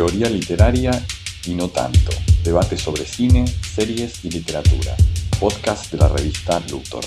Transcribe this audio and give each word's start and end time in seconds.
Teoría 0.00 0.30
literaria 0.30 0.92
y 1.44 1.52
no 1.52 1.68
tanto. 1.68 2.10
Debate 2.42 2.78
sobre 2.78 3.04
cine, 3.04 3.46
series 3.46 4.24
y 4.24 4.30
literatura. 4.30 4.96
Podcast 5.38 5.92
de 5.92 5.98
la 5.98 6.08
revista 6.08 6.58
Luthor. 6.70 7.04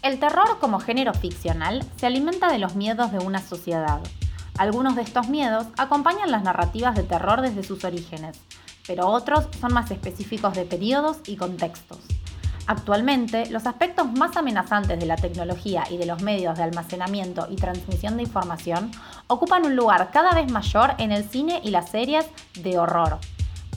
El 0.00 0.18
terror 0.18 0.58
como 0.60 0.80
género 0.80 1.12
ficcional 1.12 1.84
se 1.96 2.06
alimenta 2.06 2.50
de 2.50 2.56
los 2.56 2.74
miedos 2.74 3.12
de 3.12 3.18
una 3.18 3.42
sociedad. 3.42 4.00
Algunos 4.56 4.96
de 4.96 5.02
estos 5.02 5.28
miedos 5.28 5.66
acompañan 5.76 6.30
las 6.30 6.42
narrativas 6.42 6.94
de 6.94 7.02
terror 7.02 7.42
desde 7.42 7.62
sus 7.62 7.84
orígenes, 7.84 8.38
pero 8.86 9.06
otros 9.06 9.46
son 9.60 9.72
más 9.72 9.90
específicos 9.90 10.54
de 10.54 10.64
periodos 10.64 11.18
y 11.26 11.36
contextos. 11.36 11.98
Actualmente, 12.66 13.50
los 13.50 13.66
aspectos 13.66 14.10
más 14.12 14.36
amenazantes 14.36 14.98
de 14.98 15.06
la 15.06 15.16
tecnología 15.16 15.84
y 15.90 15.96
de 15.96 16.06
los 16.06 16.22
medios 16.22 16.56
de 16.56 16.62
almacenamiento 16.62 17.48
y 17.50 17.56
transmisión 17.56 18.16
de 18.16 18.22
información 18.22 18.90
ocupan 19.26 19.66
un 19.66 19.74
lugar 19.74 20.10
cada 20.12 20.32
vez 20.32 20.50
mayor 20.50 20.92
en 20.98 21.10
el 21.10 21.24
cine 21.24 21.60
y 21.64 21.70
las 21.70 21.90
series 21.90 22.24
de 22.54 22.78
horror. 22.78 23.18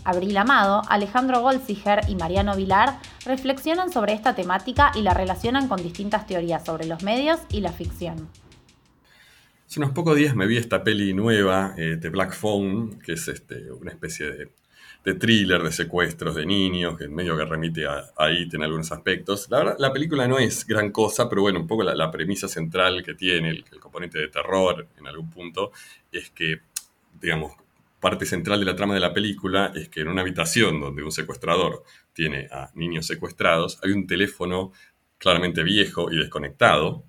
Abril 0.03 0.37
Amado, 0.37 0.83
Alejandro 0.87 1.41
Goldziger 1.41 2.01
y 2.07 2.15
Mariano 2.15 2.55
Vilar 2.55 2.99
reflexionan 3.25 3.91
sobre 3.91 4.13
esta 4.13 4.35
temática 4.35 4.91
y 4.93 5.01
la 5.01 5.15
relacionan 5.15 5.67
con 5.67 5.81
distintas 5.81 6.27
teorías 6.27 6.63
sobre 6.63 6.85
los 6.85 7.01
medios 7.01 7.39
y 7.49 7.61
la 7.61 7.71
ficción. 7.71 8.29
Hace 9.67 9.79
unos 9.79 9.93
pocos 9.93 10.15
días 10.15 10.35
me 10.35 10.45
vi 10.45 10.57
esta 10.57 10.83
peli 10.83 11.15
nueva, 11.15 11.73
eh, 11.75 11.97
Black 12.11 12.35
Phone, 12.35 12.99
que 12.99 13.13
es 13.13 13.27
este, 13.27 13.71
una 13.71 13.89
especie 13.89 14.29
de 14.29 14.51
de 15.05 15.13
thriller, 15.13 15.61
de 15.61 15.71
secuestros 15.71 16.35
de 16.35 16.47
niños, 16.47 16.97
que 16.97 17.03
en 17.03 17.13
medio 17.13 17.37
que 17.37 17.45
remite 17.45 17.85
a, 17.85 18.05
ahí 18.17 18.49
tiene 18.49 18.65
algunos 18.65 18.91
aspectos. 18.91 19.47
La 19.51 19.59
verdad, 19.59 19.75
la 19.77 19.93
película 19.93 20.27
no 20.27 20.39
es 20.39 20.65
gran 20.65 20.91
cosa, 20.91 21.29
pero 21.29 21.43
bueno, 21.43 21.59
un 21.59 21.67
poco 21.67 21.83
la, 21.83 22.11
premisa 22.11 22.47
central 22.47 23.03
que 23.03 23.13
tiene, 23.13 23.51
el, 23.51 23.63
componente 23.79 24.17
de 24.17 24.29
terror 24.29 24.87
en 24.97 25.05
algún 25.05 25.29
punto, 25.29 25.71
es 26.11 26.31
que, 26.31 26.61
digamos, 27.21 27.53
parte 27.99 28.25
central 28.25 28.59
de 28.59 28.65
la 28.65 28.75
trama 28.75 28.95
de 28.95 28.99
la 28.99 29.13
película 29.13 29.71
es 29.75 29.89
que 29.89 30.01
en 30.01 30.07
una 30.07 30.21
habitación 30.21 30.81
donde 30.81 31.03
un 31.03 31.11
secuestrador 31.11 31.83
tiene 32.11 32.47
a 32.51 32.71
niños 32.73 33.05
secuestrados, 33.05 33.79
hay 33.83 33.91
un 33.91 34.07
teléfono 34.07 34.71
claramente 35.19 35.63
viejo 35.63 36.11
y 36.11 36.17
desconectado, 36.17 37.03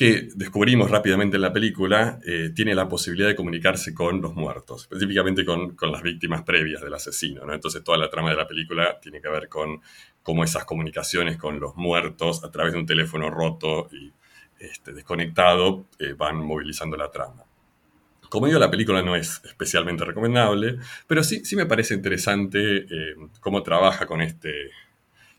que 0.00 0.30
descubrimos 0.34 0.90
rápidamente 0.90 1.36
en 1.36 1.42
la 1.42 1.52
película, 1.52 2.20
eh, 2.24 2.52
tiene 2.54 2.74
la 2.74 2.88
posibilidad 2.88 3.28
de 3.28 3.36
comunicarse 3.36 3.92
con 3.92 4.22
los 4.22 4.34
muertos, 4.34 4.84
específicamente 4.84 5.44
con, 5.44 5.76
las 5.78 6.02
víctimas 6.02 6.42
previas 6.42 6.80
del 6.80 6.94
asesino. 6.94 7.44
¿no? 7.44 7.52
Entonces 7.52 7.84
toda 7.84 7.98
la 7.98 8.08
trama 8.08 8.30
de 8.30 8.36
la 8.36 8.48
película 8.48 8.98
tiene 8.98 9.20
que 9.20 9.28
ver 9.28 9.50
con 9.50 9.82
cómo 10.22 10.42
esas 10.42 10.64
comunicaciones 10.64 11.36
con 11.36 11.60
los 11.60 11.76
muertos 11.76 12.42
a 12.44 12.50
través 12.50 12.72
de 12.72 12.78
un 12.78 12.86
teléfono 12.86 13.28
roto 13.28 13.90
y 13.92 14.10
este, 14.58 14.94
desconectado 14.94 15.84
eh, 15.98 16.14
van 16.14 16.36
movilizando 16.36 16.96
la 16.96 17.10
trama. 17.10 17.44
Como 18.30 18.46
digo, 18.46 18.58
la 18.58 18.70
película 18.70 19.02
no 19.02 19.16
es 19.16 19.42
especialmente 19.44 20.06
recomendable, 20.06 20.78
pero 21.06 21.22
sí, 21.22 21.44
sí 21.44 21.56
me 21.56 21.66
parece 21.66 21.92
interesante 21.92 22.86
eh, 22.90 23.16
cómo 23.40 23.62
trabaja 23.62 24.06
con 24.06 24.22
este 24.22 24.70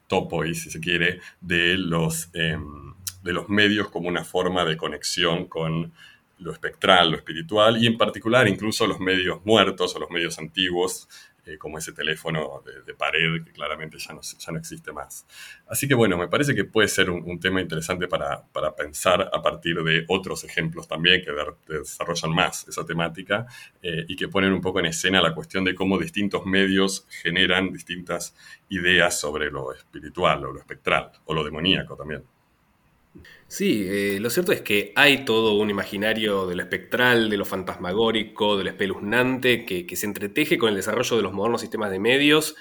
topo, 0.06 0.46
y 0.46 0.54
si 0.54 0.70
se 0.70 0.80
quiere, 0.80 1.20
de 1.40 1.80
los 1.80 2.30
em, 2.34 2.94
de 3.24 3.34
los 3.34 3.50
medios 3.50 3.90
como 3.90 4.08
una 4.08 4.24
forma 4.24 4.66
de 4.66 4.78
conexión 4.78 5.48
con 5.48 5.94
lo 6.40 6.52
espectral, 6.52 7.12
lo 7.12 7.18
espiritual 7.18 7.82
y 7.82 7.88
en 7.88 7.98
particular 7.98 8.48
incluso 8.48 8.88
los 8.88 9.00
medios 9.00 9.46
muertos 9.46 9.96
o 9.96 10.00
los 10.00 10.10
medios 10.10 10.40
antiguos, 10.40 11.08
eh, 11.44 11.58
como 11.58 11.80
ese 11.80 11.92
teléfono 11.92 12.62
de, 12.86 12.94
pared 12.94 13.44
que 13.44 13.52
claramente 13.52 13.98
ya 13.98 14.14
no, 14.14 14.22
ya 14.22 14.52
no 14.52 14.60
existe 14.60 14.92
más. 14.92 15.26
Así 15.66 15.88
que 15.88 15.96
bueno, 15.96 16.16
me 16.16 16.28
parece 16.28 16.54
que 16.54 16.66
puede 16.66 16.88
ser 16.88 17.10
un, 17.10 17.40
tema 17.40 17.62
interesante 17.62 18.08
para, 18.08 18.46
pensar 18.76 19.28
a 19.34 19.42
partir 19.42 19.82
de 19.82 20.06
otros 20.08 20.44
ejemplos 20.44 20.88
también 20.88 21.24
que 21.24 21.32
desarrollan 21.68 22.32
más 22.32 22.68
esa 22.68 22.86
temática 22.86 23.48
eh, 23.82 24.06
y 24.08 24.16
que 24.16 24.28
ponen 24.28 24.54
un 24.54 24.62
poco 24.62 24.80
en 24.82 24.86
escena 24.86 25.20
la 25.20 25.34
cuestión 25.34 25.64
de 25.64 25.74
cómo 25.74 25.98
distintos 25.98 26.46
medios 26.46 27.08
generan 27.10 27.74
distintas 27.74 28.36
ideas 28.70 29.20
sobre 29.20 29.50
lo 29.50 29.74
espiritual 29.74 30.46
o 30.46 30.54
lo 30.54 30.60
espectral 30.60 31.12
o 31.26 31.34
lo 31.34 31.44
demoníaco 31.44 31.96
también. 31.96 32.24
Sí, 33.48 33.86
eh, 33.88 34.20
lo 34.22 34.30
cierto 34.30 34.54
es 34.54 34.62
que 34.62 34.94
hay 34.96 35.26
todo 35.26 35.56
un 35.56 35.70
imaginario 35.70 36.48
de 36.48 36.56
lo 36.56 36.62
espectral, 36.62 37.30
de 37.30 37.38
lo 37.38 37.44
fantasmagórico, 37.44 38.58
de 38.58 38.64
lo 38.64 38.70
espeluznante, 38.70 39.66
que, 39.66 39.96
se 39.96 40.06
entreteje 40.06 40.58
con 40.58 40.70
el 40.70 40.76
desarrollo 40.76 41.18
de 41.18 41.24
los 41.24 41.34
modernos 41.34 41.62
sistemas 41.62 41.92
de 41.92 42.00
medios 42.00 42.56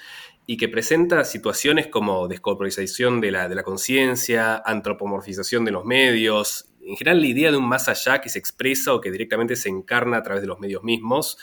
y 0.45 0.57
que 0.57 0.67
presenta 0.67 1.23
situaciones 1.23 1.87
como 1.87 2.27
descorporización 2.27 3.21
de 3.21 3.31
la, 3.31 3.47
de 3.47 3.55
la 3.55 3.63
conciencia, 3.63 4.61
antropomorfización 4.65 5.63
de 5.63 5.71
los 5.71 5.85
medios, 5.85 6.67
en 6.81 6.97
general 6.97 7.21
la 7.21 7.27
idea 7.27 7.51
de 7.51 7.57
un 7.57 7.69
más 7.69 7.87
allá 7.87 8.19
que 8.19 8.29
se 8.29 8.39
expresa 8.39 8.93
o 8.93 8.99
que 8.99 9.11
directamente 9.11 9.55
se 9.55 9.69
encarna 9.69 10.17
a 10.17 10.23
través 10.23 10.41
de 10.41 10.47
los 10.47 10.59
medios 10.59 10.83
mismos. 10.83 11.37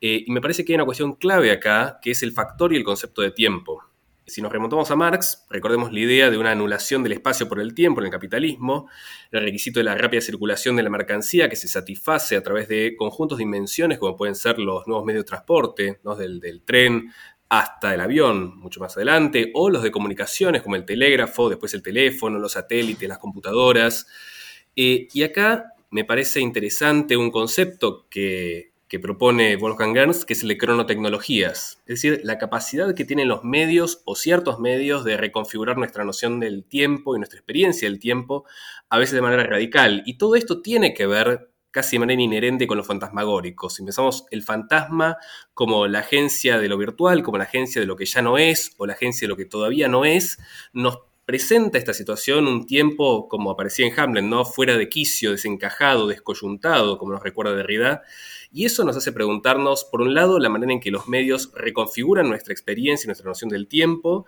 Eh, 0.00 0.24
y 0.26 0.32
me 0.32 0.40
parece 0.40 0.64
que 0.64 0.72
hay 0.72 0.76
una 0.76 0.84
cuestión 0.84 1.14
clave 1.14 1.50
acá, 1.50 1.98
que 2.02 2.10
es 2.10 2.22
el 2.22 2.32
factor 2.32 2.72
y 2.72 2.76
el 2.76 2.84
concepto 2.84 3.22
de 3.22 3.30
tiempo. 3.30 3.91
Si 4.24 4.40
nos 4.40 4.52
remontamos 4.52 4.88
a 4.90 4.96
Marx, 4.96 5.46
recordemos 5.50 5.92
la 5.92 5.98
idea 5.98 6.30
de 6.30 6.38
una 6.38 6.52
anulación 6.52 7.02
del 7.02 7.12
espacio 7.12 7.48
por 7.48 7.58
el 7.58 7.74
tiempo 7.74 8.00
en 8.00 8.06
el 8.06 8.12
capitalismo, 8.12 8.88
el 9.32 9.42
requisito 9.42 9.80
de 9.80 9.84
la 9.84 9.96
rápida 9.96 10.20
circulación 10.20 10.76
de 10.76 10.84
la 10.84 10.90
mercancía 10.90 11.48
que 11.48 11.56
se 11.56 11.66
satisface 11.66 12.36
a 12.36 12.42
través 12.42 12.68
de 12.68 12.94
conjuntos 12.96 13.38
de 13.38 13.44
invenciones 13.44 13.98
como 13.98 14.16
pueden 14.16 14.36
ser 14.36 14.60
los 14.60 14.86
nuevos 14.86 15.04
medios 15.04 15.24
de 15.24 15.28
transporte, 15.28 16.00
del, 16.18 16.62
tren 16.64 17.12
hasta 17.48 17.94
el 17.94 18.00
avión, 18.00 18.56
mucho 18.58 18.78
más 18.78 18.96
adelante, 18.96 19.50
o 19.54 19.68
los 19.68 19.82
de 19.82 19.90
comunicaciones 19.90 20.62
como 20.62 20.76
el 20.76 20.84
telégrafo, 20.84 21.48
después 21.48 21.74
el 21.74 21.82
teléfono, 21.82 22.38
los 22.38 22.52
satélites, 22.52 23.08
las 23.08 23.18
computadoras. 23.18 24.06
Eh, 24.76 25.08
y 25.12 25.22
acá 25.24 25.74
me 25.90 26.04
parece 26.04 26.40
interesante 26.40 27.16
un 27.16 27.30
concepto 27.30 28.06
que, 28.08 28.71
que 28.92 29.00
propone 29.00 29.56
Wolfgang 29.56 29.96
Ernst, 29.96 30.24
que 30.24 30.34
es 30.34 30.42
el 30.42 30.50
de 30.50 30.58
cronotecnologías, 30.58 31.80
es 31.86 32.02
decir, 32.02 32.20
la 32.24 32.36
capacidad 32.36 32.94
que 32.94 33.06
tienen 33.06 33.26
los 33.26 33.42
medios 33.42 34.02
o 34.04 34.14
ciertos 34.16 34.60
medios 34.60 35.02
de 35.02 35.16
reconfigurar 35.16 35.78
nuestra 35.78 36.04
noción 36.04 36.40
del 36.40 36.62
tiempo 36.62 37.16
y 37.16 37.18
nuestra 37.18 37.38
experiencia 37.38 37.88
del 37.88 37.98
tiempo, 37.98 38.44
a 38.90 38.98
veces 38.98 39.14
de 39.14 39.22
manera 39.22 39.44
radical. 39.44 40.02
Y 40.04 40.18
todo 40.18 40.36
esto 40.36 40.60
tiene 40.60 40.92
que 40.92 41.06
ver 41.06 41.54
casi 41.70 41.96
de 41.96 42.00
manera 42.00 42.20
inherente 42.20 42.66
con 42.66 42.76
lo 42.76 42.84
fantasmagórico. 42.84 43.70
Si 43.70 43.82
pensamos 43.82 44.26
el 44.30 44.42
fantasma 44.42 45.16
como 45.54 45.86
la 45.86 46.00
agencia 46.00 46.58
de 46.58 46.68
lo 46.68 46.76
virtual, 46.76 47.22
como 47.22 47.38
la 47.38 47.44
agencia 47.44 47.80
de 47.80 47.86
lo 47.86 47.96
que 47.96 48.04
ya 48.04 48.20
no 48.20 48.36
es, 48.36 48.74
o 48.76 48.84
la 48.84 48.92
agencia 48.92 49.24
de 49.24 49.30
lo 49.30 49.38
que 49.38 49.46
todavía 49.46 49.88
no 49.88 50.04
es, 50.04 50.38
nos 50.74 50.98
presenta 51.24 51.78
esta 51.78 51.94
situación 51.94 52.46
un 52.46 52.66
tiempo, 52.66 53.28
como 53.28 53.50
aparecía 53.50 53.86
en 53.86 53.98
Hamlet, 53.98 54.24
¿no? 54.24 54.44
fuera 54.44 54.76
de 54.76 54.88
quicio, 54.88 55.32
desencajado, 55.32 56.08
descoyuntado, 56.08 56.98
como 56.98 57.12
nos 57.12 57.22
recuerda 57.22 57.54
Derrida, 57.54 58.02
y 58.52 58.64
eso 58.64 58.84
nos 58.84 58.96
hace 58.96 59.12
preguntarnos, 59.12 59.84
por 59.84 60.02
un 60.02 60.14
lado, 60.14 60.38
la 60.38 60.48
manera 60.48 60.72
en 60.72 60.80
que 60.80 60.90
los 60.90 61.08
medios 61.08 61.52
reconfiguran 61.54 62.28
nuestra 62.28 62.52
experiencia 62.52 63.06
y 63.06 63.08
nuestra 63.08 63.28
noción 63.28 63.50
del 63.50 63.68
tiempo, 63.68 64.26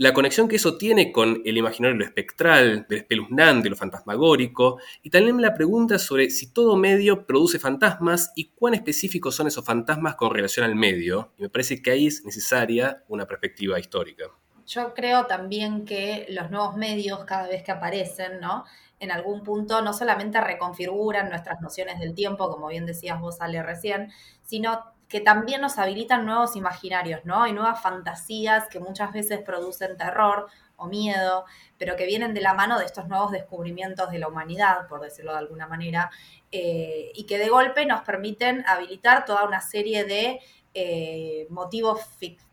la 0.00 0.14
conexión 0.14 0.48
que 0.48 0.56
eso 0.56 0.78
tiene 0.78 1.12
con 1.12 1.42
el 1.44 1.58
imaginario 1.58 1.98
lo 1.98 2.04
espectral, 2.06 2.86
del 2.88 3.00
espeluznante, 3.00 3.68
lo 3.68 3.76
fantasmagórico, 3.76 4.78
y 5.02 5.10
también 5.10 5.42
la 5.42 5.52
pregunta 5.52 5.98
sobre 5.98 6.30
si 6.30 6.54
todo 6.54 6.74
medio 6.76 7.26
produce 7.26 7.58
fantasmas 7.58 8.32
y 8.34 8.46
cuán 8.46 8.72
específicos 8.72 9.34
son 9.34 9.48
esos 9.48 9.62
fantasmas 9.62 10.14
con 10.14 10.32
relación 10.32 10.64
al 10.64 10.74
medio. 10.74 11.32
Y 11.36 11.42
me 11.42 11.50
parece 11.50 11.82
que 11.82 11.90
ahí 11.90 12.06
es 12.06 12.24
necesaria 12.24 13.04
una 13.08 13.26
perspectiva 13.26 13.78
histórica. 13.78 14.30
Yo 14.70 14.94
creo 14.94 15.26
también 15.26 15.84
que 15.84 16.26
los 16.28 16.50
nuevos 16.50 16.76
medios, 16.76 17.24
cada 17.24 17.48
vez 17.48 17.64
que 17.64 17.72
aparecen, 17.72 18.38
¿no? 18.38 18.64
en 19.00 19.10
algún 19.10 19.42
punto 19.42 19.80
no 19.82 19.92
solamente 19.92 20.40
reconfiguran 20.40 21.30
nuestras 21.30 21.60
nociones 21.60 21.98
del 21.98 22.14
tiempo, 22.14 22.50
como 22.50 22.68
bien 22.68 22.86
decías 22.86 23.18
vos, 23.18 23.40
Ale, 23.40 23.62
recién, 23.62 24.12
sino 24.42 24.84
que 25.08 25.20
también 25.20 25.60
nos 25.60 25.78
habilitan 25.78 26.24
nuevos 26.24 26.54
imaginarios, 26.54 27.24
¿no? 27.24 27.42
Hay 27.42 27.52
nuevas 27.52 27.82
fantasías 27.82 28.68
que 28.68 28.78
muchas 28.78 29.12
veces 29.12 29.40
producen 29.40 29.96
terror 29.96 30.46
o 30.76 30.86
miedo, 30.86 31.46
pero 31.78 31.96
que 31.96 32.06
vienen 32.06 32.32
de 32.32 32.42
la 32.42 32.54
mano 32.54 32.78
de 32.78 32.84
estos 32.84 33.08
nuevos 33.08 33.32
descubrimientos 33.32 34.10
de 34.10 34.18
la 34.18 34.28
humanidad, 34.28 34.86
por 34.88 35.00
decirlo 35.00 35.32
de 35.32 35.38
alguna 35.38 35.66
manera, 35.66 36.10
eh, 36.52 37.10
y 37.14 37.24
que 37.24 37.38
de 37.38 37.48
golpe 37.48 37.86
nos 37.86 38.02
permiten 38.02 38.64
habilitar 38.68 39.24
toda 39.24 39.44
una 39.44 39.60
serie 39.60 40.04
de 40.04 40.40
eh, 40.74 41.46
motivos 41.50 42.04
ficticios 42.18 42.49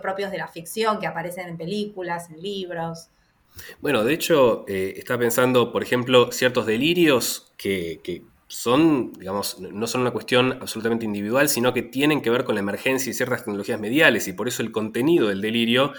propios 0.00 0.30
de 0.30 0.38
la 0.38 0.48
ficción 0.48 0.98
que 0.98 1.06
aparecen 1.06 1.48
en 1.48 1.56
películas, 1.56 2.30
en 2.30 2.42
libros. 2.42 3.08
Bueno, 3.80 4.04
de 4.04 4.14
hecho, 4.14 4.64
eh, 4.68 4.94
está 4.96 5.18
pensando, 5.18 5.72
por 5.72 5.82
ejemplo, 5.82 6.30
ciertos 6.32 6.66
delirios 6.66 7.52
que, 7.56 8.22
son, 8.46 9.12
digamos, 9.12 9.60
no 9.60 9.86
son 9.86 10.00
una 10.00 10.10
cuestión 10.10 10.58
absolutamente 10.60 11.04
individual, 11.04 11.48
sino 11.48 11.72
que 11.72 11.82
tienen 11.82 12.20
que 12.20 12.30
ver 12.30 12.44
con 12.44 12.56
la 12.56 12.60
emergencia 12.60 13.10
de 13.10 13.14
ciertas 13.14 13.44
tecnologías 13.44 13.78
mediales 13.78 14.26
y 14.26 14.32
por 14.32 14.48
eso 14.48 14.62
el 14.62 14.72
contenido 14.72 15.28
del 15.28 15.40
delirio 15.40 15.92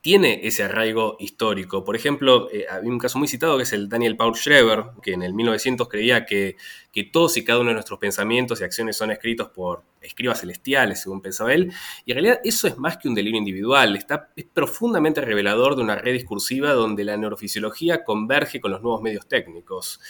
tiene 0.00 0.40
ese 0.46 0.62
arraigo 0.62 1.16
histórico. 1.20 1.84
Por 1.84 1.94
ejemplo, 1.94 2.48
eh, 2.50 2.64
hay 2.70 2.88
un 2.88 2.98
caso 2.98 3.18
muy 3.18 3.28
citado 3.28 3.56
que 3.58 3.64
es 3.64 3.72
el 3.72 3.88
Daniel 3.88 4.16
Paul 4.16 4.34
Schreber, 4.34 4.84
que 5.02 5.12
en 5.12 5.22
el 5.22 5.34
1900 5.34 5.88
creía 5.88 6.24
que, 6.24 6.56
que, 6.90 7.04
todos 7.04 7.36
y 7.36 7.44
cada 7.44 7.60
uno 7.60 7.68
de 7.68 7.74
nuestros 7.74 7.98
pensamientos 7.98 8.60
y 8.60 8.64
acciones 8.64 8.96
son 8.96 9.10
escritos 9.10 9.48
por 9.48 9.82
escribas 10.00 10.40
celestiales, 10.40 11.02
según 11.02 11.20
pensaba 11.20 11.52
él. 11.52 11.70
Y 12.06 12.12
en 12.12 12.16
realidad 12.16 12.40
eso 12.44 12.66
es 12.66 12.78
más 12.78 12.96
que 12.96 13.08
un 13.08 13.14
delirio 13.14 13.38
individual, 13.38 13.94
está, 13.94 14.30
es 14.36 14.46
profundamente 14.46 15.20
revelador 15.20 15.76
de 15.76 15.82
una 15.82 15.96
red 15.96 16.14
discursiva 16.14 16.72
donde 16.72 17.04
la 17.04 17.18
neurofisiología 17.18 18.02
converge 18.02 18.60
con 18.60 18.70
los 18.70 18.80
nuevos 18.80 19.02
medios 19.02 19.28
técnicos. 19.28 20.00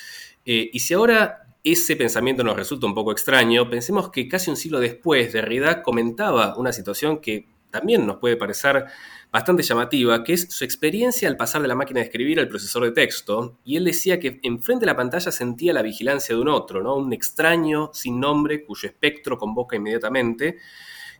Eh, 0.47 0.71
y 0.73 0.79
si 0.81 0.95
ahora 0.95 1.49
ese 1.65 1.97
pensamiento 1.97 2.45
nos 2.45 2.57
resulta 2.57 2.87
un 2.87 2.95
poco 2.95 3.13
extraño, 3.13 3.69
pensemos 3.69 4.11
que 4.11 4.29
casi 4.29 4.51
un 4.51 4.57
siglo 4.57 4.79
después 4.79 5.33
Derrida 5.33 5.83
comentaba 5.83 6.57
una 6.57 6.73
situación 6.73 7.21
que 7.21 7.49
también 7.71 8.07
nos 8.07 8.17
puede 8.17 8.37
parecer 8.37 8.85
bastante 9.33 9.63
llamativa, 9.63 10.25
que 10.25 10.33
es 10.33 10.49
su 10.51 10.65
experiencia 10.65 11.29
al 11.29 11.37
pasar 11.37 11.63
de 11.63 11.69
la 11.69 11.75
máquina 11.75 12.01
de 12.01 12.07
escribir 12.07 12.41
al 12.41 12.49
procesor 12.49 12.85
de 12.85 12.93
texto, 12.93 13.59
y 13.65 13.77
él 13.77 13.85
decía 13.85 14.19
que 14.19 14.41
enfrente 14.43 14.81
de 14.81 14.87
la 14.87 14.97
pantalla 14.97 15.31
sentía 15.31 15.73
la 15.73 15.83
vigilancia 15.83 16.35
de 16.35 16.41
un 16.41 16.49
otro, 16.49 16.83
¿no? 16.83 16.97
un 16.97 17.13
extraño 17.13 17.91
sin 17.93 18.19
nombre 18.19 18.65
cuyo 18.65 18.89
espectro 18.89 19.39
convoca 19.39 19.77
inmediatamente, 19.77 20.59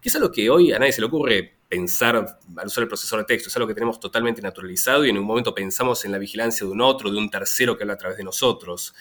que 0.01 0.09
es 0.09 0.17
algo 0.17 0.33
que 0.33 0.51
hoy 0.51 0.73
a 0.73 0.79
nadie 0.79 0.93
se 0.93 1.01
le 1.01 1.07
ocurre 1.07 1.60
pensar 1.71 2.17
al 2.17 2.67
usar 2.67 2.83
el 2.83 2.89
procesor 2.89 3.21
de 3.21 3.27
texto, 3.27 3.49
es 3.49 3.57
algo 3.57 3.69
que 3.69 3.75
tenemos 3.75 4.01
totalmente 4.01 4.43
naturalizado 4.43 5.05
y 5.05 5.11
en 5.11 5.17
un 5.17 5.25
momento 5.25 5.55
pensamos 5.55 6.05
en 6.05 6.11
la 6.11 6.19
vigilancia 6.19 6.67
de 6.67 6.73
un 6.73 6.81
otro, 6.81 7.13
de 7.13 7.17
un 7.17 7.31
tercero 7.31 7.79
que 7.79 7.85
habla 7.85 7.95
a 7.95 7.97
través 7.97 8.19
de 8.19 8.25
nosotros. 8.25 8.93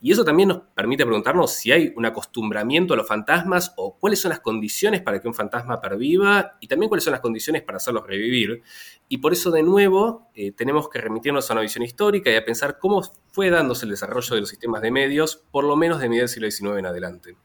Y 0.00 0.12
eso 0.12 0.24
también 0.24 0.50
nos 0.50 0.58
permite 0.72 1.04
preguntarnos 1.04 1.52
si 1.52 1.72
hay 1.72 1.92
un 1.96 2.06
acostumbramiento 2.06 2.94
a 2.94 2.96
los 2.96 3.08
fantasmas 3.08 3.74
o 3.76 3.98
cuáles 3.98 4.20
son 4.20 4.28
las 4.28 4.38
condiciones 4.38 5.02
para 5.02 5.20
que 5.20 5.26
un 5.26 5.34
fantasma 5.34 5.80
perviva 5.80 6.58
y 6.60 6.68
también 6.68 6.88
cuáles 6.88 7.02
son 7.02 7.10
las 7.10 7.20
condiciones 7.20 7.62
para 7.62 7.78
hacerlos 7.78 8.06
revivir. 8.06 8.62
Y 9.08 9.18
por 9.18 9.32
eso, 9.32 9.50
de 9.50 9.64
nuevo, 9.64 10.30
eh, 10.36 10.52
tenemos 10.52 10.88
que 10.88 11.00
remitirnos 11.00 11.50
a 11.50 11.54
una 11.54 11.62
visión 11.62 11.82
histórica 11.82 12.30
y 12.30 12.36
a 12.36 12.44
pensar 12.44 12.78
cómo 12.78 13.02
fue 13.32 13.50
dándose 13.50 13.84
el 13.84 13.90
desarrollo 13.90 14.36
de 14.36 14.42
los 14.42 14.48
sistemas 14.48 14.80
de 14.80 14.92
medios, 14.92 15.44
por 15.50 15.64
lo 15.64 15.74
menos 15.74 16.00
de 16.00 16.08
medio 16.08 16.22
del 16.22 16.28
siglo 16.28 16.48
XIX 16.48 16.78
en 16.78 16.86
adelante. 16.86 17.36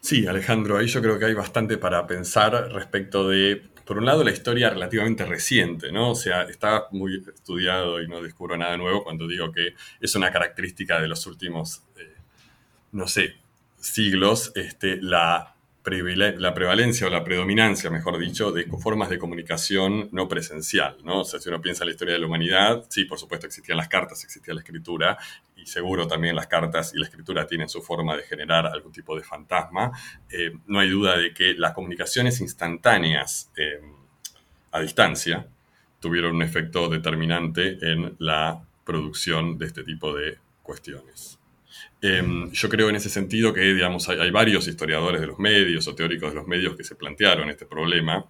Sí, 0.00 0.26
Alejandro, 0.26 0.76
ahí 0.76 0.86
yo 0.86 1.00
creo 1.02 1.18
que 1.18 1.24
hay 1.24 1.34
bastante 1.34 1.78
para 1.78 2.06
pensar 2.06 2.72
respecto 2.72 3.28
de 3.28 3.75
por 3.86 3.98
un 3.98 4.04
lado, 4.04 4.24
la 4.24 4.32
historia 4.32 4.68
relativamente 4.68 5.24
reciente, 5.24 5.92
¿no? 5.92 6.10
O 6.10 6.14
sea, 6.16 6.42
está 6.42 6.88
muy 6.90 7.24
estudiado 7.32 8.02
y 8.02 8.08
no 8.08 8.20
descubro 8.20 8.56
nada 8.56 8.76
nuevo 8.76 9.04
cuando 9.04 9.28
digo 9.28 9.52
que 9.52 9.74
es 10.00 10.14
una 10.16 10.32
característica 10.32 11.00
de 11.00 11.06
los 11.06 11.24
últimos, 11.26 11.84
eh, 11.96 12.16
no 12.92 13.06
sé, 13.06 13.36
siglos, 13.78 14.52
este, 14.56 15.00
la 15.00 15.52
la 15.88 16.52
prevalencia 16.52 17.06
o 17.06 17.10
la 17.10 17.22
predominancia, 17.22 17.90
mejor 17.90 18.18
dicho, 18.18 18.50
de 18.50 18.64
formas 18.64 19.08
de 19.08 19.20
comunicación 19.20 20.08
no 20.10 20.26
presencial, 20.26 20.96
¿no? 21.04 21.20
O 21.20 21.24
sea, 21.24 21.38
si 21.38 21.48
uno 21.48 21.60
piensa 21.60 21.84
en 21.84 21.86
la 21.86 21.92
historia 21.92 22.14
de 22.14 22.20
la 22.20 22.26
humanidad, 22.26 22.84
sí, 22.88 23.04
por 23.04 23.20
supuesto 23.20 23.46
existían 23.46 23.78
las 23.78 23.86
cartas, 23.86 24.24
existía 24.24 24.52
la 24.52 24.62
escritura, 24.62 25.16
y 25.56 25.66
seguro 25.66 26.06
también 26.06 26.36
las 26.36 26.46
cartas 26.46 26.92
y 26.94 26.98
la 26.98 27.06
escritura 27.06 27.46
tienen 27.46 27.68
su 27.68 27.82
forma 27.82 28.16
de 28.16 28.22
generar 28.22 28.66
algún 28.66 28.92
tipo 28.92 29.16
de 29.16 29.22
fantasma. 29.22 29.90
Eh, 30.30 30.52
no 30.66 30.78
hay 30.78 30.90
duda 30.90 31.16
de 31.16 31.32
que 31.32 31.54
las 31.54 31.72
comunicaciones 31.72 32.40
instantáneas 32.40 33.50
eh, 33.56 33.80
a 34.70 34.80
distancia 34.80 35.48
tuvieron 35.98 36.36
un 36.36 36.42
efecto 36.42 36.88
determinante 36.88 37.78
en 37.80 38.14
la 38.18 38.62
producción 38.84 39.58
de 39.58 39.66
este 39.66 39.82
tipo 39.82 40.14
de 40.14 40.38
cuestiones. 40.62 41.38
Em, 42.00 42.50
yo 42.52 42.68
creo 42.68 42.90
en 42.90 42.96
ese 42.96 43.08
sentido 43.08 43.52
que, 43.52 43.60
digamos, 43.60 44.08
hay, 44.08 44.30
varios 44.30 44.68
historiadores 44.68 45.20
de 45.20 45.26
los 45.26 45.38
medios 45.38 45.88
o 45.88 45.94
teóricos 45.94 46.30
de 46.30 46.36
los 46.36 46.46
medios 46.46 46.76
que 46.76 46.84
se 46.84 46.94
plantearon 46.94 47.48
este 47.48 47.66
problema 47.66 48.24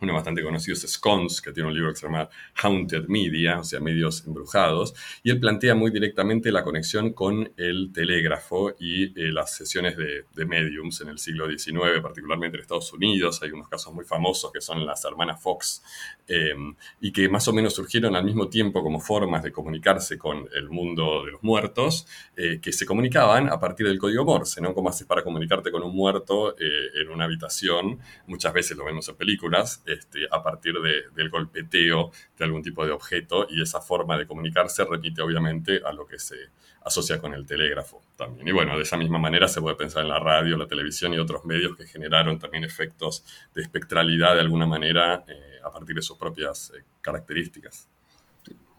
uno 0.00 0.14
bastante 0.14 0.42
conocido 0.42 0.74
es 0.74 0.82
Scones, 0.88 1.40
que 1.40 1.52
tiene 1.52 1.68
un 1.68 1.74
libro 1.74 1.90
que 1.90 1.98
se 1.98 2.06
llama 2.06 2.28
Haunted 2.62 3.06
Media, 3.08 3.58
o 3.58 3.64
sea, 3.64 3.80
medios 3.80 4.24
embrujados, 4.26 4.94
y 5.22 5.30
él 5.30 5.40
plantea 5.40 5.74
muy 5.74 5.90
directamente 5.90 6.52
la 6.52 6.62
conexión 6.62 7.12
con 7.12 7.52
el 7.56 7.90
telégrafo 7.92 8.74
y 8.78 9.06
eh, 9.20 9.32
las 9.32 9.56
sesiones 9.56 9.96
de, 9.96 10.24
mediums 10.46 11.00
en 11.02 11.08
el 11.08 11.18
siglo 11.18 11.46
XIX, 11.46 12.00
particularmente 12.00 12.56
en 12.56 12.62
Estados 12.62 12.92
Unidos. 12.92 13.42
Hay 13.42 13.50
unos 13.50 13.68
casos 13.68 13.92
muy 13.92 14.04
famosos 14.04 14.50
que 14.52 14.60
son 14.60 14.86
las 14.86 15.04
hermanas 15.04 15.42
Fox, 15.42 15.82
em, 16.26 16.74
y 17.00 17.12
que 17.12 17.28
más 17.28 17.46
o 17.48 17.52
menos 17.52 17.74
surgieron 17.74 18.16
al 18.16 18.24
mismo 18.24 18.48
tiempo 18.48 18.82
como 18.82 19.00
formas 19.00 19.42
de 19.42 19.52
comunicarse 19.52 20.16
con 20.16 20.48
el 20.54 20.70
mundo 20.70 21.24
de 21.24 21.32
los 21.32 21.42
muertos, 21.42 22.06
eh, 22.36 22.60
que 22.62 22.72
se 22.72 22.86
comunicaban 22.86 23.48
a 23.48 23.58
partir 23.58 23.86
del 23.86 23.98
código 23.98 24.24
Morse, 24.24 24.60
¿no? 24.60 24.72
¿Cómo 24.72 24.88
haces 24.88 25.06
para 25.06 25.22
comunicarte 25.22 25.70
con 25.70 25.82
un 25.82 25.94
muerto 25.94 26.56
eh, 26.58 27.02
en 27.02 27.10
una 27.10 27.24
habitación? 27.24 27.98
Muchas 28.26 28.52
veces 28.54 28.76
lo 28.76 28.84
vemos 28.84 29.08
en 29.08 29.16
películas 29.16 29.82
este, 29.88 30.26
a 30.30 30.42
partir 30.42 30.74
del 31.14 31.30
golpeteo 31.30 32.12
de 32.36 32.44
algún 32.44 32.62
tipo 32.62 32.84
de 32.84 32.92
objeto 32.92 33.46
y 33.50 33.62
esa 33.62 33.80
forma 33.80 34.16
de 34.18 34.26
comunicarse 34.26 34.84
repite 34.84 35.22
obviamente 35.22 35.80
a 35.84 35.92
lo 35.92 36.06
que 36.06 36.18
se 36.18 36.36
asocia 36.84 37.18
con 37.20 37.34
el 37.34 37.46
telégrafo 37.46 38.02
también. 38.16 38.48
Y 38.48 38.52
bueno, 38.52 38.76
de 38.76 38.82
esa 38.82 38.96
misma 38.96 39.18
manera 39.18 39.48
se 39.48 39.60
puede 39.60 39.76
pensar 39.76 40.02
en 40.02 40.08
la 40.08 40.18
radio, 40.18 40.56
la 40.56 40.66
televisión 40.66 41.12
y 41.14 41.18
otros 41.18 41.44
medios 41.44 41.76
que 41.76 41.86
generaron 41.86 42.38
también 42.38 42.64
efectos 42.64 43.24
de 43.54 43.62
espectralidad 43.62 44.34
de 44.34 44.40
alguna 44.40 44.66
manera 44.66 45.24
eh, 45.28 45.58
a 45.64 45.70
partir 45.70 45.96
de 45.96 46.02
sus 46.02 46.16
propias 46.16 46.72
eh, 46.76 46.84
características. 47.00 47.88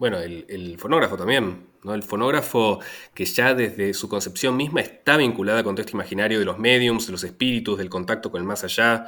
Bueno, 0.00 0.18
el, 0.18 0.78
fonógrafo 0.78 1.18
también, 1.18 1.66
¿no? 1.84 1.92
El 1.92 2.02
fonógrafo 2.02 2.80
que 3.12 3.26
ya 3.26 3.52
desde 3.52 3.92
su 3.92 4.08
concepción 4.08 4.56
misma 4.56 4.80
está 4.80 5.18
vinculada 5.18 5.62
con 5.62 5.74
todo 5.74 5.82
este 5.82 5.92
imaginario 5.92 6.38
de 6.38 6.46
los 6.46 6.58
mediums, 6.58 7.04
de 7.04 7.12
los 7.12 7.22
espíritus, 7.22 7.76
del 7.76 7.90
contacto 7.90 8.30
con 8.30 8.40
el 8.40 8.46
más 8.46 8.64
allá. 8.64 9.04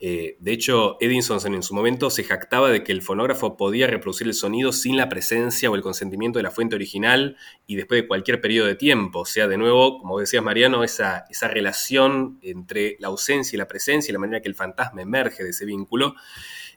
Eh, 0.00 0.36
de 0.38 0.52
hecho, 0.52 0.98
Edison 1.00 1.40
en 1.54 1.62
su 1.62 1.74
momento 1.74 2.10
se 2.10 2.24
jactaba 2.24 2.68
de 2.68 2.84
que 2.84 2.92
el 2.92 3.00
fonógrafo 3.00 3.56
podía 3.56 3.86
reproducir 3.86 4.26
el 4.26 4.34
sonido 4.34 4.72
sin 4.72 4.98
la 4.98 5.08
presencia 5.08 5.70
o 5.70 5.76
el 5.76 5.80
consentimiento 5.80 6.38
de 6.38 6.42
la 6.42 6.50
fuente 6.50 6.74
original 6.74 7.38
y 7.66 7.76
después 7.76 8.02
de 8.02 8.06
cualquier 8.06 8.42
periodo 8.42 8.66
de 8.66 8.74
tiempo. 8.74 9.20
O 9.20 9.24
sea, 9.24 9.48
de 9.48 9.56
nuevo, 9.56 9.98
como 9.98 10.20
decías 10.20 10.44
Mariano, 10.44 10.84
esa, 10.84 11.24
esa 11.30 11.48
relación 11.48 12.38
entre 12.42 12.98
la 13.00 13.08
ausencia 13.08 13.56
y 13.56 13.58
la 13.58 13.66
presencia 13.66 14.10
y 14.10 14.12
la 14.12 14.18
manera 14.18 14.42
que 14.42 14.48
el 14.48 14.54
fantasma 14.54 15.00
emerge 15.00 15.42
de 15.42 15.48
ese 15.48 15.64
vínculo. 15.64 16.16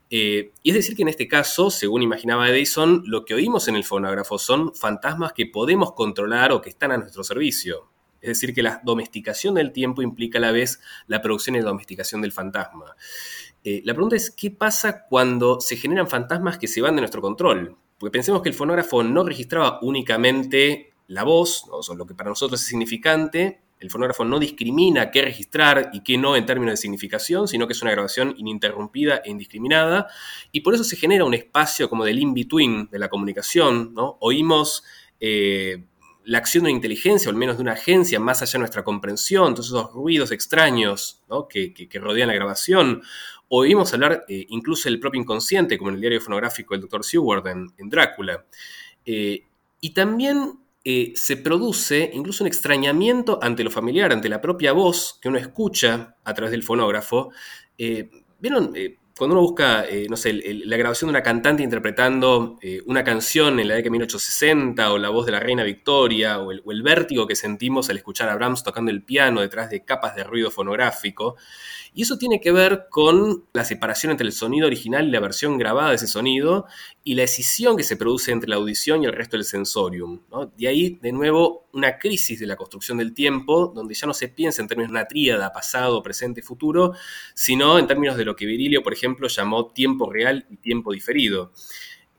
Eh, 0.09 0.53
y 0.63 0.69
es 0.69 0.75
decir 0.75 0.95
que 0.95 1.01
en 1.01 1.09
este 1.09 1.27
caso, 1.27 1.69
según 1.69 2.01
imaginaba 2.01 2.49
Edison, 2.49 3.03
lo 3.05 3.25
que 3.25 3.33
oímos 3.33 3.67
en 3.67 3.75
el 3.75 3.83
fonógrafo 3.83 4.39
son 4.39 4.73
fantasmas 4.73 5.33
que 5.33 5.45
podemos 5.45 5.93
controlar 5.93 6.51
o 6.51 6.61
que 6.61 6.69
están 6.69 6.91
a 6.91 6.97
nuestro 6.97 7.23
servicio. 7.23 7.89
Es 8.21 8.29
decir, 8.29 8.53
que 8.53 8.63
la 8.63 8.81
domesticación 8.83 9.55
del 9.55 9.71
tiempo 9.71 10.01
implica 10.01 10.37
a 10.39 10.41
la 10.41 10.51
vez 10.51 10.79
la 11.07 11.21
producción 11.21 11.55
y 11.55 11.59
la 11.59 11.67
domesticación 11.67 12.21
del 12.21 12.31
fantasma. 12.31 12.95
Eh, 13.63 13.81
la 13.83 13.93
pregunta 13.93 14.15
es, 14.15 14.31
¿qué 14.31 14.49
pasa 14.49 15.05
cuando 15.07 15.59
se 15.59 15.75
generan 15.75 16.07
fantasmas 16.07 16.57
que 16.57 16.67
se 16.67 16.81
van 16.81 16.95
de 16.95 17.01
nuestro 17.01 17.21
control? 17.21 17.77
Porque 17.97 18.11
pensemos 18.11 18.41
que 18.41 18.49
el 18.49 18.55
fonógrafo 18.55 19.03
no 19.03 19.23
registraba 19.23 19.79
únicamente 19.81 20.93
la 21.07 21.23
voz, 21.23 21.65
o 21.69 21.81
lo 21.95 22.05
que 22.05 22.15
para 22.15 22.29
nosotros 22.29 22.61
es 22.61 22.67
significante, 22.67 23.61
el 23.79 23.91
fonógrafo 23.91 24.25
no 24.25 24.39
discrimina 24.39 25.11
qué 25.11 25.21
registrar 25.21 25.91
y 25.93 26.01
qué 26.01 26.17
no 26.17 26.35
en 26.35 26.45
términos 26.45 26.73
de 26.73 26.77
significación, 26.77 27.47
sino 27.47 27.67
que 27.67 27.73
es 27.73 27.81
una 27.81 27.91
grabación 27.91 28.33
ininterrumpida 28.37 29.21
e 29.23 29.29
indiscriminada, 29.29 30.07
y 30.51 30.61
por 30.61 30.73
eso 30.73 30.83
se 30.83 30.95
genera 30.95 31.25
un 31.25 31.33
espacio 31.33 31.89
como 31.89 32.05
del 32.05 32.19
in-between 32.19 32.89
de 32.89 32.99
la 32.99 33.09
comunicación. 33.09 33.93
Oímos 34.19 34.83
eh, 35.19 35.83
la 36.27 36.39
acción 36.39 36.63
de 36.63 36.71
una 36.71 36.75
inteligencia, 36.75 37.29
o 37.29 37.31
al 37.31 37.37
menos 37.37 37.57
de 37.57 37.63
una 37.63 37.73
agencia, 37.73 38.19
más 38.19 38.41
allá 38.41 38.53
de 38.53 38.59
nuestra 38.59 38.83
comprensión, 38.83 39.53
todos 39.53 39.67
esos 39.67 39.93
ruidos 39.93 40.31
extraños 40.31 41.23
que, 41.49 41.89
rodean 41.93 42.27
la 42.27 42.33
grabación. 42.33 43.01
Oímos 43.47 43.93
hablar 43.93 44.25
eh, 44.27 44.45
incluso 44.49 44.89
del 44.89 44.99
propio 44.99 45.21
inconsciente, 45.21 45.77
como 45.77 45.89
en 45.89 45.95
el 45.95 46.01
diario 46.01 46.19
fonográfico 46.19 46.73
del 46.73 46.81
Dr. 46.81 47.05
Seward 47.05 47.47
en, 47.47 47.89
Drácula. 47.89 48.45
Eh, 49.05 49.45
y 49.79 49.91
también 49.91 50.59
eh, 50.89 51.11
se 51.17 51.35
produce 51.35 52.11
incluso 52.13 52.45
un 52.45 52.47
extrañamiento 52.47 53.39
ante 53.41 53.61
lo 53.61 53.69
familiar, 53.69 54.13
ante 54.13 54.29
la 54.29 54.39
propia 54.39 54.71
voz 54.71 55.19
que 55.21 55.27
uno 55.27 55.37
escucha 55.37 56.15
a 56.23 56.33
través 56.33 56.51
del 56.51 56.63
fonógrafo. 56.63 57.29
Eh, 57.77 58.09
¿Vieron? 58.39 58.71
Eh, 58.73 58.95
cuando 59.17 59.35
uno 59.35 59.41
busca, 59.41 59.83
no 60.09 60.15
sé, 60.15 60.31
la 60.31 60.77
grabación 60.77 61.07
de 61.07 61.09
una 61.09 61.23
cantante 61.23 61.63
interpretando 61.63 62.59
una 62.85 63.03
canción 63.03 63.59
en 63.59 63.67
la 63.67 63.73
década 63.73 63.85
de 63.85 63.89
1860, 63.89 64.93
o 64.93 64.97
la 64.99 65.09
voz 65.09 65.25
de 65.25 65.31
la 65.31 65.39
reina 65.39 65.63
Victoria, 65.63 66.39
o 66.39 66.51
el, 66.51 66.61
o 66.63 66.71
el, 66.71 66.83
vértigo 66.83 67.25
que 67.25 67.35
sentimos 67.35 67.89
al 67.89 67.97
escuchar 67.97 68.29
a 68.29 68.35
Brahms 68.35 68.63
tocando 68.63 68.91
el 68.91 69.03
piano 69.03 69.41
detrás 69.41 69.71
de 69.71 69.83
capas 69.83 70.15
de 70.15 70.23
ruido 70.23 70.51
fonográfico, 70.51 71.35
y 71.97 72.03
eso 72.03 72.19
tiene 72.19 72.39
que 72.39 72.51
ver 72.51 72.89
con 72.91 73.45
la 73.53 73.65
separación 73.65 74.11
entre 74.11 74.27
el 74.27 74.31
sonido 74.31 74.67
original 74.67 75.07
y 75.07 75.09
la 75.09 75.19
versión 75.19 75.57
grabada 75.57 75.89
de 75.89 75.95
ese 75.95 76.05
sonido 76.05 76.67
y 77.03 77.15
la 77.15 77.23
escisión 77.23 77.75
que 77.75 77.81
se 77.81 77.97
produce 77.97 78.31
entre 78.31 78.51
la 78.51 78.57
audición 78.57 79.01
y 79.01 79.07
el 79.07 79.13
resto 79.13 79.35
del 79.35 79.45
sensorium. 79.45 80.21
De 80.55 80.67
ahí, 80.67 80.99
de 81.01 81.11
nuevo, 81.11 81.67
una 81.73 81.97
crisis 81.97 82.39
de 82.39 82.45
la 82.45 82.55
construcción 82.55 82.99
del 82.99 83.15
tiempo, 83.15 83.73
donde 83.73 83.95
ya 83.95 84.05
no 84.05 84.13
se 84.13 84.27
piensa 84.27 84.61
en 84.61 84.67
términos 84.67 84.91
de 84.91 84.99
una 84.99 85.07
tríada, 85.07 85.51
pasado, 85.51 86.03
presente, 86.03 86.43
futuro, 86.43 86.93
sino 87.33 87.79
en 87.79 87.87
términos 87.87 88.15
de 88.15 88.25
lo 88.25 88.35
que 88.35 88.45
Virilio, 88.45 88.83
por 88.83 88.93
ejemplo, 88.93 89.27
llamó 89.27 89.71
tiempo 89.71 90.07
real 90.07 90.45
y 90.51 90.57
tiempo 90.57 90.93
diferido. 90.93 91.51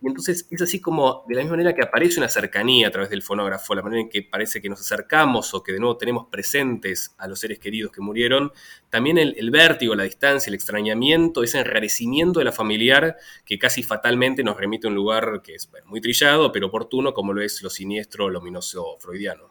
Y 0.00 0.06
entonces 0.06 0.46
es 0.50 0.62
así 0.62 0.80
como, 0.80 1.24
de 1.26 1.34
la 1.34 1.40
misma 1.40 1.56
manera 1.56 1.74
que 1.74 1.82
aparece 1.82 2.20
una 2.20 2.28
cercanía 2.28 2.86
a 2.86 2.90
través 2.90 3.10
del 3.10 3.22
fonógrafo, 3.22 3.74
la 3.74 3.82
manera 3.82 4.02
en 4.02 4.08
que 4.08 4.22
parece 4.22 4.62
que 4.62 4.68
nos 4.68 4.80
acercamos 4.80 5.52
o 5.54 5.62
que 5.62 5.72
de 5.72 5.80
nuevo 5.80 5.96
tenemos 5.96 6.28
presentes 6.30 7.14
a 7.18 7.26
los 7.26 7.40
seres 7.40 7.58
queridos 7.58 7.90
que 7.90 8.00
murieron, 8.00 8.52
también 8.90 9.18
el, 9.18 9.50
vértigo, 9.50 9.96
la 9.96 10.04
distancia, 10.04 10.50
el 10.50 10.54
extrañamiento, 10.54 11.42
ese 11.42 11.58
enrarecimiento 11.58 12.38
de 12.38 12.44
la 12.44 12.52
familiar 12.52 13.16
que 13.44 13.58
casi 13.58 13.82
fatalmente 13.82 14.44
nos 14.44 14.56
remite 14.56 14.86
a 14.86 14.90
un 14.90 14.94
lugar 14.94 15.42
que 15.42 15.56
es 15.56 15.68
muy 15.86 16.00
trillado, 16.00 16.52
pero 16.52 16.68
oportuno, 16.68 17.12
como 17.12 17.32
lo 17.32 17.42
es 17.42 17.60
lo 17.62 17.70
siniestro, 17.70 18.30
lo 18.30 18.38
ominoso 18.38 18.96
freudiano. 19.00 19.48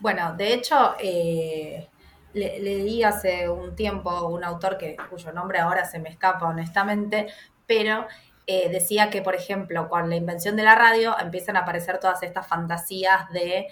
Bueno, 0.00 0.34
de 0.36 0.54
hecho, 0.54 0.94
eh, 1.00 1.86
leí 2.32 3.02
hace 3.02 3.48
un 3.48 3.76
tiempo 3.76 4.28
un 4.28 4.42
autor 4.42 4.78
que, 4.78 4.96
cuyo 5.10 5.32
nombre 5.32 5.58
ahora 5.58 5.84
se 5.84 5.98
me 5.98 6.08
escapa 6.08 6.46
honestamente, 6.46 7.26
pero 7.66 8.06
eh, 8.46 8.68
decía 8.68 9.10
que, 9.10 9.22
por 9.22 9.34
ejemplo, 9.34 9.88
con 9.88 10.08
la 10.08 10.16
invención 10.16 10.54
de 10.54 10.62
la 10.62 10.76
radio 10.76 11.16
empiezan 11.18 11.56
a 11.56 11.60
aparecer 11.60 11.98
todas 11.98 12.22
estas 12.22 12.46
fantasías 12.46 13.28
de 13.32 13.66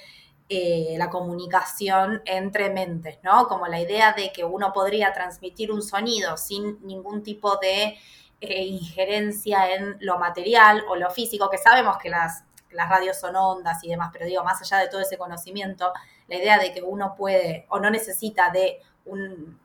eh, 0.48 0.96
la 0.98 1.10
comunicación 1.10 2.22
entre 2.24 2.70
mentes, 2.70 3.18
¿no? 3.22 3.46
Como 3.46 3.66
la 3.68 3.80
idea 3.80 4.12
de 4.12 4.32
que 4.32 4.44
uno 4.44 4.72
podría 4.72 5.12
transmitir 5.12 5.70
un 5.70 5.80
sonido 5.80 6.36
sin 6.36 6.84
ningún 6.84 7.22
tipo 7.22 7.56
de 7.56 7.96
eh, 8.40 8.62
injerencia 8.64 9.72
en 9.74 9.96
lo 10.00 10.18
material 10.18 10.84
o 10.88 10.96
lo 10.96 11.08
físico, 11.10 11.48
que 11.48 11.58
sabemos 11.58 11.96
que 11.98 12.10
las, 12.10 12.44
las 12.72 12.90
radios 12.90 13.18
son 13.18 13.36
ondas 13.36 13.82
y 13.84 13.90
demás, 13.90 14.10
pero 14.12 14.26
digo, 14.26 14.42
más 14.42 14.60
allá 14.60 14.82
de 14.82 14.88
todo 14.88 15.00
ese 15.00 15.16
conocimiento, 15.16 15.92
la 16.26 16.36
idea 16.36 16.58
de 16.58 16.72
que 16.72 16.82
uno 16.82 17.14
puede 17.16 17.64
o 17.70 17.78
no 17.78 17.90
necesita 17.90 18.50
de 18.50 18.80
un, 19.04 19.58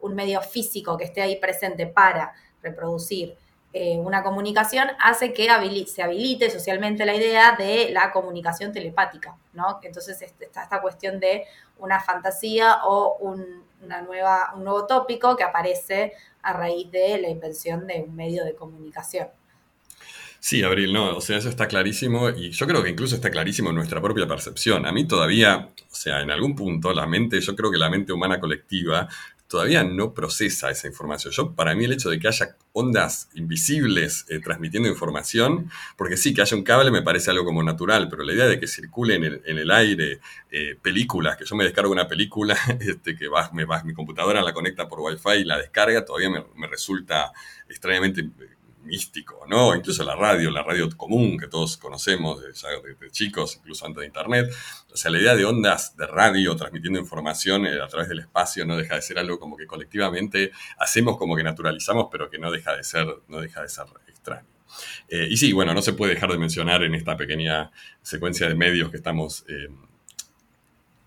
un 0.00 0.14
medio 0.14 0.40
físico 0.40 0.96
que 0.96 1.04
esté 1.04 1.20
ahí 1.20 1.36
presente 1.36 1.86
para 1.86 2.32
reproducir 2.62 3.36
eh, 3.74 3.96
una 3.98 4.22
comunicación 4.22 4.88
hace 5.00 5.32
que 5.32 5.48
se 5.86 6.02
habilite 6.02 6.50
socialmente 6.50 7.06
la 7.06 7.14
idea 7.14 7.56
de 7.56 7.90
la 7.90 8.12
comunicación 8.12 8.72
telepática, 8.72 9.36
¿no? 9.54 9.80
Entonces 9.82 10.20
está 10.20 10.62
esta 10.62 10.80
cuestión 10.82 11.18
de 11.18 11.44
una 11.78 11.98
fantasía 12.00 12.84
o 12.84 13.16
un, 13.20 13.64
una 13.82 14.02
nueva, 14.02 14.52
un 14.54 14.64
nuevo 14.64 14.86
tópico 14.86 15.36
que 15.36 15.44
aparece 15.44 16.12
a 16.42 16.52
raíz 16.52 16.90
de 16.90 17.18
la 17.18 17.28
invención 17.28 17.86
de 17.86 18.04
un 18.06 18.14
medio 18.14 18.44
de 18.44 18.54
comunicación. 18.54 19.28
Sí, 20.44 20.60
Abril, 20.64 20.92
no, 20.92 21.16
o 21.16 21.20
sea, 21.20 21.38
eso 21.38 21.48
está 21.48 21.68
clarísimo 21.68 22.28
y 22.28 22.50
yo 22.50 22.66
creo 22.66 22.82
que 22.82 22.90
incluso 22.90 23.14
está 23.14 23.30
clarísimo 23.30 23.70
en 23.70 23.76
nuestra 23.76 24.00
propia 24.02 24.26
percepción. 24.26 24.84
A 24.86 24.92
mí 24.92 25.06
todavía, 25.06 25.70
o 25.88 25.94
sea, 25.94 26.20
en 26.20 26.32
algún 26.32 26.56
punto 26.56 26.92
la 26.92 27.06
mente, 27.06 27.40
yo 27.40 27.54
creo 27.54 27.70
que 27.70 27.78
la 27.78 27.88
mente 27.88 28.12
humana 28.12 28.40
colectiva 28.40 29.08
todavía 29.52 29.84
no 29.84 30.14
procesa 30.14 30.70
esa 30.70 30.88
información. 30.88 31.30
Yo, 31.30 31.52
para 31.52 31.74
mí, 31.74 31.84
el 31.84 31.92
hecho 31.92 32.08
de 32.08 32.18
que 32.18 32.26
haya 32.26 32.56
ondas 32.72 33.28
invisibles 33.34 34.24
eh, 34.30 34.40
transmitiendo 34.40 34.88
información, 34.88 35.70
porque 35.98 36.16
sí, 36.16 36.32
que 36.32 36.40
haya 36.40 36.56
un 36.56 36.62
cable 36.62 36.90
me 36.90 37.02
parece 37.02 37.30
algo 37.30 37.44
como 37.44 37.62
natural, 37.62 38.08
pero 38.08 38.22
la 38.22 38.32
idea 38.32 38.46
de 38.46 38.58
que 38.58 38.66
circule 38.66 39.16
en 39.16 39.58
el, 39.58 39.70
aire 39.70 40.20
eh, 40.50 40.78
películas, 40.80 41.36
que 41.36 41.44
yo 41.44 41.54
me 41.54 41.64
descargo 41.64 41.92
una 41.92 42.08
película, 42.08 42.56
este, 42.80 43.14
que 43.14 43.28
va, 43.28 43.50
me 43.52 43.66
va, 43.66 43.84
mi 43.84 43.92
computadora 43.92 44.40
la 44.40 44.54
conecta 44.54 44.88
por 44.88 45.00
Wi-Fi 45.00 45.42
y 45.42 45.44
la 45.44 45.58
descarga, 45.58 46.02
todavía 46.02 46.30
me, 46.30 46.46
me 46.56 46.66
resulta 46.66 47.30
extrañamente 47.68 48.30
místico, 48.82 49.46
¿no? 49.48 49.74
Incluso 49.74 50.04
la 50.04 50.14
radio, 50.14 50.50
la 50.50 50.62
radio 50.62 50.88
común 50.96 51.38
que 51.38 51.48
todos 51.48 51.76
conocemos 51.76 52.42
desde, 52.42 53.10
chicos, 53.10 53.56
incluso 53.56 53.86
antes 53.86 54.00
de 54.00 54.06
Internet. 54.06 54.52
O 54.92 54.96
sea, 54.96 55.10
la 55.10 55.18
idea 55.18 55.34
de 55.34 55.44
ondas 55.44 55.96
de 55.96 56.06
radio 56.06 56.56
transmitiendo 56.56 56.98
información 56.98 57.66
eh, 57.66 57.80
a 57.82 57.86
través 57.86 58.08
del 58.08 58.20
espacio 58.20 58.64
no 58.64 58.76
deja 58.76 58.96
de 58.96 59.02
ser 59.02 59.18
algo 59.18 59.38
como 59.38 59.56
que 59.56 59.66
colectivamente 59.66 60.52
hacemos 60.78 61.16
como 61.16 61.36
que 61.36 61.42
naturalizamos, 61.42 62.08
pero 62.10 62.28
que 62.28 62.38
no 62.38 62.50
deja 62.50 62.76
de 62.76 62.84
ser, 62.84 63.06
no 63.28 63.40
deja 63.40 63.62
de 63.62 63.68
ser 63.68 63.86
extraño. 64.08 64.48
Eh, 65.08 65.28
y 65.30 65.36
sí, 65.36 65.52
bueno, 65.52 65.74
no 65.74 65.82
se 65.82 65.92
puede 65.92 66.14
dejar 66.14 66.30
de 66.30 66.38
mencionar 66.38 66.82
en 66.82 66.94
esta 66.94 67.16
pequeña 67.16 67.70
secuencia 68.00 68.48
de 68.48 68.54
medios 68.54 68.90
que 68.90 68.96
estamos 68.96 69.44
eh, 69.48 69.68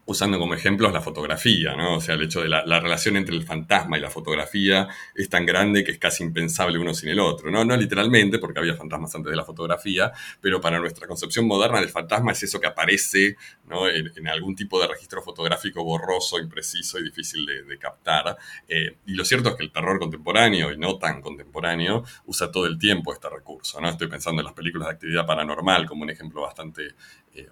usando 0.06 0.38
como 0.38 0.54
ejemplos 0.54 0.94
la 0.94 1.02
fotografía, 1.02 1.76
¿no? 1.76 1.96
O 1.96 2.02
sea, 2.02 2.16
el 2.16 2.24
hecho 2.24 2.42
de 2.42 2.50
la, 2.50 2.80
relación 2.80 3.18
entre 3.18 3.36
el 3.36 3.44
fantasma 3.44 3.98
y 3.98 4.02
la 4.02 4.12
fotografía 4.12 4.88
es 5.16 5.30
tan 5.30 5.46
grande 5.46 5.84
que 5.84 5.92
es 5.92 5.98
casi 5.98 6.24
impensable 6.24 6.78
uno 6.78 6.94
sin 6.94 7.10
el 7.10 7.20
otro, 7.20 7.50
¿no? 7.50 7.66
No 7.66 7.76
literalmente, 7.76 8.38
porque 8.38 8.60
había 8.60 8.76
fantasmas 8.76 9.16
antes 9.16 9.32
de 9.32 9.36
la 9.36 9.44
fotografía, 9.44 10.12
pero 10.40 10.62
para 10.62 10.80
nuestra 10.80 11.08
concepción 11.08 11.48
moderna 11.48 11.80
del 11.80 11.90
fantasma 11.90 12.34
es 12.34 12.44
eso 12.44 12.60
que 12.60 12.68
aparece 12.68 13.36
¿no? 13.68 13.90
en, 13.90 14.28
algún 14.28 14.56
tipo 14.56 14.80
de 14.80 14.88
registro 14.88 15.22
fotográfico 15.22 15.84
borroso, 15.84 16.40
impreciso 16.40 17.00
y 17.00 17.04
difícil 17.04 17.46
de, 17.46 17.78
captar. 17.80 18.38
Eh, 18.68 18.98
y 19.06 19.14
lo 19.14 19.26
cierto 19.26 19.50
es 19.50 19.56
que 19.56 19.64
el 19.64 19.72
terror 19.72 20.00
contemporáneo, 20.00 20.72
y 20.72 20.78
no 20.78 20.98
tan 20.98 21.22
contemporáneo, 21.22 22.04
usa 22.26 22.52
todo 22.52 22.66
el 22.68 22.78
tiempo 22.78 23.12
este 23.12 23.30
recurso, 23.30 23.82
¿no? 23.82 23.90
Estoy 23.90 24.08
pensando 24.08 24.42
en 24.42 24.46
las 24.46 24.54
películas 24.54 24.88
de 24.88 24.94
actividad 24.94 25.26
paranormal 25.26 25.86
como 25.86 26.04
un 26.04 26.10
ejemplo 26.10 26.42
bastante 26.42 26.96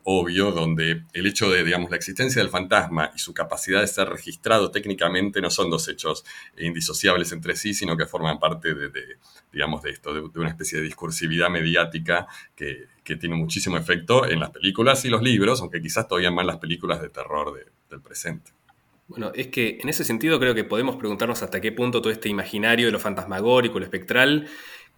obvio, 0.04 0.52
donde 0.52 1.04
el 1.14 1.26
hecho 1.26 1.50
de, 1.50 1.64
digamos, 1.64 1.90
la 1.90 1.98
existencia 1.98 2.42
del 2.42 2.50
fantasma 2.50 3.12
y 3.16 3.20
su 3.20 3.34
capacidad 3.34 3.82
de 3.82 3.88
ser 3.88 4.10
registrado 4.10 4.72
técnicamente 4.72 5.42
no 5.42 5.50
son 5.50 5.70
dos 5.70 5.88
hechos 5.88 6.26
indisociables 6.58 7.32
entre 7.32 7.56
sí, 7.56 7.74
sino 7.74 7.98
que 7.98 8.06
forman 8.06 8.40
parte 8.40 8.74
de, 8.74 8.92
digamos, 9.52 9.82
de 9.84 9.92
esto, 9.92 10.14
de, 10.14 10.40
una 10.40 10.50
especie 10.50 10.80
de 10.80 10.86
discursividad 10.86 11.50
mediática 11.50 12.28
que, 12.56 12.88
tiene 13.04 13.36
muchísimo 13.36 13.78
efecto 13.78 14.26
en 14.26 14.40
las 14.40 14.50
películas 14.50 15.06
y 15.06 15.10
los 15.10 15.22
libros, 15.22 15.62
aunque 15.62 15.82
quizás 15.82 16.08
todavía 16.08 16.32
más 16.32 16.46
las 16.46 16.58
películas 16.58 17.02
de 17.02 17.10
terror 17.10 17.54
del 17.90 18.02
presente. 18.02 18.52
Bueno, 19.08 19.32
es 19.36 19.48
que 19.48 19.78
en 19.82 19.90
ese 19.90 20.04
sentido 20.04 20.40
creo 20.40 20.56
que 20.56 20.64
podemos 20.64 20.96
preguntarnos 20.96 21.44
hasta 21.44 21.60
qué 21.60 21.72
punto 21.72 22.02
todo 22.02 22.12
este 22.12 22.30
imaginario 22.30 22.86
de 22.86 22.92
lo 22.92 23.00
fantasmagórico, 23.00 23.78
lo 23.78 23.86
espectral, 23.86 24.48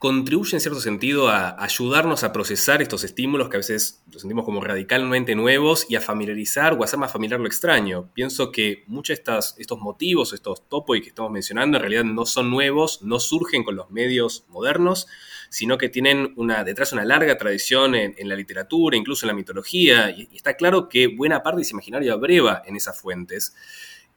contribuye 0.06 0.56
en 0.56 0.62
cierto 0.62 0.80
sentido 0.82 1.30
a 1.30 1.56
ayudarnos 1.64 2.24
a 2.24 2.32
procesar 2.32 2.80
estos 2.80 3.04
estímulos 3.04 3.50
que 3.50 3.56
a 3.56 3.58
veces 3.58 4.04
los 4.12 4.22
sentimos 4.22 4.46
como 4.46 4.62
radicalmente 4.62 5.34
nuevos 5.34 5.88
y 5.90 5.96
a 5.96 6.00
familiarizar 6.00 6.74
o 6.74 6.84
hacer 6.84 7.00
más 7.00 7.12
familiar 7.12 7.40
lo 7.40 7.48
extraño. 7.48 8.12
Pienso 8.14 8.52
que 8.52 8.84
muchos 8.86 9.18
de 9.18 9.40
estos 9.58 9.80
motivos, 9.80 10.32
estos 10.34 10.70
topos 10.70 11.00
que 11.02 11.08
estamos 11.08 11.32
mencionando, 11.32 11.78
en 11.78 11.82
realidad 11.82 12.04
no 12.04 12.28
son 12.28 12.52
nuevos, 12.52 13.02
no 13.02 13.20
surgen 13.20 13.64
con 13.64 13.76
los 13.76 13.90
medios 13.90 14.46
modernos, 14.50 15.08
sino 15.50 15.80
que 15.80 15.90
tienen 15.90 16.34
una, 16.36 16.64
detrás 16.64 16.94
una 16.94 17.04
larga 17.04 17.36
tradición 17.40 17.96
en, 17.96 18.30
la 18.30 18.36
literatura, 18.36 18.96
incluso 18.98 19.26
en 19.26 19.30
la 19.30 19.34
mitología, 19.34 20.12
y, 20.12 20.30
está 20.36 20.54
claro 20.54 20.88
que 20.88 21.08
buena 21.08 21.42
parte 21.42 21.58
de 21.58 21.62
ese 21.64 21.74
imaginario 21.74 22.14
abreva 22.14 22.62
en 22.68 22.76
esas 22.76 23.02
fuentes. 23.02 23.56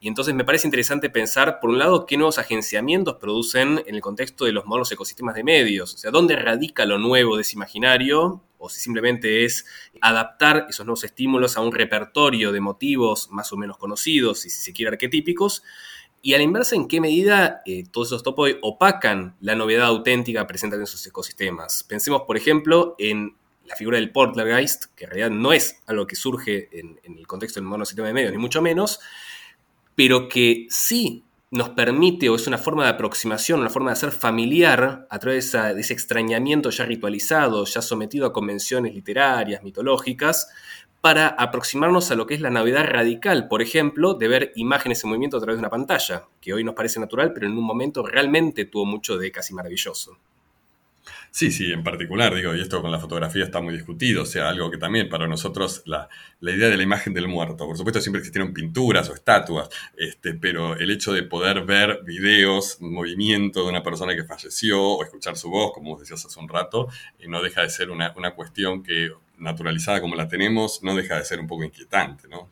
Y 0.01 0.07
entonces 0.07 0.33
me 0.33 0.45
parece 0.45 0.65
interesante 0.65 1.09
pensar, 1.09 1.59
por 1.59 1.69
un 1.69 1.77
lado, 1.77 2.05
qué 2.05 2.15
nuevos 2.15 2.37
agenciamientos 2.37 3.15
producen 3.15 3.83
en 3.85 3.95
el 3.95 4.01
contexto 4.01 4.45
de 4.45 4.53
los 4.53 4.65
modernos 4.65 4.91
ecosistemas 4.91 5.35
de 5.35 5.43
medios. 5.43 5.93
O 5.93 5.97
sea, 5.97 6.09
dónde 6.09 6.37
radica 6.37 6.85
lo 6.85 6.97
nuevo 6.97 7.35
de 7.35 7.41
ese 7.41 7.55
imaginario, 7.55 8.41
o 8.57 8.69
si 8.69 8.79
simplemente 8.79 9.43
es 9.43 9.65
adaptar 9.99 10.67
esos 10.69 10.85
nuevos 10.85 11.03
estímulos 11.03 11.57
a 11.57 11.61
un 11.61 11.73
repertorio 11.73 12.51
de 12.53 12.61
motivos 12.61 13.29
más 13.31 13.51
o 13.51 13.57
menos 13.57 13.77
conocidos 13.77 14.45
y 14.45 14.49
si 14.49 14.61
se 14.61 14.71
quiere 14.71 14.91
arquetípicos. 14.91 15.63
Y 16.21 16.33
a 16.33 16.37
la 16.37 16.43
inversa, 16.43 16.75
¿en 16.75 16.87
qué 16.87 17.01
medida 17.01 17.61
eh, 17.65 17.83
todos 17.89 18.09
esos 18.09 18.23
topos 18.23 18.51
opacan 18.61 19.35
la 19.39 19.55
novedad 19.55 19.87
auténtica 19.87 20.47
presente 20.47 20.75
en 20.75 20.83
esos 20.83 21.05
ecosistemas? 21.07 21.83
Pensemos, 21.83 22.23
por 22.23 22.37
ejemplo, 22.37 22.95
en 22.99 23.35
la 23.65 23.75
figura 23.75 23.97
del 23.97 24.11
poltergeist, 24.11 24.85
que 24.95 25.05
en 25.05 25.11
realidad 25.11 25.29
no 25.29 25.53
es 25.53 25.81
algo 25.85 26.07
que 26.07 26.15
surge 26.15 26.69
en, 26.77 26.99
el 27.03 27.27
contexto 27.27 27.59
del 27.59 27.67
moderno 27.67 27.85
sistema 27.85 28.07
de 28.07 28.13
medios, 28.13 28.31
ni 28.31 28.37
mucho 28.37 28.61
menos, 28.61 28.99
pero 29.99 30.29
que 30.29 30.65
sí 30.69 31.25
nos 31.51 31.71
permite 31.71 32.29
o 32.29 32.35
es 32.37 32.47
una 32.47 32.57
forma 32.57 32.85
de 32.85 32.91
aproximación, 32.91 33.59
una 33.59 33.69
forma 33.69 33.89
de 33.89 33.97
hacer 33.97 34.11
familiar 34.13 35.05
a 35.09 35.19
través 35.19 35.51
de 35.51 35.77
ese 35.77 35.91
extrañamiento 35.91 36.69
ya 36.69 36.85
ritualizado, 36.85 37.65
ya 37.65 37.81
sometido 37.81 38.25
a 38.25 38.31
convenciones 38.31 38.95
literarias, 38.95 39.61
mitológicas, 39.61 40.47
para 41.01 41.27
aproximarnos 41.27 42.11
a 42.11 42.15
lo 42.15 42.27
que 42.27 42.35
es 42.35 42.39
la 42.39 42.49
Navidad 42.49 42.85
radical, 42.85 43.49
por 43.49 43.61
ejemplo, 43.61 44.13
de 44.13 44.29
ver 44.29 44.51
imágenes 44.55 45.03
en 45.03 45.09
movimiento 45.09 45.35
a 45.35 45.41
través 45.41 45.57
de 45.57 45.63
una 45.63 45.69
pantalla, 45.69 46.27
que 46.39 46.53
hoy 46.53 46.63
nos 46.63 46.75
parece 46.75 47.01
natural, 47.01 47.33
pero 47.33 47.47
en 47.47 47.57
un 47.57 47.65
momento 47.65 48.01
realmente 48.01 48.63
tuvo 48.63 48.85
mucho 48.85 49.17
de 49.17 49.33
casi 49.33 49.53
maravilloso. 49.53 50.17
Sí, 51.31 51.51
sí, 51.51 51.71
en 51.71 51.83
particular, 51.83 52.33
digo, 52.33 52.55
y 52.55 52.61
esto 52.61 52.81
con 52.81 52.91
la 52.91 52.99
fotografía 52.99 53.43
está 53.43 53.61
muy 53.61 53.73
discutido, 53.73 54.23
o 54.23 54.25
sea, 54.25 54.49
algo 54.49 54.71
que 54.71 54.77
también 54.77 55.09
para 55.09 55.27
nosotros 55.27 55.83
la, 55.85 56.09
idea 56.41 56.69
de 56.69 56.77
la 56.77 56.83
imagen 56.83 57.13
del 57.13 57.27
muerto, 57.27 57.67
por 57.67 57.77
supuesto 57.77 58.01
siempre 58.01 58.19
existieron 58.19 58.53
pinturas 58.53 59.09
o 59.09 59.13
estatuas, 59.13 59.69
este, 59.95 60.33
pero 60.33 60.75
el 60.75 60.89
hecho 60.91 61.13
de 61.13 61.23
poder 61.23 61.65
ver 61.65 62.01
videos, 62.03 62.77
movimiento 62.81 63.63
de 63.63 63.69
una 63.69 63.83
persona 63.83 64.15
que 64.15 64.23
falleció 64.23 64.81
o 64.81 65.03
escuchar 65.03 65.37
su 65.37 65.49
voz, 65.49 65.71
como 65.73 65.91
vos 65.91 65.99
decías 65.99 66.25
hace 66.25 66.39
un 66.39 66.49
rato, 66.49 66.87
eh, 67.19 67.27
no 67.27 67.41
deja 67.41 67.61
de 67.61 67.69
ser 67.69 67.91
una, 67.91 68.13
una 68.17 68.31
cuestión 68.31 68.83
que 68.83 69.11
naturalizada 69.37 70.01
como 70.01 70.15
la 70.15 70.27
tenemos, 70.27 70.83
no 70.83 70.95
deja 70.95 71.17
de 71.17 71.25
ser 71.25 71.39
un 71.39 71.47
poco 71.47 71.63
inquietante, 71.63 72.27
¿no? 72.27 72.49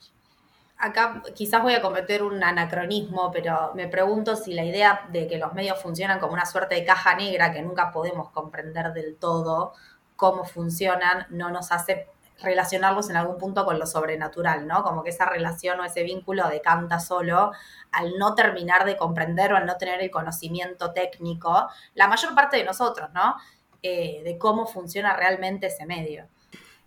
Acá 0.77 1.24
quizás 1.36 1.62
voy 1.62 1.74
a 1.74 1.81
cometer 1.81 2.24
un 2.24 2.43
anacronismo, 2.43 3.31
pero 3.31 3.72
me 3.75 3.88
pregunto 3.88 4.36
si 4.36 4.53
la 4.53 4.63
idea 4.63 5.07
de 5.12 5.27
que 5.27 5.38
los 5.38 5.53
medios 5.53 5.81
funcionan 5.81 6.19
como 6.19 6.34
una 6.34 6.46
suerte 6.46 6.75
de 6.75 6.86
caja 6.86 7.15
negra 7.15 7.51
que 7.51 7.62
nunca 7.62 7.91
podemos 7.91 8.29
comprender 8.31 8.93
del 8.93 9.15
todo 9.17 9.74
cómo 10.15 10.46
funcionan, 10.46 11.27
no 11.29 11.50
nos 11.50 11.72
hace 11.72 12.07
relacionarlos 12.41 13.10
en 13.10 13.17
algún 13.17 13.38
punto 13.38 13.65
con 13.65 13.79
lo 13.79 13.88
sobrenatural, 13.88 14.67
¿no? 14.67 14.84
Como 14.84 15.03
que 15.03 15.10
esa 15.10 15.25
relación 15.25 15.79
o 15.79 15.84
ese 15.86 16.03
vínculo 16.03 16.48
decanta 16.50 17.00
solo 17.00 17.51
al 17.91 18.17
no 18.19 18.36
terminar 18.36 18.86
de 18.86 18.96
comprender 18.96 19.53
o 19.53 19.57
al 19.57 19.65
no 19.65 19.77
tener 19.77 20.01
el 20.01 20.12
conocimiento 20.12 20.93
técnico, 20.93 21.67
la 21.96 22.07
mayor 22.07 22.36
parte 22.36 22.57
de 22.57 22.63
nosotros, 22.63 23.10
¿no? 23.13 23.36
eh, 23.84 24.22
de 24.24 24.38
cómo 24.38 24.65
funciona 24.65 25.15
realmente 25.15 25.67
ese 25.67 25.86
medio. 25.86 26.27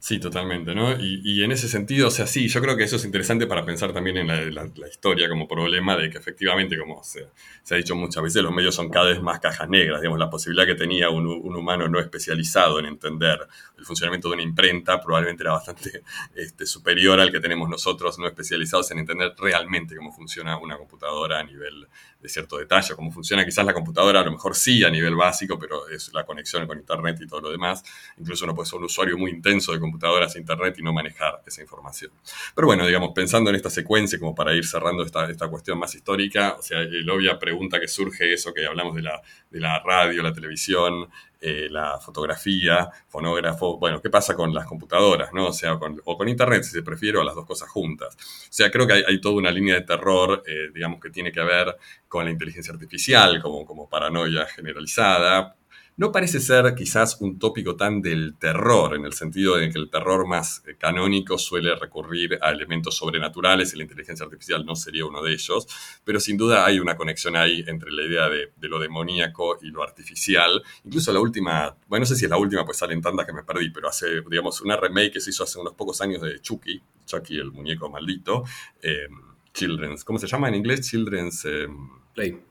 Sí, 0.03 0.19
totalmente, 0.19 0.75
¿no? 0.75 0.99
Y, 0.99 1.45
en 1.45 1.53
ese 1.53 1.69
sentido, 1.69 2.09
o 2.09 2.11
sea, 2.11 2.27
sí, 2.27 2.49
yo 2.49 2.63
creo 2.63 2.75
que 2.75 2.85
eso 2.85 2.97
es 2.97 3.05
interesante 3.05 3.47
para 3.47 3.67
pensar 3.67 3.93
también 3.93 4.17
en 4.17 4.55
la, 4.55 4.89
historia 4.89 5.29
como 5.29 5.47
problema 5.47 5.95
de 5.95 6.09
que 6.09 6.17
efectivamente, 6.17 6.79
como 6.79 7.05
se, 7.05 7.29
ha 7.71 7.75
dicho 7.77 7.95
muchas 7.95 8.23
veces, 8.23 8.43
los 8.43 8.51
medios 8.51 8.75
son 8.75 8.89
cada 8.89 9.11
vez 9.11 9.21
más 9.21 9.41
cajas 9.41 9.69
negras, 9.69 10.01
digamos, 10.01 10.19
la 10.19 10.31
posibilidad 10.31 10.67
que 10.67 10.75
tenía 10.75 11.11
un, 11.11 11.27
humano 11.27 11.87
no 11.87 12.01
especializado 12.01 12.79
en 12.79 12.87
entender 12.87 13.47
el 13.77 13.85
funcionamiento 13.85 14.29
de 14.29 14.35
una 14.37 14.43
imprenta 14.43 14.99
probablemente 15.03 15.43
era 15.43 15.53
bastante 15.53 16.03
este, 16.35 16.65
superior 16.65 17.21
al 17.21 17.31
que 17.31 17.41
tenemos 17.41 17.69
nosotros 17.69 18.19
no 18.19 18.27
especializados 18.27 18.91
en 18.93 19.01
entender 19.01 19.35
realmente 19.37 19.95
cómo 19.97 20.13
funciona 20.13 20.57
una 20.57 20.79
computadora 20.79 21.41
a 21.41 21.43
nivel 21.43 21.87
de 22.21 22.29
cierto 22.29 22.57
detalle, 22.57 22.95
cómo 22.95 23.11
funciona 23.11 23.45
quizás 23.45 23.67
la 23.67 23.75
computadora, 23.75 24.21
a 24.21 24.25
lo 24.25 24.33
mejor 24.33 24.55
sí 24.55 24.83
a 24.83 24.91
nivel 24.91 25.15
básico, 25.15 25.59
pero 25.59 25.89
es 25.89 26.11
la 26.15 26.25
conexión 26.25 26.67
con 26.67 26.79
Internet 26.79 27.19
y 27.21 27.27
todo 27.27 27.43
lo 27.43 27.51
demás. 27.51 27.83
Incluso 28.19 28.45
uno 28.45 28.55
puede 28.55 28.69
ser 28.69 28.79
un 28.79 28.85
usuario 28.85 29.19
muy 29.19 29.31
intenso 29.31 29.73
de 29.73 29.81
computadoras 29.91 30.37
Internet 30.37 30.77
y 30.79 30.83
no 30.83 30.93
manejar 30.93 31.43
esa 31.47 31.63
información. 31.63 32.13
Pero 32.55 32.67
bueno, 32.67 32.87
digamos, 32.87 33.11
pensando 33.15 33.51
en 33.51 33.57
esta 33.57 33.71
secuencia, 33.71 34.19
como 34.19 34.35
para 34.35 34.55
ir 34.55 34.67
cerrando 34.67 35.03
esta, 35.03 35.31
esta 35.31 35.49
cuestión 35.49 35.79
más 35.79 35.95
histórica, 35.95 36.57
o 36.59 36.63
sea, 36.63 36.81
la 36.81 37.13
obvia 37.13 37.39
pregunta 37.39 37.81
que 37.81 37.89
surge, 37.89 38.33
eso 38.33 38.53
que 38.53 38.67
hablamos 38.67 38.95
de 38.95 39.03
la, 39.03 39.21
de 39.51 39.61
la 39.61 39.81
radio, 39.81 40.23
la 40.23 40.33
televisión, 40.33 41.09
eh, 41.41 41.69
la 41.71 41.99
fotografía, 41.99 42.91
fonógrafo, 43.09 43.79
bueno, 43.79 44.01
¿qué 44.03 44.11
pasa 44.11 44.35
con 44.35 44.53
las 44.53 44.67
computadoras, 44.67 45.33
no? 45.33 45.47
O 45.47 45.53
sea, 45.53 45.75
o 45.75 46.17
con 46.19 46.29
Internet, 46.29 46.65
si 46.65 46.73
se 46.73 46.83
prefiere, 46.83 47.19
o 47.19 47.25
las 47.25 47.35
dos 47.35 47.47
cosas 47.47 47.69
juntas. 47.69 48.15
O 48.15 48.53
sea, 48.53 48.71
creo 48.71 48.87
que 48.87 48.93
hay, 48.93 49.21
toda 49.21 49.37
una 49.37 49.51
línea 49.51 49.75
de 49.75 49.83
terror, 49.83 50.43
eh, 50.47 50.69
digamos, 50.75 51.01
que 51.01 51.11
tiene 51.11 51.33
que 51.33 51.41
ver 51.41 51.77
con 52.09 52.25
la 52.25 52.31
inteligencia 52.31 52.75
artificial, 52.75 53.41
como, 53.41 53.65
como 53.65 53.89
paranoia 53.89 54.47
generalizada, 54.47 55.57
no 56.01 56.13
parece 56.13 56.41
ser 56.41 56.75
quizás 56.75 57.19
un 57.21 57.39
tópico 57.39 57.77
tan 57.77 58.01
del 58.01 58.35
terror, 58.39 58.97
en 58.97 59.05
el 59.05 59.13
sentido 59.13 59.57
de 59.57 59.69
que 59.69 59.79
el 59.79 59.91
terror 59.91 60.27
más 60.27 60.63
eh, 60.67 60.75
canónico 60.79 61.37
suele 61.37 61.77
recurrir 61.77 62.39
a 62.41 62.53
elementos 62.53 62.97
sobrenaturales 62.97 63.75
y 63.75 63.77
la 63.77 63.83
inteligencia 63.83 64.25
artificial 64.25 64.65
no 64.65 64.77
sería 64.77 65.05
uno 65.05 65.23
de 65.23 65.35
ellos, 65.35 65.67
pero 66.03 66.19
sin 66.19 66.39
duda 66.39 66.65
hay 66.65 66.81
una 66.81 66.97
conexión 66.97 67.37
ahí 67.37 67.63
entre 67.67 67.93
la 67.93 68.03
idea 68.03 68.31
de, 68.31 68.51
lo 68.67 68.79
demoníaco 68.79 69.59
y 69.61 69.67
lo 69.67 69.83
artificial. 69.83 70.63
Incluso 70.87 71.13
la 71.13 71.21
última, 71.21 71.77
bueno, 71.87 72.05
no 72.05 72.07
sé 72.07 72.17
si 72.17 72.25
es 72.25 72.31
la 72.31 72.39
última, 72.39 72.65
pues 72.65 72.79
salen 72.79 73.03
tantas 73.03 73.27
que 73.27 73.35
me 73.35 73.43
perdí, 73.43 73.69
pero 73.69 73.89
hace, 73.89 74.23
digamos, 74.23 74.59
una 74.63 74.79
remake 74.79 75.13
que 75.13 75.21
se 75.21 75.29
hizo 75.29 75.45
hace 75.45 75.59
unos 75.59 75.75
pocos 75.75 76.01
años 76.01 76.23
de 76.23 76.41
Chucky, 76.41 76.81
Chucky 77.05 77.37
el 77.37 77.53
muñeco 77.53 77.91
maldito, 77.91 78.45
eh, 78.81 79.07
Children's, 79.53 80.03
¿cómo 80.05 80.19
se 80.19 80.27
llama 80.27 80.49
en 80.49 80.55
inglés? 80.55 80.81
Children's... 80.81 81.45
Eh, 81.45 81.69
Play. 82.15 82.50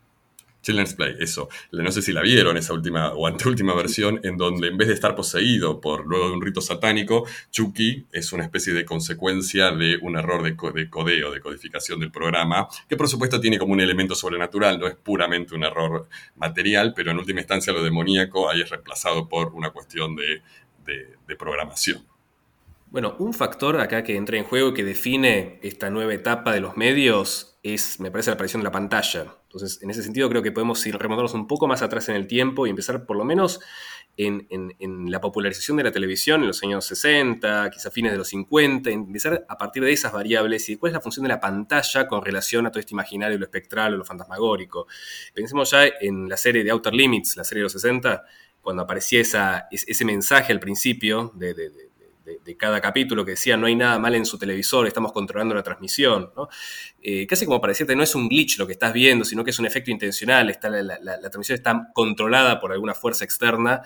Children's 0.62 0.94
Play, 0.94 1.16
eso. 1.20 1.50
No 1.72 1.92
sé 1.92 2.02
si 2.02 2.12
la 2.12 2.22
vieron, 2.22 2.58
esa 2.58 2.74
última 2.74 3.14
o 3.14 3.28
anteúltima 3.28 3.74
versión, 3.74 4.20
en 4.24 4.38
donde 4.38 4.68
en 4.68 4.78
vez 4.78 4.88
de 4.88 4.94
estar 4.94 5.16
poseído 5.16 5.80
por 5.80 6.06
luego 6.06 6.28
de 6.28 6.34
un 6.34 6.42
rito 6.42 6.62
satánico, 6.62 7.26
Chucky 7.52 8.08
es 8.12 8.34
una 8.34 8.44
especie 8.44 8.74
de 8.74 8.86
consecuencia 8.86 9.72
de 9.72 9.98
un 10.02 10.18
error 10.18 10.44
de, 10.44 10.56
de 10.74 10.90
codeo, 10.90 11.32
de 11.32 11.40
codificación 11.40 12.00
del 12.00 12.12
programa, 12.12 12.68
que 12.88 12.98
por 12.98 13.08
supuesto 13.08 13.40
tiene 13.40 13.58
como 13.58 13.74
un 13.74 13.82
elemento 13.82 14.16
sobrenatural, 14.16 14.80
no 14.80 14.88
es 14.88 14.96
puramente 14.96 15.56
un 15.56 15.64
error 15.64 16.08
material, 16.36 16.94
pero 16.96 17.12
en 17.12 17.18
última 17.18 17.40
instancia 17.40 17.74
lo 17.74 17.84
demoníaco 17.84 18.50
ahí 18.50 18.62
es 18.62 18.70
reemplazado 18.70 19.30
por 19.30 19.54
una 19.54 19.72
cuestión 19.72 20.16
de, 20.16 20.42
de 20.86 21.36
programación. 21.36 22.04
Bueno, 22.92 23.16
un 23.20 23.34
factor 23.34 23.80
acá 23.80 24.04
que 24.04 24.16
entra 24.16 24.38
en 24.38 24.46
juego 24.46 24.70
y 24.70 24.74
que 24.74 24.84
define 24.84 25.60
esta 25.62 25.92
nueva 25.92 26.12
etapa 26.14 26.52
de 26.52 26.60
los 26.60 26.76
medios 26.76 27.60
es, 27.62 28.00
me 28.00 28.10
parece, 28.10 28.32
la 28.32 28.34
aparición 28.34 28.62
de 28.62 28.66
la 28.66 28.72
pantalla. 28.72 29.36
Entonces, 29.50 29.82
en 29.82 29.90
ese 29.90 30.04
sentido, 30.04 30.30
creo 30.30 30.44
que 30.44 30.52
podemos 30.52 30.86
ir 30.86 30.96
remontarnos 30.96 31.34
un 31.34 31.48
poco 31.48 31.68
más 31.68 31.82
atrás 31.82 32.08
en 32.10 32.16
el 32.16 32.28
tiempo 32.28 32.68
y 32.68 32.70
empezar 32.70 33.08
por 33.08 33.18
lo 33.18 33.26
menos 33.26 33.60
en, 34.16 35.10
la 35.10 35.20
popularización 35.20 35.78
de 35.78 35.86
la 35.86 35.92
televisión 35.92 36.42
en 36.42 36.48
los 36.48 36.62
años 36.62 36.86
60, 36.86 37.72
quizá 37.72 37.90
fines 37.90 38.12
de 38.12 38.20
los 38.20 38.28
50, 38.28 38.92
empezar 38.92 39.48
a 39.50 39.58
partir 39.58 39.84
de 39.84 39.92
esas 39.92 40.14
variables 40.14 40.70
y 40.70 40.78
cuál 40.78 40.92
es 40.92 40.94
la 40.94 41.02
función 41.02 41.24
de 41.24 41.30
la 41.30 41.40
pantalla 41.40 42.08
con 42.08 42.24
relación 42.24 42.68
a 42.68 42.70
todo 42.70 42.80
este 42.80 42.94
imaginario, 42.94 43.40
lo 43.40 43.46
espectral 43.46 43.96
o 43.96 43.98
lo 43.98 44.06
fantasmagórico. 44.06 44.86
Pensemos 45.34 45.72
ya 45.72 45.88
en 46.00 46.30
la 46.30 46.38
serie 46.38 46.64
de 46.64 46.70
Outer 46.70 46.94
Limits, 46.94 47.36
la 47.36 47.44
serie 47.44 47.62
de 47.62 47.64
los 47.64 47.72
60, 47.72 48.24
cuando 48.62 48.84
aparecía 48.84 49.22
ese 49.72 50.06
mensaje 50.06 50.54
al 50.54 50.60
principio 50.60 51.32
de 51.34 51.56
de, 51.56 51.89
cada 52.58 52.82
capítulo 52.82 53.26
que 53.26 53.32
decía 53.32 53.58
no 53.58 53.68
hay 53.68 53.76
nada 53.76 54.00
mal 54.00 54.16
en 54.16 54.26
su 54.26 54.38
televisor, 54.38 54.88
estamos 54.88 55.12
controlando 55.12 55.56
la 55.56 55.64
transmisión. 55.64 56.32
Eh, 57.02 57.28
casi 57.28 57.46
como 57.46 57.62
para 57.62 57.72
decirte, 57.72 57.96
no 57.96 58.04
es 58.04 58.16
un 58.16 58.28
glitch 58.28 58.58
lo 58.58 58.68
que 58.68 58.74
estás 58.74 58.94
viendo, 58.94 59.26
sino 59.26 59.44
que 59.44 59.52
es 59.52 59.60
un 59.60 59.66
efecto 59.66 59.92
intencional, 59.92 60.50
está, 60.50 60.70
la, 60.70 61.20
transmisión 61.22 61.58
está 61.58 61.90
controlada 61.94 62.60
por 62.60 62.72
alguna 62.72 62.94
fuerza 62.94 63.26
externa. 63.26 63.82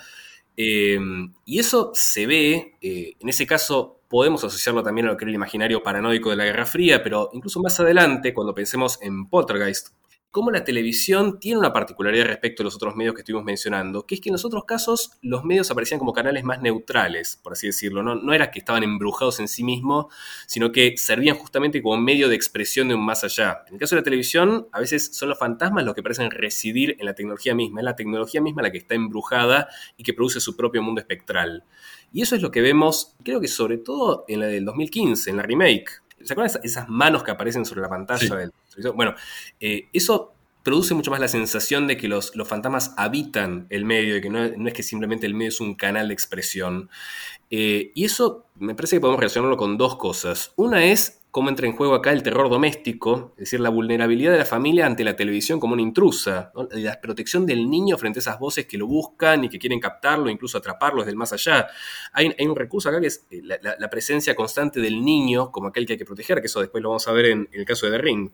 Eh, 0.56 1.00
y 1.46 1.60
eso 1.60 1.92
se 1.94 2.28
ve, 2.28 2.78
eh, 2.82 3.14
en 3.20 3.30
ese 3.30 3.48
caso 3.48 4.02
podemos 4.08 4.44
asociarlo 4.44 4.84
también 4.84 5.08
a 5.08 5.12
lo 5.12 5.18
que 5.18 5.26
era 5.26 5.32
el 5.32 5.36
imaginario 5.36 5.82
paranoico 5.82 6.30
de 6.30 6.36
la 6.36 6.46
Guerra 6.46 6.68
Fría, 6.68 7.02
pero 7.02 7.32
incluso 7.34 7.60
más 7.60 7.80
adelante, 7.80 8.32
cuando 8.32 8.54
pensemos 8.54 9.00
en 9.02 9.28
Poltergeist, 9.28 9.90
cómo 10.34 10.50
la 10.50 10.64
televisión 10.64 11.40
tiene 11.40 11.60
una 11.60 11.72
particularidad 11.72 12.26
respecto 12.26 12.64
a 12.64 12.66
los 12.66 12.74
otros 12.74 12.96
medios 12.96 13.14
que 13.14 13.22
estuvimos 13.22 13.46
mencionando, 13.46 14.08
que 14.08 14.16
es 14.16 14.22
que 14.22 14.30
en 14.30 14.34
los 14.34 14.44
otros 14.44 14.66
casos 14.66 15.12
los 15.22 15.44
medios 15.44 15.70
aparecían 15.70 16.00
como 16.00 16.12
canales 16.12 16.44
más 16.44 16.60
neutrales, 16.60 17.40
por 17.44 17.54
así 17.54 17.68
decirlo. 17.68 18.02
No, 18.02 18.16
no 18.16 18.34
era 18.34 18.50
que 18.50 18.58
estaban 18.58 18.82
embrujados 18.82 19.40
en 19.40 19.48
sí 19.48 19.64
mismos, 19.64 20.08
sino 20.48 20.72
que 20.72 20.98
servían 20.98 21.38
justamente 21.38 21.84
como 21.84 21.98
medio 21.98 22.30
de 22.30 22.36
expresión 22.36 22.88
de 22.88 22.96
un 22.96 23.06
más 23.06 23.24
allá. 23.24 23.64
En 23.68 23.76
el 23.76 23.80
caso 23.80 23.94
de 23.94 24.02
la 24.02 24.06
televisión, 24.06 24.68
a 24.72 24.80
veces 24.80 25.16
son 25.16 25.30
los 25.30 25.38
fantasmas 25.38 25.86
los 25.86 25.94
que 25.94 26.02
parecen 26.02 26.32
residir 26.32 26.96
en 26.98 27.06
la 27.06 27.14
tecnología 27.14 27.54
misma, 27.54 27.82
es 27.82 27.86
la 27.86 27.96
tecnología 27.96 28.42
misma 28.42 28.64
la 28.64 28.72
que 28.72 28.80
está 28.80 28.96
embrujada 28.96 29.68
y 29.98 30.04
que 30.04 30.16
produce 30.16 30.40
su 30.40 30.58
propio 30.58 30.82
mundo 30.82 31.00
espectral. 31.00 31.64
Y 32.12 32.22
eso 32.22 32.36
es 32.36 32.42
lo 32.42 32.52
que 32.52 32.62
vemos, 32.62 33.16
creo 33.24 33.42
que 33.42 33.48
sobre 33.48 33.80
todo 33.80 34.26
en 34.28 34.40
la 34.40 34.46
del 34.46 34.66
2015, 34.66 35.32
en 35.32 35.38
la 35.38 35.44
remake. 35.44 36.03
¿Se 36.24 36.34
acuerdan 36.34 36.62
esas 36.64 36.90
manos 36.90 37.24
que 37.24 37.32
aparecen 37.32 37.66
sobre 37.66 37.82
la 37.82 37.90
pantalla 37.90 38.36
del 38.36 38.52
televisor? 38.52 38.96
Bueno, 38.96 39.16
eh, 39.60 39.88
eso 39.94 40.34
produce 40.64 40.94
mucho 40.94 41.12
más 41.12 41.20
la 41.20 41.28
sensación 41.28 41.88
de 41.88 41.98
que 41.98 42.08
los, 42.08 42.32
fantasmas 42.46 42.94
habitan 42.98 43.68
el 43.70 43.86
medio, 43.86 44.18
y 44.18 44.22
que 44.22 44.30
no, 44.30 44.44
es 44.44 44.74
que 44.74 44.84
simplemente 44.84 45.26
el 45.26 45.34
medio 45.34 45.50
es 45.50 45.60
un 45.60 45.76
canal 45.76 46.08
de 46.08 46.14
expresión. 46.14 46.90
Eh, 47.50 47.92
y 47.94 48.06
eso 48.06 48.46
me 48.56 48.74
parece 48.74 48.96
que 48.96 49.02
podemos 49.02 49.20
relacionarlo 49.20 49.58
con 49.58 49.78
dos 49.78 49.98
cosas. 49.98 50.54
Una 50.56 50.86
es 50.86 51.23
cómo 51.34 51.50
entra 51.50 51.66
en 51.66 51.76
juego 51.76 51.96
acá 51.96 52.12
el 52.12 52.22
terror 52.22 52.48
doméstico, 52.48 53.34
es 53.38 53.46
decir, 53.46 53.60
la 53.60 53.70
vulnerabilidad 53.70 54.32
de 54.32 54.38
la 54.38 54.46
familia 54.46 54.86
ante 54.86 55.04
la 55.04 55.16
televisión 55.16 55.60
como 55.60 55.74
una 55.74 55.82
intrusa, 55.82 56.52
la 56.70 57.02
protección 57.02 57.48
del 57.48 57.72
niño 57.72 57.98
frente 57.98 58.20
a 58.20 58.22
esas 58.22 58.38
voces 58.38 58.68
que 58.68 58.78
lo 58.78 58.86
buscan 58.86 59.44
y 59.44 59.50
que 59.50 59.58
quieren 59.58 59.80
captarlo, 59.80 60.30
incluso 60.30 60.60
atraparlo 60.60 61.00
desde 61.02 61.10
el 61.10 61.18
más 61.18 61.34
allá. 61.34 61.66
Hay, 62.12 62.36
un 62.48 62.56
recurso 62.56 62.90
acá 62.90 63.02
que 63.02 63.08
es 63.08 63.26
eh, 63.32 63.42
la, 63.42 63.90
presencia 63.90 64.36
constante 64.36 64.80
del 64.80 65.04
niño 65.04 65.52
como 65.52 65.70
aquel 65.70 65.88
que 65.88 65.94
hay 65.94 65.98
que 65.98 66.06
proteger, 66.06 66.40
que 66.40 66.46
eso 66.46 66.62
después 66.62 66.84
lo 66.84 66.90
vamos 66.90 67.08
a 67.08 67.12
ver 67.14 67.26
en, 67.26 67.50
en 67.52 67.60
el 67.62 67.66
caso 67.66 67.88
de 67.88 67.94
The 67.94 67.98
Ring. 67.98 68.30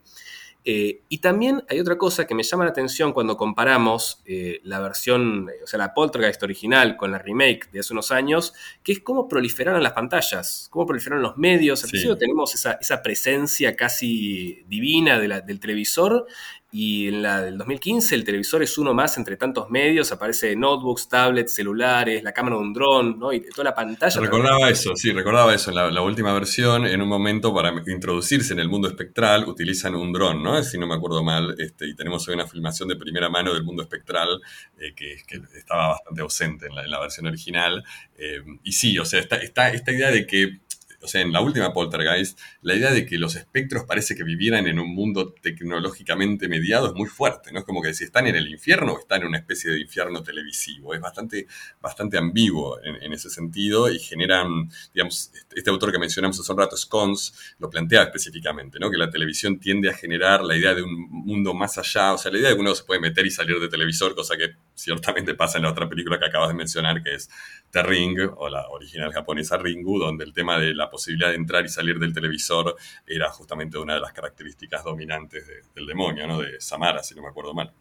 Eh, 0.64 1.02
y 1.08 1.18
también 1.18 1.62
hay 1.68 1.80
otra 1.80 1.96
cosa 1.96 2.26
que 2.26 2.34
me 2.34 2.42
llama 2.42 2.64
la 2.64 2.70
atención 2.70 3.12
cuando 3.12 3.36
comparamos 3.36 4.22
eh, 4.26 4.60
la 4.64 4.78
versión, 4.80 5.48
o 5.62 5.66
sea, 5.66 5.78
la 5.78 5.94
Poltergeist 5.94 6.42
original 6.42 6.96
con 6.96 7.10
la 7.10 7.18
remake 7.18 7.70
de 7.70 7.80
hace 7.80 7.92
unos 7.94 8.10
años, 8.10 8.52
que 8.82 8.92
es 8.92 9.00
cómo 9.00 9.26
proliferaron 9.26 9.82
las 9.82 9.92
pantallas, 9.92 10.68
cómo 10.70 10.86
proliferaron 10.86 11.22
los 11.22 11.38
medios. 11.38 11.82
Al 11.84 11.90
principio 11.90 12.18
tenemos 12.18 12.54
esa, 12.54 13.02
presencia 13.02 13.74
casi 13.74 14.64
divina 14.68 15.18
del 15.18 15.60
televisor 15.60 16.26
y 16.72 17.08
en 17.08 17.22
la 17.22 17.42
del 17.42 17.58
2015 17.58 18.14
el 18.14 18.24
televisor 18.24 18.62
es 18.62 18.78
uno 18.78 18.94
más 18.94 19.16
entre 19.18 19.36
tantos 19.36 19.70
medios, 19.70 20.12
aparece 20.12 20.54
notebooks, 20.54 21.08
tablets, 21.08 21.52
celulares, 21.52 22.22
la 22.22 22.32
cámara 22.32 22.56
de 22.56 22.62
un 22.62 22.72
dron, 22.72 23.18
¿no? 23.18 23.32
Y 23.32 23.40
toda 23.40 23.64
la 23.64 23.74
pantalla. 23.74 24.20
Recordaba 24.20 24.70
eso, 24.70 24.94
sí, 24.94 25.12
recordaba 25.12 25.54
eso. 25.54 25.70
En 25.70 25.94
la, 25.94 26.02
última 26.02 26.32
versión, 26.32 26.86
en 26.86 27.02
un 27.02 27.08
momento 27.08 27.52
para 27.52 27.72
introducirse 27.86 28.52
en 28.52 28.60
el 28.60 28.68
mundo 28.68 28.88
espectral, 28.88 29.48
utilizan 29.48 29.94
un 29.96 30.12
dron, 30.12 30.42
¿no? 30.42 30.62
Si 30.62 30.78
no 30.78 30.86
me 30.86 30.94
acuerdo 30.94 31.24
mal, 31.24 31.56
este, 31.58 31.88
y 31.88 31.94
tenemos 31.96 32.26
hoy 32.28 32.34
una 32.34 32.46
filmación 32.46 32.88
de 32.88 32.96
primera 32.96 33.28
mano 33.28 33.52
del 33.52 33.64
mundo 33.64 33.82
espectral 33.82 34.40
eh, 34.78 34.94
que, 34.94 35.14
estaba 35.56 35.88
bastante 35.88 36.22
ausente 36.22 36.66
en 36.66 36.90
la, 36.90 37.00
versión 37.00 37.26
original. 37.26 37.82
Eh, 38.16 38.42
y 38.62 38.72
sí, 38.72 38.98
o 38.98 39.04
sea, 39.04 39.20
está, 39.20 39.36
está 39.36 39.72
esta 39.72 39.92
idea 39.92 40.10
de 40.10 40.26
que 40.26 40.60
o 41.02 41.08
sea, 41.08 41.22
en 41.22 41.32
la 41.32 41.40
última 41.40 41.72
Poltergeist, 41.72 42.38
la 42.62 42.74
idea 42.74 42.92
de 42.92 43.06
que 43.06 43.18
los 43.18 43.36
espectros 43.36 43.84
parece 43.84 44.14
que 44.14 44.24
vivieran 44.24 44.66
en 44.66 44.78
un 44.78 44.94
mundo 44.94 45.34
tecnológicamente 45.40 46.48
mediado 46.48 46.88
es 46.88 46.94
muy 46.94 47.08
fuerte, 47.08 47.52
¿no? 47.52 47.60
Es 47.60 47.64
como 47.64 47.80
que 47.80 47.94
si 47.94 48.04
están 48.04 48.26
en 48.26 48.36
el 48.36 48.48
infierno 48.48 48.92
o 48.92 48.98
están 48.98 49.22
en 49.22 49.28
una 49.28 49.38
especie 49.38 49.70
de 49.70 49.80
infierno 49.80 50.22
televisivo. 50.22 50.94
Es 50.94 51.00
bastante, 51.00 51.46
bastante 51.80 52.18
ambiguo 52.18 52.78
en, 52.82 53.10
ese 53.12 53.30
sentido 53.30 53.90
y 53.90 53.98
generan, 53.98 54.70
digamos, 54.94 55.30
este, 55.34 55.58
este 55.58 55.70
autor 55.70 55.90
que 55.90 55.98
mencionamos 55.98 56.38
hace 56.38 56.52
un 56.52 56.58
rato, 56.58 56.76
Scones, 56.76 57.34
lo 57.58 57.68
plantea 57.70 58.04
específicamente, 58.04 58.78
¿no? 58.78 58.90
Que 58.90 58.98
la 58.98 59.10
televisión 59.10 59.58
tiende 59.58 59.90
a 59.90 59.94
generar 59.94 60.42
la 60.44 60.56
idea 60.56 60.74
de 60.74 60.82
un 60.82 61.08
mundo 61.10 61.54
más 61.54 61.78
allá, 61.78 62.12
o 62.12 62.18
sea, 62.18 62.30
la 62.30 62.38
idea 62.38 62.50
de 62.50 62.56
que 62.56 62.60
uno 62.60 62.74
se 62.74 62.84
puede 62.84 63.00
meter 63.00 63.26
y 63.26 63.30
salir 63.30 63.58
de 63.58 63.68
televisor, 63.68 64.14
cosa 64.14 64.36
que 64.36 64.54
ciertamente 64.74 65.34
pasa 65.34 65.58
en 65.58 65.64
la 65.64 65.70
otra 65.70 65.88
película 65.88 66.18
que 66.18 66.26
acabas 66.26 66.48
de 66.48 66.54
mencionar, 66.54 67.02
que 67.02 67.14
es 67.14 67.30
The 67.70 67.82
Ring, 67.82 68.18
o 68.36 68.48
la 68.48 68.68
original 68.68 69.12
japonesa 69.12 69.56
Ringu, 69.56 69.98
donde 69.98 70.24
el 70.24 70.32
tema 70.32 70.58
de 70.58 70.74
la 70.74 70.89
posibilidad 70.90 71.30
de 71.30 71.36
entrar 71.36 71.64
y 71.64 71.68
salir 71.68 71.98
del 71.98 72.12
televisor 72.12 72.76
era 73.06 73.30
justamente 73.30 73.78
una 73.78 73.94
de 73.94 74.00
las 74.00 74.12
características 74.12 74.84
dominantes 74.84 75.46
del 75.74 75.86
demonio, 75.86 76.26
¿no? 76.26 76.40
De 76.40 76.60
Samara, 76.60 77.02
si 77.02 77.14
no 77.14 77.22
me 77.22 77.28
acuerdo 77.28 77.54
mal. 77.54 77.72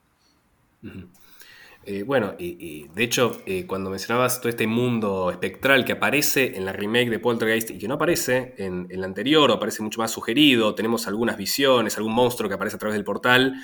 Eh, 1.85 2.03
bueno, 2.03 2.35
y, 2.37 2.87
de 2.89 3.03
hecho, 3.03 3.41
eh, 3.45 3.65
cuando 3.65 3.89
mencionabas 3.89 4.39
todo 4.39 4.49
este 4.49 4.67
mundo 4.67 5.31
espectral 5.31 5.85
que 5.85 5.93
aparece 5.93 6.57
en 6.57 6.65
la 6.65 6.73
remake 6.73 7.09
de 7.09 7.19
Poltergeist 7.19 7.71
y 7.71 7.79
que 7.79 7.87
no 7.87 7.95
aparece 7.95 8.53
en, 8.57 8.87
en, 8.89 8.99
la 8.99 9.07
anterior, 9.07 9.49
o 9.49 9.53
aparece 9.55 9.81
mucho 9.81 9.99
más 9.99 10.11
sugerido, 10.11 10.75
tenemos 10.75 11.07
algunas 11.07 11.37
visiones, 11.37 11.97
algún 11.97 12.13
monstruo 12.13 12.49
que 12.49 12.55
aparece 12.55 12.75
a 12.75 12.79
través 12.79 12.95
del 12.95 13.05
portal, 13.05 13.55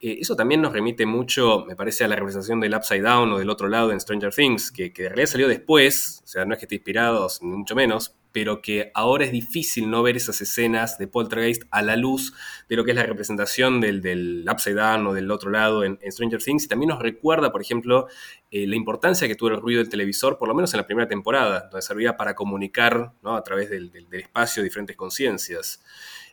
eh, 0.00 0.18
eso 0.20 0.36
también 0.36 0.60
nos 0.60 0.72
remite 0.72 1.06
mucho, 1.06 1.64
me 1.66 1.76
parece, 1.76 2.04
a 2.04 2.08
la 2.08 2.16
representación 2.16 2.60
del 2.60 2.74
Upside 2.74 3.02
Down 3.02 3.32
o 3.32 3.38
del 3.38 3.48
otro 3.48 3.68
lado 3.68 3.92
en 3.92 4.00
Stranger 4.00 4.34
Things, 4.34 4.70
que, 4.70 4.92
que 4.92 5.04
en 5.04 5.08
realidad 5.10 5.30
salió 5.30 5.48
después, 5.48 6.20
o 6.24 6.26
sea, 6.26 6.44
no 6.44 6.54
es 6.54 6.58
que 6.58 6.66
esté 6.66 6.74
inspirado, 6.74 7.28
ni 7.40 7.56
mucho 7.56 7.74
menos, 7.74 8.16
pero 8.32 8.62
que 8.62 8.90
ahora 8.94 9.24
es 9.24 9.32
difícil 9.32 9.90
no 9.90 10.02
ver 10.02 10.16
esas 10.16 10.40
escenas 10.40 10.98
de 10.98 11.06
Poltergeist 11.06 11.62
a 11.70 11.82
la 11.82 11.96
luz 11.96 12.32
de 12.68 12.76
lo 12.76 12.84
que 12.84 12.92
es 12.92 12.96
la 12.96 13.04
representación 13.04 13.80
del, 13.80 14.44
Upside 14.50 14.74
Down 14.74 15.06
o 15.06 15.12
del 15.12 15.30
otro 15.30 15.50
lado 15.50 15.84
en, 15.84 15.98
Stranger 16.10 16.42
Things. 16.42 16.64
Y 16.64 16.68
también 16.68 16.88
nos 16.88 17.00
recuerda, 17.00 17.52
por 17.52 17.60
ejemplo, 17.60 18.08
eh, 18.50 18.66
la 18.66 18.76
importancia 18.76 19.28
que 19.28 19.34
tuvo 19.34 19.50
el 19.50 19.60
ruido 19.60 19.80
del 19.80 19.90
televisor, 19.90 20.38
por 20.38 20.48
lo 20.48 20.54
menos 20.54 20.72
en 20.72 20.78
la 20.78 20.86
primera 20.86 21.08
temporada, 21.08 21.68
donde 21.70 21.82
servía 21.82 22.16
para 22.16 22.34
comunicar 22.34 23.12
a 23.22 23.42
través 23.42 23.70
del, 23.70 23.92
espacio 24.12 24.62
diferentes 24.62 24.96
conciencias. 24.96 25.82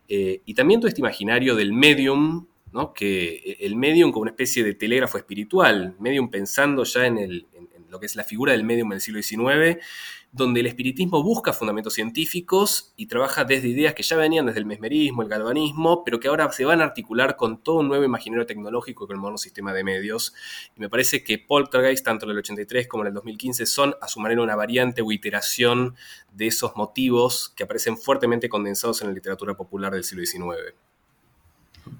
Eh, 0.07 0.41
y 0.45 0.53
también 0.53 0.79
todo 0.79 0.87
este 0.87 1.01
imaginario 1.01 1.55
del 1.55 1.73
medium, 1.73 2.47
¿no? 2.71 2.93
que 2.93 3.57
el 3.59 3.75
medium 3.75 4.11
como 4.11 4.23
una 4.23 4.31
especie 4.31 4.63
de 4.63 4.73
telégrafo 4.73 5.17
espiritual, 5.17 5.95
medium 5.99 6.29
pensando 6.29 6.83
ya 6.83 7.05
en, 7.05 7.17
en 7.17 7.58
lo 7.89 7.99
que 7.99 8.05
es 8.05 8.15
la 8.15 8.23
figura 8.23 8.53
del 8.53 8.63
medium 8.63 8.91
en 8.91 8.95
el 8.95 9.01
siglo 9.01 9.21
XIX, 9.21 9.83
donde 10.31 10.59
el 10.59 10.67
espiritismo 10.67 11.23
busca 11.23 11.53
fundamentos 11.53 11.95
científicos 11.95 12.93
y 12.95 13.07
trabaja 13.07 13.45
desde 13.45 13.67
ideas 13.67 13.95
que 13.95 14.03
ya 14.03 14.15
venían 14.15 14.45
desde 14.45 14.59
el 14.59 14.65
mesmerismo, 14.65 15.23
el 15.23 15.29
galvanismo, 15.29 16.03
pero 16.03 16.19
que 16.19 16.27
ahora 16.27 16.51
se 16.51 16.65
van 16.65 16.81
a 16.81 16.83
articular 16.83 17.35
con 17.35 17.63
todo 17.63 17.79
un 17.79 17.87
nuevo 17.87 18.03
imaginario 18.03 18.45
tecnológico 18.45 19.07
con 19.07 19.15
el 19.15 19.19
moderno 19.19 19.37
sistema 19.37 19.73
de 19.73 19.83
medios. 19.83 20.33
Y 20.75 20.79
me 20.81 20.89
parece 20.89 21.23
que 21.23 21.39
Poltergeist, 21.39 22.05
tanto 22.05 22.25
en 22.25 22.31
el 22.31 22.37
83 22.37 22.87
como 22.87 23.03
en 23.03 23.07
el 23.07 23.13
2015, 23.15 23.65
son 23.65 23.95
a 24.01 24.07
su 24.07 24.19
manera 24.19 24.41
una 24.41 24.55
variante 24.55 25.01
o 25.01 25.11
iteración 25.11 25.95
de 26.31 26.47
esos 26.47 26.75
motivos 26.75 27.49
que 27.55 27.63
aparecen 27.63 27.97
fuertemente 27.97 28.49
condensados 28.49 29.01
en 29.01 29.07
la 29.07 29.13
literatura 29.13 29.55
popular 29.55 29.93
del 29.93 30.03
siglo 30.03 30.23
XIX. 30.23 30.75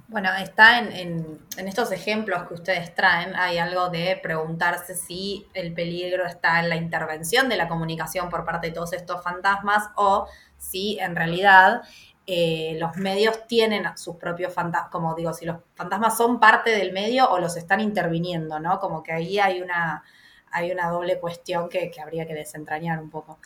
Bueno, 0.07 0.29
está 0.41 0.79
en, 0.79 1.39
estos 1.57 1.91
ejemplos 1.91 2.47
que 2.47 2.55
ustedes 2.55 2.95
traen, 2.95 3.35
hay 3.35 3.59
algo 3.59 3.89
de 3.89 4.19
preguntarse 4.21 4.95
si 4.95 5.47
el 5.53 5.73
peligro 5.73 6.25
está 6.25 6.59
en 6.59 6.69
la 6.69 6.75
intervención 6.75 7.47
de 7.47 7.57
la 7.57 7.67
comunicación 7.67 8.29
por 8.29 8.43
parte 8.43 8.67
de 8.67 8.73
todos 8.73 8.93
estos 8.93 9.23
fantasmas 9.23 9.89
o 9.95 10.27
si 10.57 10.97
en 10.99 11.15
realidad 11.15 11.83
eh, 12.25 12.75
los 12.79 12.95
medios 12.97 13.45
tienen 13.47 13.85
sus 13.97 14.15
propios 14.15 14.53
fantasmas, 14.53 14.91
como 14.91 15.13
digo, 15.15 15.33
si 15.33 15.45
los 15.45 15.57
fantasmas 15.75 16.17
son 16.17 16.39
parte 16.39 16.71
del 16.71 16.91
medio 16.91 17.29
o 17.29 17.39
los 17.39 17.55
están 17.55 17.79
interviniendo, 17.79 18.59
¿no? 18.59 18.79
Como 18.79 19.03
que 19.03 19.11
ahí 19.11 19.37
hay 19.37 19.61
una, 19.61 20.03
hay 20.51 20.71
una 20.71 20.89
doble 20.89 21.19
cuestión 21.19 21.69
que, 21.69 21.91
que 21.91 22.01
habría 22.01 22.25
que 22.25 22.33
desentrañar 22.33 22.99
un 22.99 23.09
poco. 23.09 23.39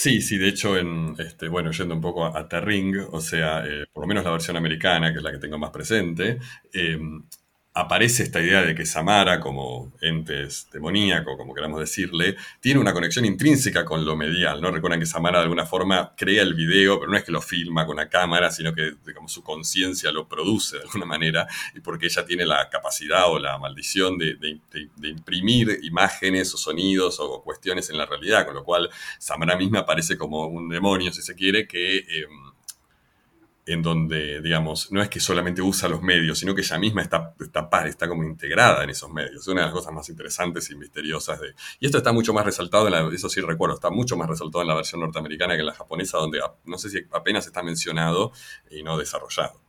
Sí, 0.00 0.20
sí, 0.22 0.38
de 0.38 0.48
hecho, 0.48 0.76
en, 0.78 1.14
este, 1.18 1.48
bueno, 1.48 1.72
yendo 1.72 1.94
un 1.94 2.00
poco 2.00 2.24
a, 2.24 2.38
a 2.48 2.60
Ring, 2.60 2.96
o 3.10 3.20
sea, 3.20 3.64
eh, 3.66 3.84
por 3.92 4.04
lo 4.04 4.08
menos 4.08 4.24
la 4.24 4.30
versión 4.30 4.56
americana, 4.56 5.10
que 5.12 5.18
es 5.18 5.24
la 5.24 5.32
que 5.32 5.38
tengo 5.38 5.58
más 5.58 5.70
presente, 5.70 6.38
eh, 6.72 6.98
aparece 7.78 8.24
esta 8.24 8.40
idea 8.40 8.62
de 8.62 8.74
que 8.74 8.84
Samara, 8.84 9.38
como 9.38 9.92
entes 10.00 10.68
demoníaco, 10.72 11.36
como 11.36 11.54
queramos 11.54 11.78
decirle, 11.78 12.36
tiene 12.60 12.80
una 12.80 12.92
conexión 12.92 13.24
intrínseca 13.24 13.84
con 13.84 14.04
lo 14.04 14.16
medial, 14.16 14.60
¿no? 14.60 14.72
Recuerdan 14.72 14.98
que 14.98 15.06
Samara 15.06 15.38
de 15.38 15.44
alguna 15.44 15.64
forma 15.64 16.12
crea 16.16 16.42
el 16.42 16.54
video, 16.54 16.98
pero 16.98 17.12
no 17.12 17.16
es 17.16 17.22
que 17.22 17.30
lo 17.30 17.40
filma 17.40 17.86
con 17.86 17.94
una 17.94 18.08
cámara, 18.08 18.50
sino 18.50 18.74
que 18.74 18.94
digamos, 19.06 19.30
su 19.30 19.44
conciencia 19.44 20.10
lo 20.10 20.26
produce 20.26 20.76
de 20.76 20.82
alguna 20.82 21.06
manera, 21.06 21.46
y 21.72 21.78
porque 21.78 22.06
ella 22.06 22.24
tiene 22.24 22.44
la 22.44 22.68
capacidad 22.68 23.30
o 23.30 23.38
la 23.38 23.58
maldición 23.58 24.18
de, 24.18 24.36
imprimir 25.04 25.78
imágenes 25.82 26.52
o 26.54 26.56
sonidos 26.56 27.20
o 27.20 27.42
cuestiones 27.42 27.90
en 27.90 27.98
la 27.98 28.06
realidad, 28.06 28.44
con 28.44 28.56
lo 28.56 28.64
cual 28.64 28.90
Samara 29.20 29.56
misma 29.56 29.80
aparece 29.80 30.18
como 30.18 30.46
un 30.48 30.68
demonio, 30.68 31.12
si 31.12 31.22
se 31.22 31.36
quiere, 31.36 31.68
que... 31.68 31.98
Em, 31.98 32.57
en 33.68 33.82
donde, 33.82 34.40
digamos, 34.40 34.90
no 34.92 35.02
es 35.02 35.10
que 35.10 35.20
solamente 35.20 35.60
usa 35.60 35.90
los 35.90 36.00
medios, 36.00 36.38
sino 36.38 36.54
que 36.54 36.62
ella 36.62 36.78
misma 36.78 37.02
está, 37.02 37.34
está, 37.38 37.68
está 37.86 38.08
como 38.08 38.24
integrada 38.24 38.82
en 38.82 38.90
esos 38.90 39.10
medios. 39.10 39.42
Es 39.42 39.48
una 39.48 39.60
de 39.60 39.66
las 39.66 39.74
cosas 39.74 39.92
más 39.92 40.08
interesantes 40.08 40.70
y 40.70 40.74
misteriosas 40.74 41.38
de... 41.38 41.54
Y 41.78 41.84
esto 41.84 41.98
está 41.98 42.12
mucho 42.12 42.32
más 42.32 42.46
resaltado, 42.46 42.86
en 42.86 42.92
la, 42.92 43.14
eso 43.14 43.28
sí 43.28 43.42
recuerdo, 43.42 43.74
está 43.74 43.90
mucho 43.90 44.16
más 44.16 44.26
resaltado 44.26 44.62
en 44.62 44.68
la 44.68 44.74
versión 44.74 45.02
norteamericana 45.02 45.52
que 45.52 45.60
en 45.60 45.66
la 45.66 45.74
japonesa, 45.74 46.16
donde 46.16 46.40
no 46.64 46.78
sé 46.78 46.88
si 46.88 47.00
apenas 47.12 47.46
está 47.46 47.62
mencionado 47.62 48.32
y 48.70 48.82
no 48.82 48.96
desarrollado. 48.96 49.67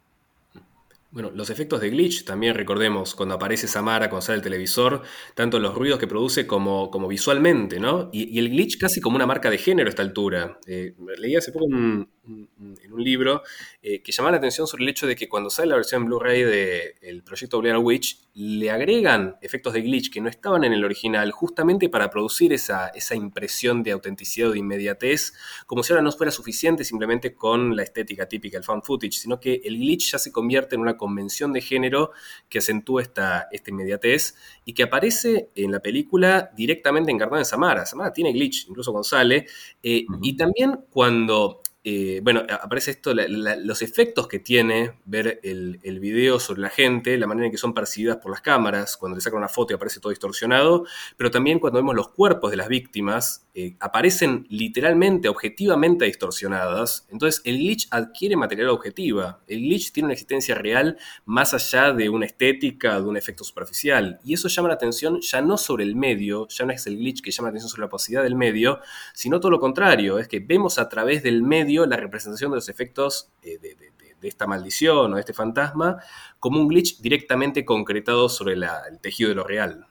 Bueno, 1.11 1.31
los 1.33 1.49
efectos 1.49 1.81
de 1.81 1.89
glitch 1.89 2.23
también 2.23 2.53
recordemos 2.53 3.15
cuando 3.15 3.33
aparece 3.33 3.67
Samara, 3.67 4.09
cuando 4.09 4.21
sale 4.25 4.37
el 4.37 4.43
televisor, 4.43 5.01
tanto 5.33 5.59
los 5.59 5.73
ruidos 5.73 5.97
que 5.97 6.05
produce 6.05 6.45
como, 6.45 7.07
visualmente, 7.07 7.79
¿no? 7.79 8.09
Y, 8.13 8.37
el 8.37 8.49
glitch 8.49 8.77
casi 8.79 9.01
como 9.01 9.15
una 9.15 9.25
marca 9.25 9.49
de 9.49 9.57
género 9.57 9.87
a 9.87 9.89
esta 9.89 10.03
altura. 10.03 10.59
Eh, 10.67 10.93
leí 11.17 11.35
hace 11.35 11.51
poco 11.51 11.65
un, 11.65 12.07
en 12.29 12.93
un 12.93 13.03
libro 13.03 13.41
eh, 13.81 14.01
que 14.01 14.11
llamaba 14.11 14.33
la 14.33 14.37
atención 14.37 14.67
sobre 14.67 14.83
el 14.83 14.89
hecho 14.89 15.07
de 15.07 15.15
que 15.15 15.27
cuando 15.27 15.49
sale 15.49 15.69
la 15.69 15.75
versión 15.75 16.05
Blu-ray 16.05 16.43
del 16.43 17.23
proyecto 17.23 17.59
Blair 17.59 17.77
Witch, 17.77 18.19
le 18.35 18.69
agregan 18.71 19.37
efectos 19.41 19.73
de 19.73 19.81
glitch 19.81 20.11
que 20.11 20.21
no 20.21 20.29
estaban 20.29 20.63
en 20.63 20.73
el 20.73 20.83
original, 20.83 21.31
justamente 21.31 21.89
para 21.89 22.09
producir 22.09 22.53
esa, 22.53 22.87
esa 22.89 23.15
impresión 23.15 23.83
de 23.83 23.91
autenticidad 23.91 24.49
o 24.49 24.51
de 24.51 24.59
inmediatez, 24.59 25.33
como 25.65 25.83
si 25.83 25.91
ahora 25.91 26.03
no 26.03 26.11
fuera 26.11 26.31
suficiente 26.31 26.83
simplemente 26.83 27.33
con 27.33 27.75
la 27.75 27.83
estética 27.83 28.27
típica 28.27 28.57
del 28.57 28.63
found 28.63 28.83
footage, 28.83 29.13
sino 29.13 29.39
que 29.39 29.61
el 29.63 29.77
glitch 29.77 30.11
ya 30.11 30.19
se 30.19 30.31
convierte 30.31 30.75
en 30.75 30.81
una 30.81 30.97
convención 30.99 31.51
de 31.51 31.61
género 31.61 32.11
que 32.47 32.59
acentúa 32.59 33.01
esta, 33.01 33.47
esta 33.51 33.71
inmediatez 33.71 34.35
y 34.65 34.73
que 34.73 34.83
aparece 34.83 35.49
en 35.55 35.71
la 35.71 35.79
película 35.79 36.51
directamente 36.55 37.11
encarnada 37.11 37.41
en 37.41 37.45
Samara. 37.45 37.87
Samara 37.87 38.13
tiene 38.13 38.31
glitch, 38.31 38.67
incluso 38.69 38.93
con 38.93 39.03
Sale, 39.03 39.47
eh, 39.81 40.05
y 40.21 40.37
también 40.37 40.85
cuando 40.91 41.63
eh, 41.81 42.19
bueno, 42.21 42.43
aparece 42.61 42.91
esto, 42.91 43.13
los 43.13 43.81
efectos 43.81 44.27
que 44.27 44.39
tiene 44.39 44.99
ver 45.05 45.39
el, 45.43 45.79
el, 45.83 46.01
video 46.01 46.37
sobre 46.37 46.59
la 46.59 46.69
gente, 46.69 47.17
la 47.17 47.25
manera 47.25 47.45
en 47.45 47.51
que 47.51 47.57
son 47.57 47.73
percibidas 47.73 48.17
por 48.17 48.31
las 48.31 48.41
cámaras, 48.41 48.97
cuando 48.97 49.15
le 49.15 49.21
sacan 49.21 49.37
una 49.37 49.47
foto 49.47 49.71
y 49.71 49.75
aparece 49.75 50.01
todo 50.01 50.09
distorsionado, 50.09 50.85
pero 51.15 51.31
también 51.31 51.57
cuando 51.59 51.79
vemos 51.79 51.95
los 51.95 52.09
cuerpos 52.09 52.51
de 52.51 52.57
las 52.57 52.67
víctimas, 52.67 53.47
eh, 53.55 53.75
aparecen 53.79 54.45
literalmente, 54.49 55.27
objetivamente 55.29 56.05
distorsionadas. 56.05 57.07
Entonces 57.09 57.41
el 57.45 57.57
glitch 57.57 57.87
adquiere 57.91 58.35
material 58.35 58.69
objetiva. 58.69 59.41
El 59.47 59.59
glitch 59.59 59.91
tiene 59.91 60.07
una 60.07 60.13
existencia 60.13 60.55
real 60.55 60.97
más 61.25 61.53
allá 61.53 61.93
de 61.93 62.09
una 62.09 62.25
estética, 62.25 62.99
de 63.01 63.07
un 63.07 63.17
efecto 63.17 63.43
superficial. 63.43 64.19
Y 64.23 64.33
eso 64.33 64.47
llama 64.47 64.67
la 64.67 64.75
atención 64.75 65.19
ya 65.21 65.41
no 65.41 65.57
sobre 65.57 65.83
el 65.83 65.95
medio, 65.95 66.47
ya 66.49 66.65
no 66.65 66.73
es 66.73 66.85
el 66.87 66.97
glitch 66.97 67.21
que 67.21 67.31
llama 67.31 67.47
la 67.47 67.51
atención 67.51 67.69
sobre 67.69 67.81
la 67.81 67.87
opacidad 67.87 68.23
del 68.23 68.35
medio, 68.35 68.79
sino 69.13 69.39
todo 69.39 69.51
lo 69.51 69.59
contrario, 69.59 70.19
es 70.19 70.27
que 70.27 70.39
vemos 70.39 70.77
a 70.77 70.87
través 70.87 71.23
del 71.23 71.41
medio 71.41 71.68
la 71.69 71.97
representación 71.97 72.51
de 72.51 72.57
los 72.57 72.69
efectos 72.69 73.29
eh, 73.43 73.57
de, 73.59 73.75
esta 74.21 74.47
maldición 74.47 75.13
o 75.13 75.15
de 75.15 75.21
este 75.21 75.33
fantasma 75.33 75.97
como 76.39 76.59
un 76.59 76.67
glitch 76.67 76.99
directamente 76.99 77.63
concretado 77.63 78.27
sobre 78.27 78.53
el 78.53 78.65
tejido 79.01 79.29
de 79.29 79.35
lo 79.35 79.45
real. 79.45 79.87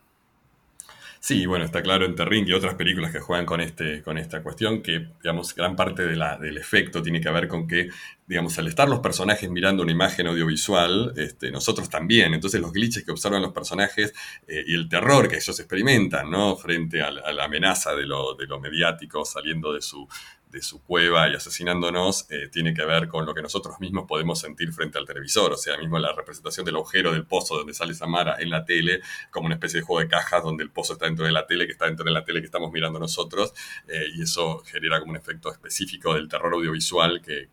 Sí, 1.21 1.47
bueno, 1.47 1.65
está 1.65 1.83
claro 1.83 2.05
en 2.05 2.15
Terring 2.15 2.47
y 2.47 2.53
otras 2.53 2.75
películas 2.75 3.11
que 3.11 3.19
juegan 3.19 3.45
con, 3.45 3.61
este, 3.61 4.03
con 4.03 4.19
esta 4.19 4.41
cuestión, 4.41 4.83
que, 4.83 5.09
digamos, 5.21 5.53
gran 5.53 5.75
parte 5.75 6.07
de 6.07 6.15
la, 6.15 6.39
del 6.39 6.57
efecto 6.57 7.03
tiene 7.03 7.21
que 7.21 7.29
ver 7.31 7.49
con 7.49 7.67
que, 7.67 7.89
digamos, 8.27 8.57
al 8.59 8.69
estar 8.69 8.89
los 8.89 9.01
personajes 9.01 9.51
mirando 9.51 9.83
una 9.83 9.91
imagen 9.91 10.29
audiovisual, 10.29 11.13
este, 11.17 11.51
nosotros 11.51 11.91
también, 11.91 12.35
entonces 12.35 12.61
los 12.61 12.73
glitches 12.73 13.05
que 13.05 13.11
observan 13.11 13.43
los 13.43 13.53
personajes 13.53 14.15
eh, 14.47 14.63
y 14.65 14.75
el 14.75 14.89
terror 14.89 15.29
que 15.29 15.37
ellos 15.37 15.59
experimentan, 15.59 16.31
¿no? 16.31 16.55
Frente 16.57 17.03
a, 17.03 17.11
la 17.11 17.45
amenaza 17.45 17.97
de 17.97 18.07
lo, 18.07 18.35
de 18.35 18.47
lo 18.47 18.61
mediático 18.61 19.25
saliendo 19.25 19.73
de 19.73 19.83
su, 19.83 20.07
de 20.51 20.63
su 20.63 20.83
cueva 20.83 21.29
y 21.29 21.35
asesinándonos 21.35 22.31
eh, 22.31 22.49
tiene 22.51 22.73
que 22.73 22.85
ver 22.85 23.09
con 23.09 23.27
lo 23.27 23.35
que 23.35 23.43
nosotros 23.43 23.79
mismos 23.81 24.07
podemos 24.07 24.41
sentir 24.41 24.73
frente 24.73 24.99
al 24.99 25.05
televisor, 25.05 25.53
o 25.53 25.57
sea, 25.57 25.77
mismo 25.77 25.99
la 25.99 26.13
representación 26.13 26.65
del 26.65 26.77
agujero 26.77 27.13
del 27.13 27.27
pozo 27.27 27.57
donde 27.57 27.75
sale 27.75 27.95
Samara 27.95 28.37
en 28.39 28.51
la 28.51 28.65
tele, 28.65 29.01
como 29.31 29.47
una 29.47 29.57
especie 29.57 29.81
de 29.81 29.87
juego 29.87 30.01
de 30.01 30.09
cajas 30.09 30.43
donde 30.43 30.65
el 30.65 30.71
pozo 30.71 30.95
está 30.95 31.07
dentro 31.07 31.25
de 31.25 31.33
la 31.33 31.47
tele, 31.47 31.67
que 31.67 31.73
está 31.73 31.87
dentro 31.87 32.05
de 32.05 32.13
la 32.13 32.25
tele 32.25 32.41
que 32.41 32.47
estamos 32.47 32.73
mirando 32.73 32.99
nosotros, 32.99 33.53
eh, 33.89 34.07
y 34.15 34.23
eso 34.23 34.63
genera 34.65 35.01
como 35.01 35.13
un 35.13 35.17
efecto 35.17 35.53
específico 35.53 36.15
del 36.15 36.29
terror 36.29 36.55
audiovisual 36.55 37.21
que, 37.23 37.49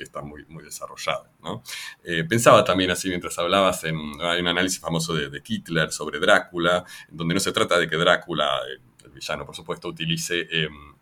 está 0.00 0.22
muy, 0.22 0.46
muy 0.46 0.64
desarrollado. 0.64 1.28
Eh, 2.04 2.24
pensaba 2.24 2.64
también 2.64 2.90
así 2.90 3.10
mientras 3.10 3.38
hablabas, 3.38 3.84
en, 3.84 3.98
hay 4.22 4.40
un 4.40 4.48
análisis 4.48 4.80
famoso 4.80 5.12
de, 5.12 5.28
de 5.28 5.42
Hitler 5.46 5.92
sobre 5.92 6.18
Drácula, 6.18 6.86
donde 7.10 7.34
no 7.34 7.40
se 7.40 7.52
trata 7.52 7.78
de 7.78 7.86
que 7.86 7.96
Drácula, 7.98 8.62
el 9.04 9.10
villano 9.10 9.44
por 9.44 9.54
supuesto, 9.54 9.88
utilice 9.88 10.46
em, 10.50 10.94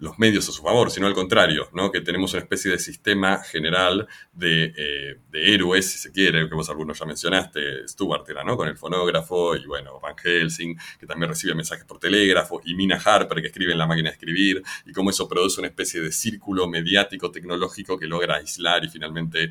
los 0.00 0.18
medios 0.18 0.48
a 0.48 0.52
su 0.52 0.62
favor, 0.62 0.90
sino 0.90 1.06
al 1.06 1.14
contrario, 1.14 1.68
¿no? 1.72 1.92
que 1.92 2.00
tenemos 2.00 2.32
una 2.32 2.42
especie 2.42 2.70
de 2.70 2.78
sistema 2.78 3.38
general 3.38 4.08
de, 4.32 4.72
eh, 4.76 5.16
héroes, 5.32 5.90
si 5.90 5.98
se 5.98 6.10
quiere, 6.10 6.48
que 6.48 6.54
vos 6.54 6.68
algunos 6.70 6.98
ya 6.98 7.04
mencionaste, 7.04 7.86
Stuart 7.86 8.28
era, 8.28 8.42
¿no? 8.42 8.56
con 8.56 8.66
el 8.66 8.76
fonógrafo, 8.76 9.54
y 9.56 9.66
bueno, 9.66 10.00
Van 10.00 10.16
Helsing, 10.16 10.76
que 10.98 11.06
también 11.06 11.28
recibe 11.28 11.54
mensajes 11.54 11.84
por 11.84 11.98
telégrafo, 11.98 12.60
y 12.64 12.74
Mina 12.74 13.00
Harper, 13.02 13.40
que 13.40 13.48
escribe 13.48 13.72
en 13.72 13.78
la 13.78 13.86
máquina 13.86 14.08
de 14.08 14.14
escribir, 14.14 14.62
y 14.86 14.92
cómo 14.92 15.10
eso 15.10 15.28
produce 15.28 15.60
una 15.60 15.68
especie 15.68 16.00
de 16.00 16.10
círculo 16.12 16.66
mediático 16.66 17.30
tecnológico 17.30 17.98
que 17.98 18.06
logra 18.06 18.36
aislar 18.36 18.84
y 18.84 18.88
finalmente 18.88 19.50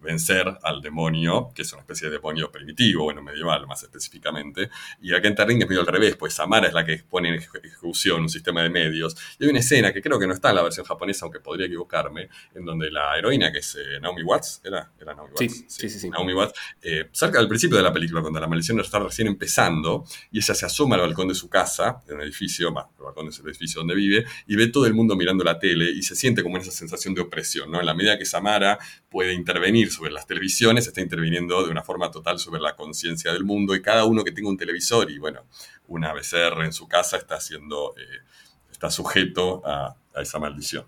vencer 0.00 0.58
al 0.62 0.80
demonio, 0.80 1.50
que 1.54 1.62
es 1.62 1.72
una 1.72 1.82
especie 1.82 2.08
de 2.08 2.16
demonio 2.16 2.50
primitivo, 2.50 3.04
bueno, 3.04 3.22
medieval 3.22 3.66
más 3.66 3.82
específicamente. 3.82 4.70
Y 5.00 5.14
acá 5.14 5.28
en 5.28 5.34
Terring 5.34 5.62
es 5.62 5.68
medio 5.68 5.80
al 5.80 5.86
revés, 5.86 6.16
pues 6.16 6.34
Samara 6.34 6.68
es 6.68 6.74
la 6.74 6.84
que 6.84 6.98
pone 6.98 7.28
en 7.28 7.34
ejecución 7.34 8.22
un 8.22 8.28
sistema 8.28 8.62
de 8.62 8.70
medios. 8.70 9.16
Y 9.38 9.44
hay 9.44 9.50
una 9.50 9.60
escena 9.60 9.92
que 9.92 10.02
creo 10.02 10.18
que 10.18 10.26
no 10.26 10.34
está 10.34 10.50
en 10.50 10.56
la 10.56 10.62
versión 10.62 10.86
japonesa, 10.86 11.24
aunque 11.24 11.40
podría 11.40 11.66
equivocarme, 11.66 12.28
en 12.54 12.64
donde 12.64 12.90
la 12.90 13.18
heroína, 13.18 13.50
que 13.52 13.58
es 13.58 13.74
eh, 13.76 14.00
Naomi 14.00 14.22
Watts, 14.22 14.60
¿era? 14.64 14.90
Era 15.00 15.14
Naomi 15.14 15.32
Watts. 15.32 15.64
Sí, 15.68 15.88
sí, 15.88 15.98
sí. 15.98 16.10
Naomi 16.10 16.34
Watts, 16.34 16.58
eh, 16.82 17.08
cerca 17.12 17.38
del 17.38 17.48
principio 17.48 17.76
de 17.76 17.82
la 17.82 17.92
película, 17.92 18.20
cuando 18.20 18.40
la 18.40 18.46
maldición 18.46 18.78
está 18.80 18.98
recién 18.98 19.28
empezando, 19.28 20.04
y 20.30 20.38
ella 20.38 20.54
se 20.54 20.66
asoma 20.66 20.96
al 20.96 21.02
balcón 21.02 21.28
de 21.28 21.34
su 21.34 21.48
casa, 21.48 22.02
en 22.08 22.16
un 22.16 22.22
edificio, 22.22 22.70
más, 22.72 22.86
el 22.98 23.04
balcón 23.04 23.28
es 23.28 23.38
el 23.38 23.46
edificio 23.46 23.80
donde 23.80 23.94
vive, 23.94 24.24
y 24.46 24.56
ve 24.56 24.68
todo 24.68 24.86
el 24.86 24.94
mundo 24.94 25.16
mirando 25.16 25.44
la 25.44 25.58
tele 25.58 25.90
y 25.90 26.02
se 26.02 26.14
siente 26.14 26.42
como 26.42 26.56
en 26.56 26.62
esa 26.62 26.72
sensación 26.72 27.14
de 27.14 27.22
opresión, 27.22 27.70
¿no? 27.70 27.80
En 27.80 27.86
la 27.86 27.94
medida 27.94 28.18
que 28.18 28.24
Samara 28.24 28.78
puede 29.10 29.32
intervenir 29.32 29.90
sobre 29.96 30.12
las 30.12 30.26
televisiones, 30.26 30.86
está 30.86 31.00
interviniendo 31.00 31.64
de 31.64 31.70
una 31.70 31.82
forma 31.82 32.10
total 32.10 32.38
sobre 32.38 32.60
la 32.60 32.76
conciencia 32.76 33.32
del 33.32 33.44
mundo 33.44 33.74
y 33.74 33.82
cada 33.82 34.04
uno 34.04 34.22
que 34.22 34.32
tenga 34.32 34.48
un 34.48 34.56
televisor 34.56 35.10
y, 35.10 35.18
bueno, 35.18 35.42
una 35.88 36.12
BCR 36.12 36.64
en 36.64 36.72
su 36.72 36.86
casa 36.86 37.16
está 37.16 37.40
siendo, 37.40 37.94
eh, 37.96 38.22
está 38.70 38.90
sujeto 38.90 39.62
a, 39.64 39.96
esa 40.20 40.38
maldición. 40.38 40.86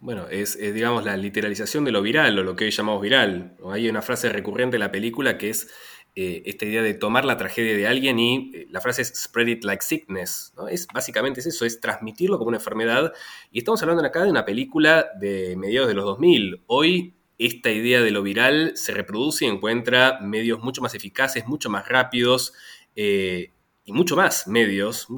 Bueno, 0.00 0.26
es, 0.28 0.56
digamos 0.56 1.04
la 1.04 1.16
literalización 1.16 1.84
de 1.84 1.92
lo 1.92 2.00
viral 2.00 2.38
o 2.38 2.42
lo 2.42 2.56
que 2.56 2.64
hoy 2.64 2.70
llamamos 2.70 3.02
viral. 3.02 3.56
Hay 3.70 3.88
una 3.88 4.00
frase 4.00 4.30
recurrente 4.30 4.76
en 4.76 4.80
la 4.80 4.92
película 4.92 5.36
que 5.36 5.50
es 5.50 5.68
eh, 6.20 6.42
esta 6.46 6.64
idea 6.64 6.82
de 6.82 6.94
tomar 6.94 7.24
la 7.24 7.36
tragedia 7.36 7.76
de 7.76 7.86
alguien 7.86 8.18
y 8.18 8.50
eh, 8.52 8.66
la 8.70 8.80
frase 8.80 9.02
es 9.02 9.12
spread 9.14 9.46
it 9.46 9.64
like 9.64 9.84
sickness. 9.84 10.52
Es, 10.70 10.86
básicamente 10.92 11.40
es 11.40 11.46
eso, 11.46 11.64
es 11.64 11.78
transmitirlo 11.78 12.38
como 12.38 12.48
una 12.48 12.56
enfermedad. 12.56 13.12
Y 13.52 13.58
estamos 13.58 13.80
hablando 13.82 14.04
acá 14.04 14.24
de 14.24 14.30
una 14.30 14.44
película 14.44 15.06
de 15.20 15.56
mediados 15.56 15.88
de 15.88 15.94
los 15.94 16.04
2000. 16.04 16.62
Hoy 16.66 17.14
esta 17.38 17.70
idea 17.70 18.02
de 18.02 18.10
lo 18.10 18.22
viral 18.22 18.72
se 18.74 18.92
reproduce 18.92 19.44
y 19.44 19.48
encuentra 19.48 20.18
medios 20.20 20.60
mucho 20.60 20.82
más 20.82 20.94
eficaces, 20.94 21.46
mucho 21.46 21.70
más 21.70 21.88
rápidos 21.88 22.52
eh, 22.96 23.52
y 23.84 23.92
mucho 23.92 24.16
más 24.16 24.46
medios 24.48 25.08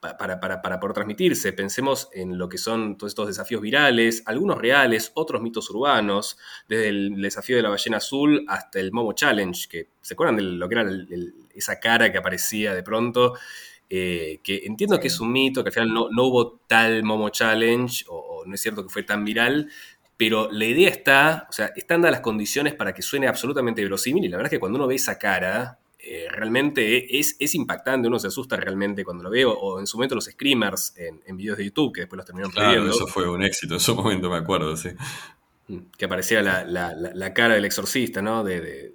para, 0.00 0.40
para, 0.40 0.80
poder 0.80 0.94
transmitirse. 0.94 1.52
Pensemos 1.52 2.08
en 2.12 2.38
lo 2.38 2.48
que 2.48 2.56
son 2.56 2.96
todos 2.96 3.10
estos 3.10 3.26
desafíos 3.26 3.60
virales, 3.60 4.22
algunos 4.26 4.58
reales, 4.58 5.12
otros 5.14 5.42
mitos 5.42 5.68
urbanos, 5.70 6.38
desde 6.68 6.88
el 6.88 7.20
desafío 7.20 7.56
de 7.56 7.62
la 7.62 7.68
ballena 7.68 7.98
azul 7.98 8.44
hasta 8.48 8.80
el 8.80 8.92
Momo 8.92 9.12
Challenge, 9.12 9.68
que 9.68 9.88
se 10.00 10.14
acuerdan 10.14 10.36
de 10.36 10.42
lo 10.42 10.68
que 10.68 10.74
era 10.74 10.90
esa 11.54 11.78
cara 11.78 12.10
que 12.10 12.18
aparecía 12.18 12.74
de 12.74 12.82
pronto. 12.82 13.34
Eh, 13.92 14.38
que 14.44 14.62
entiendo 14.64 15.00
que 15.00 15.08
es 15.08 15.18
un 15.18 15.32
mito, 15.32 15.64
que 15.64 15.68
al 15.68 15.74
final 15.74 15.92
no, 15.92 16.24
hubo 16.24 16.60
tal 16.66 17.02
Momo 17.02 17.28
Challenge, 17.28 18.04
o, 18.08 18.44
no 18.46 18.54
es 18.54 18.60
cierto 18.60 18.84
que 18.84 18.88
fue 18.88 19.02
tan 19.02 19.24
viral, 19.24 19.68
pero 20.20 20.50
la 20.52 20.66
idea 20.66 20.90
está, 20.90 21.46
o 21.48 21.52
sea, 21.52 21.72
están 21.74 22.02
dadas 22.02 22.16
las 22.16 22.20
condiciones 22.20 22.74
para 22.74 22.92
que 22.92 23.00
suene 23.00 23.26
absolutamente 23.26 23.82
verosímil, 23.82 24.22
y 24.22 24.28
la 24.28 24.36
verdad 24.36 24.52
es 24.52 24.56
que 24.58 24.60
cuando 24.60 24.76
uno 24.76 24.86
ve 24.86 24.96
esa 24.96 25.18
cara, 25.18 25.78
eh, 25.98 26.26
realmente 26.30 27.18
es, 27.18 27.36
es, 27.38 27.54
impactante, 27.54 28.06
uno 28.06 28.18
se 28.18 28.26
asusta 28.26 28.54
realmente 28.56 29.02
cuando 29.02 29.24
lo 29.24 29.30
veo, 29.30 29.50
o 29.50 29.80
en 29.80 29.86
su 29.86 29.96
momento 29.96 30.14
los 30.14 30.26
screamers 30.26 30.92
en, 30.98 31.22
en 31.24 31.38
videos 31.38 31.56
de 31.56 31.64
YouTube, 31.64 31.94
que 31.94 32.00
después 32.02 32.18
los 32.18 32.26
terminaron 32.26 32.52
claro, 32.52 32.90
Eso 32.90 33.06
fue 33.06 33.30
un 33.30 33.42
éxito 33.42 33.72
en 33.72 33.80
su 33.80 33.94
momento, 33.94 34.28
me 34.28 34.36
acuerdo, 34.36 34.76
sí. 34.76 34.90
Mm, 35.68 35.78
que 35.96 36.04
aparecía 36.04 36.42
la, 36.42 36.66
la, 36.66 36.94
la 36.94 37.32
cara 37.32 37.54
del 37.54 37.64
exorcista, 37.64 38.20
¿no? 38.20 38.44
De, 38.44 38.60
de, 38.60 38.94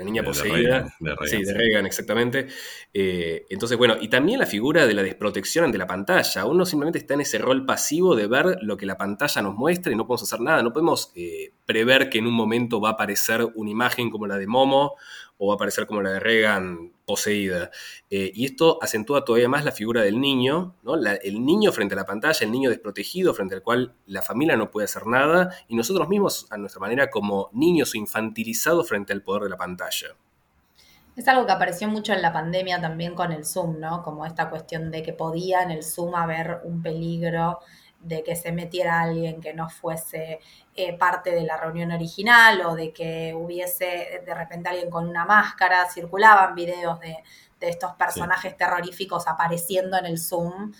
la 0.00 0.04
niña 0.06 0.22
poseída. 0.22 0.94
De 0.98 1.10
Reagan, 1.10 1.28
sí, 1.28 1.42
de 1.42 1.52
Reagan, 1.52 1.86
exactamente. 1.86 2.46
Eh, 2.94 3.46
entonces, 3.50 3.76
bueno, 3.76 3.96
y 4.00 4.08
también 4.08 4.38
la 4.38 4.46
figura 4.46 4.86
de 4.86 4.94
la 4.94 5.02
desprotección 5.02 5.66
ante 5.66 5.76
la 5.76 5.86
pantalla. 5.86 6.46
Uno 6.46 6.64
simplemente 6.64 6.98
está 6.98 7.14
en 7.14 7.20
ese 7.20 7.36
rol 7.36 7.66
pasivo 7.66 8.16
de 8.16 8.26
ver 8.26 8.56
lo 8.62 8.78
que 8.78 8.86
la 8.86 8.96
pantalla 8.96 9.42
nos 9.42 9.54
muestra 9.54 9.92
y 9.92 9.96
no 9.96 10.06
podemos 10.06 10.22
hacer 10.22 10.40
nada. 10.40 10.62
No 10.62 10.72
podemos 10.72 11.12
eh, 11.14 11.52
prever 11.66 12.08
que 12.08 12.18
en 12.18 12.26
un 12.26 12.32
momento 12.32 12.80
va 12.80 12.90
a 12.90 12.92
aparecer 12.92 13.46
una 13.54 13.70
imagen 13.70 14.10
como 14.10 14.26
la 14.26 14.38
de 14.38 14.46
Momo 14.46 14.94
o 15.36 15.48
va 15.48 15.54
a 15.54 15.56
aparecer 15.56 15.86
como 15.86 16.00
la 16.00 16.12
de 16.12 16.20
Reagan 16.20 16.92
poseída. 17.10 17.72
Eh, 18.08 18.30
y 18.32 18.44
esto 18.44 18.78
acentúa 18.80 19.24
todavía 19.24 19.48
más 19.48 19.64
la 19.64 19.72
figura 19.72 20.02
del 20.02 20.20
niño, 20.20 20.76
¿no? 20.84 20.94
el 20.94 21.44
niño 21.44 21.72
frente 21.72 21.94
a 21.94 21.96
la 21.96 22.04
pantalla, 22.04 22.38
el 22.40 22.52
niño 22.52 22.70
desprotegido 22.70 23.34
frente 23.34 23.56
al 23.56 23.62
cual 23.62 23.94
la 24.06 24.22
familia 24.22 24.56
no 24.56 24.70
puede 24.70 24.84
hacer 24.84 25.08
nada, 25.08 25.50
y 25.66 25.74
nosotros 25.74 26.08
mismos, 26.08 26.46
a 26.50 26.56
nuestra 26.56 26.80
manera, 26.80 27.10
como 27.10 27.50
niños 27.52 27.96
infantilizados 27.96 28.88
frente 28.88 29.12
al 29.12 29.22
poder 29.22 29.42
de 29.42 29.48
la 29.48 29.56
pantalla. 29.56 30.14
Es 31.16 31.26
algo 31.26 31.46
que 31.46 31.52
apareció 31.52 31.88
mucho 31.88 32.12
en 32.12 32.22
la 32.22 32.32
pandemia 32.32 32.80
también 32.80 33.16
con 33.16 33.32
el 33.32 33.44
Zoom, 33.44 33.80
¿no? 33.80 34.04
Como 34.04 34.24
esta 34.24 34.48
cuestión 34.48 34.92
de 34.92 35.02
que 35.02 35.12
podía 35.12 35.64
en 35.64 35.72
el 35.72 35.82
Zoom 35.82 36.14
haber 36.14 36.60
un 36.62 36.80
peligro 36.80 37.58
de 38.00 38.22
que 38.22 38.34
se 38.34 38.52
metiera 38.52 39.02
alguien 39.02 39.40
que 39.40 39.52
no 39.52 39.68
fuese 39.68 40.40
eh, 40.74 40.96
parte 40.96 41.30
de 41.32 41.42
la 41.42 41.56
reunión 41.56 41.92
original 41.92 42.60
o 42.62 42.74
de 42.74 42.92
que 42.92 43.34
hubiese 43.34 44.22
de 44.24 44.34
repente 44.34 44.70
alguien 44.70 44.90
con 44.90 45.06
una 45.08 45.24
máscara, 45.24 45.88
circulaban 45.90 46.54
videos 46.54 46.98
de, 47.00 47.16
estos 47.60 47.92
personajes 47.92 48.56
terroríficos 48.56 49.28
apareciendo 49.28 49.98
en 49.98 50.06
el 50.06 50.18
Zoom 50.18 50.72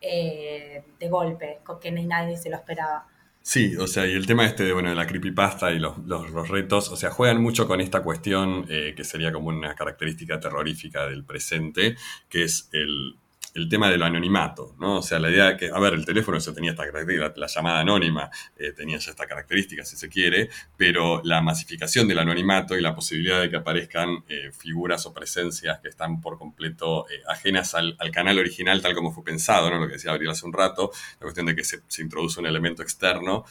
eh, 0.00 0.82
de 0.98 1.08
golpe, 1.08 1.60
que 1.80 1.92
ni 1.92 2.04
nadie 2.06 2.36
se 2.36 2.50
lo 2.50 2.56
esperaba. 2.56 3.06
Sí, 3.40 3.76
o 3.76 3.86
sea, 3.86 4.04
y 4.06 4.14
el 4.14 4.26
tema 4.26 4.44
este 4.44 4.64
de, 4.64 4.72
bueno, 4.72 4.88
de 4.88 4.96
la 4.96 5.06
creepypasta 5.06 5.70
y 5.70 5.78
los, 5.78 5.98
los, 5.98 6.48
retos, 6.48 6.88
o 6.88 6.96
sea, 6.96 7.10
juegan 7.10 7.40
mucho 7.40 7.68
con 7.68 7.80
esta 7.80 8.02
cuestión 8.02 8.66
eh, 8.68 8.94
que 8.96 9.04
sería 9.04 9.32
como 9.32 9.48
una 9.48 9.76
característica 9.76 10.40
terrorífica 10.40 11.06
del 11.06 11.24
presente, 11.24 11.94
que 12.28 12.42
es 12.42 12.68
el, 12.72 13.16
el 13.54 13.68
tema 13.68 13.88
del 13.88 14.02
anonimato, 14.02 14.74
¿no? 14.80 14.98
O 14.98 15.02
sea, 15.02 15.20
la 15.20 15.30
idea 15.30 15.50
de 15.50 15.56
que, 15.56 15.70
a 15.72 15.78
ver, 15.78 15.94
el 15.94 16.04
teléfono 16.04 16.36
eso 16.36 16.52
tenía 16.52 16.72
esta 16.72 16.84
característica, 16.90 17.32
la, 17.36 17.46
llamada 17.46 17.80
anónima 17.80 18.28
eh, 18.56 18.72
tenía 18.72 18.98
ya 18.98 19.12
esta 19.12 19.26
característica, 19.26 19.84
si 19.84 19.96
se 19.96 20.08
quiere, 20.08 20.50
pero 20.76 21.22
la 21.24 21.40
masificación 21.40 22.08
del 22.08 22.18
anonimato 22.18 22.76
y 22.76 22.80
la 22.80 22.94
posibilidad 22.94 23.40
de 23.40 23.50
que 23.50 23.56
aparezcan 23.56 24.24
eh, 24.28 24.50
figuras 24.52 25.06
o 25.06 25.14
presencias 25.14 25.78
que 25.80 25.88
están 25.88 26.20
por 26.20 26.36
completo 26.36 27.08
eh, 27.08 27.22
ajenas 27.28 27.76
al, 27.76 27.96
canal 28.12 28.38
original 28.38 28.82
tal 28.82 28.94
como 28.94 29.12
fue 29.12 29.24
pensado, 29.24 29.70
¿no? 29.70 29.78
Lo 29.78 29.86
que 29.86 29.94
decía 29.94 30.10
Gabriel 30.10 30.32
hace 30.32 30.46
un 30.46 30.52
rato, 30.52 30.90
la 31.14 31.20
cuestión 31.20 31.46
de 31.46 31.54
que 31.54 31.64
se, 31.64 31.80
se 31.86 32.02
introduce 32.02 32.40
un 32.40 32.46
elemento 32.46 32.82
externo 32.82 33.44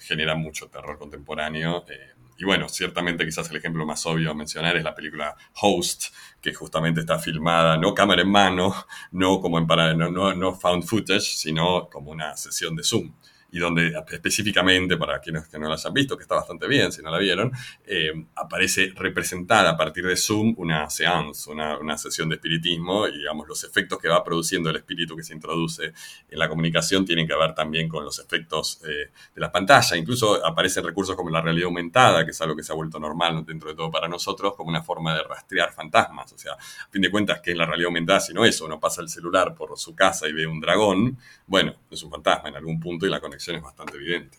genera 0.00 0.36
mucho 0.36 0.68
terror 0.68 0.98
contemporáneo 0.98 1.84
y 2.38 2.44
bueno, 2.44 2.68
ciertamente 2.68 3.24
quizás 3.24 3.50
el 3.50 3.56
ejemplo 3.56 3.84
más 3.84 4.06
obvio 4.06 4.30
a 4.30 4.34
mencionar 4.34 4.76
es 4.76 4.84
la 4.84 4.94
película 4.94 5.36
Host, 5.60 6.14
que 6.40 6.54
justamente 6.54 7.00
está 7.00 7.18
filmada 7.18 7.76
no 7.76 7.94
cámara 7.94 8.22
en 8.22 8.30
mano, 8.30 8.74
no 9.10 9.40
como 9.40 9.58
en 9.58 9.66
para, 9.66 9.92
no, 9.92 10.08
no 10.34 10.54
found 10.54 10.84
footage, 10.84 11.36
sino 11.36 11.88
como 11.90 12.12
una 12.12 12.36
sesión 12.36 12.76
de 12.76 12.84
Zoom 12.84 13.12
y 13.50 13.58
donde 13.58 13.94
específicamente, 14.10 14.96
para 14.96 15.20
quienes 15.20 15.48
que 15.48 15.58
no 15.58 15.68
la 15.68 15.74
hayan 15.74 15.94
visto, 15.94 16.16
que 16.16 16.22
está 16.22 16.34
bastante 16.34 16.66
bien 16.68 16.92
si 16.92 17.02
no 17.02 17.10
la 17.10 17.18
vieron, 17.18 17.50
eh, 17.86 18.12
aparece 18.34 18.92
representada 18.94 19.70
a 19.70 19.76
partir 19.76 20.06
de 20.06 20.16
Zoom 20.16 20.54
una 20.58 20.88
seance, 20.90 21.50
una, 21.50 21.78
una, 21.78 21.96
sesión 21.96 22.28
de 22.28 22.36
espiritismo 22.36 23.08
y 23.08 23.18
digamos 23.18 23.48
los 23.48 23.64
efectos 23.64 23.98
que 23.98 24.08
va 24.08 24.22
produciendo 24.22 24.70
el 24.70 24.76
espíritu 24.76 25.16
que 25.16 25.22
se 25.22 25.34
introduce 25.34 25.92
en 26.28 26.38
la 26.38 26.48
comunicación 26.48 27.04
tienen 27.04 27.26
que 27.26 27.34
ver 27.34 27.54
también 27.54 27.88
con 27.88 28.04
los 28.04 28.18
efectos 28.18 28.80
eh, 28.84 29.10
de 29.34 29.40
la 29.40 29.50
pantalla. 29.50 29.96
Incluso 29.96 30.44
aparecen 30.44 30.84
recursos 30.84 31.16
como 31.16 31.30
la 31.30 31.40
realidad 31.40 31.66
aumentada, 31.66 32.24
que 32.24 32.32
es 32.32 32.40
algo 32.42 32.54
que 32.54 32.62
se 32.62 32.72
ha 32.72 32.74
vuelto 32.74 33.00
normal 33.00 33.44
dentro 33.46 33.70
de 33.70 33.76
todo 33.76 33.90
para 33.90 34.08
nosotros, 34.08 34.54
como 34.54 34.68
una 34.68 34.82
forma 34.82 35.14
de 35.14 35.22
rastrear 35.22 35.72
fantasmas. 35.72 36.32
O 36.32 36.38
sea, 36.38 36.52
a 36.52 36.90
fin 36.90 37.00
de 37.02 37.10
cuentas, 37.10 37.40
que 37.40 37.52
es 37.52 37.56
la 37.56 37.64
realidad 37.64 37.86
aumentada? 37.86 38.20
Si 38.20 38.34
no 38.34 38.44
eso, 38.44 38.66
uno 38.66 38.78
pasa 38.78 39.00
el 39.00 39.08
celular 39.08 39.54
por 39.54 39.78
su 39.78 39.94
casa 39.94 40.28
y 40.28 40.32
ve 40.32 40.46
un 40.46 40.60
dragón, 40.60 41.18
bueno, 41.46 41.74
es 41.90 42.02
un 42.02 42.10
fantasma 42.10 42.50
en 42.50 42.56
algún 42.56 42.78
punto 42.78 43.06
y 43.06 43.10
la 43.10 43.20
conexión 43.20 43.37
es 43.46 43.62
bastante 43.62 43.96
evidente. 43.96 44.38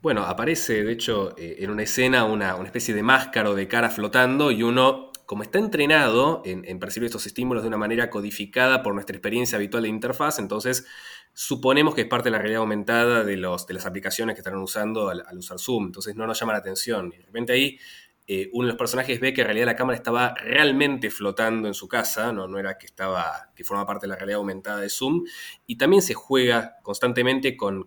Bueno, 0.00 0.24
aparece 0.24 0.82
de 0.82 0.92
hecho 0.92 1.34
eh, 1.38 1.56
en 1.60 1.70
una 1.70 1.84
escena 1.84 2.24
una, 2.24 2.56
especie 2.64 2.92
de 2.92 3.02
máscara 3.04 3.52
de 3.54 3.68
cara 3.68 3.88
flotando 3.88 4.50
y 4.50 4.64
uno, 4.64 5.12
como 5.26 5.44
está 5.44 5.60
entrenado 5.60 6.42
en, 6.44 6.78
percibir 6.80 7.06
estos 7.06 7.26
estímulos 7.26 7.62
de 7.62 7.68
una 7.68 7.76
manera 7.76 8.10
codificada 8.10 8.82
por 8.82 8.94
nuestra 8.94 9.14
experiencia 9.16 9.56
habitual 9.56 9.84
de 9.84 9.90
interfaz, 9.90 10.40
entonces 10.40 10.86
suponemos 11.34 11.94
que 11.94 12.02
es 12.02 12.06
parte 12.08 12.26
de 12.26 12.32
la 12.32 12.38
realidad 12.38 12.62
aumentada 12.62 13.22
de, 13.22 13.36
los, 13.36 13.66
de 13.66 13.74
las 13.74 13.86
aplicaciones 13.86 14.34
que 14.34 14.40
están 14.40 14.56
usando 14.56 15.08
al, 15.08 15.22
al 15.26 15.38
usar 15.38 15.60
Zoom, 15.60 15.86
entonces 15.86 16.16
no 16.16 16.26
nos 16.26 16.38
llama 16.38 16.52
la 16.52 16.58
atención. 16.58 17.12
Y 17.14 17.18
de 17.18 17.26
repente 17.26 17.52
ahí 17.52 17.78
eh, 18.26 18.50
uno 18.52 18.66
de 18.66 18.72
los 18.72 18.78
personajes 18.78 19.18
ve 19.18 19.34
que 19.34 19.40
en 19.40 19.48
realidad 19.48 19.66
la 19.66 19.76
cámara 19.76 19.96
estaba 19.96 20.34
realmente 20.34 21.10
flotando 21.10 21.66
en 21.66 21.74
su 21.74 21.88
casa, 21.88 22.32
no, 22.32 22.46
no 22.46 22.58
era 22.58 22.78
que 22.78 22.86
estaba, 22.86 23.50
que 23.54 23.64
forma 23.64 23.84
parte 23.84 24.06
de 24.06 24.10
la 24.10 24.16
realidad 24.16 24.38
aumentada 24.38 24.80
de 24.80 24.88
Zoom, 24.88 25.24
y 25.66 25.76
también 25.76 26.02
se 26.02 26.14
juega 26.14 26.76
constantemente 26.82 27.56
con, 27.56 27.84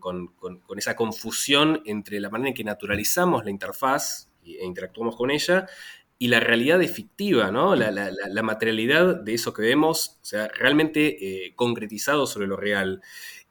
esa 0.75 0.95
confusión 0.95 1.81
entre 1.85 2.19
la 2.19 2.29
manera 2.29 2.49
en 2.49 2.53
que 2.53 2.65
naturalizamos 2.65 3.45
la 3.45 3.51
interfaz 3.51 4.29
e 4.43 4.65
interactuamos 4.65 5.15
con 5.15 5.31
ella 5.31 5.67
y 6.17 6.27
la 6.27 6.39
realidad 6.39 6.79
fictiva, 6.81 7.51
¿no? 7.51 7.75
La, 7.75 8.43
materialidad 8.43 9.15
de 9.15 9.33
eso 9.33 9.53
que 9.53 9.61
vemos, 9.61 10.19
o 10.21 10.25
sea, 10.25 10.47
realmente 10.49 11.45
eh, 11.45 11.53
concretizado 11.55 12.27
sobre 12.27 12.47
lo 12.47 12.55
real. 12.55 13.01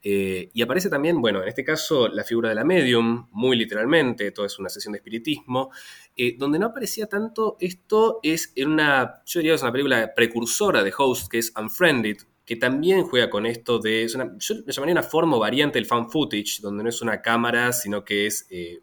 Eh, 0.07 0.51
y 0.53 0.61
aparece 0.61 0.91
también, 0.91 1.23
bueno, 1.23 1.43
en 1.43 1.49
este 1.49 1.65
caso, 1.65 2.09
la 2.09 2.25
figura 2.25 2.51
de 2.51 2.55
la 2.55 2.65
medium, 2.65 3.27
muy 3.33 3.57
literalmente, 3.57 4.31
todo 4.33 4.45
es 4.45 4.59
una 4.59 4.69
sesión 4.69 4.93
de 4.93 4.99
espiritismo, 4.99 5.71
eh, 6.17 6.37
donde 6.39 6.59
no 6.59 6.67
aparecía 6.67 7.07
tanto 7.07 7.57
esto 7.61 8.21
es 8.23 8.53
en 8.57 8.71
una, 8.71 9.23
yo 9.27 9.41
diría 9.41 9.53
que 9.53 9.57
es 9.57 9.63
una 9.63 9.73
película 9.73 10.15
precursora 10.15 10.83
de 10.83 10.93
Host, 10.97 11.29
que 11.31 11.39
es 11.39 11.53
Unfriended, 11.57 12.19
que 12.45 12.57
también 12.57 13.05
juega 13.05 13.31
con 13.31 13.47
esto 13.47 13.79
de, 13.79 14.07
yo 14.07 14.55
le 14.55 14.73
llamaría 14.73 14.93
una 14.93 15.03
forma 15.03 15.39
variante 15.39 15.79
del 15.79 15.87
fan 15.87 16.11
footage, 16.11 16.61
donde 16.61 16.83
no 16.83 16.89
es 16.89 17.01
una 17.01 17.23
cámara, 17.23 17.73
sino 17.73 18.05
que 18.05 18.27
es 18.27 18.47
eh, 18.51 18.81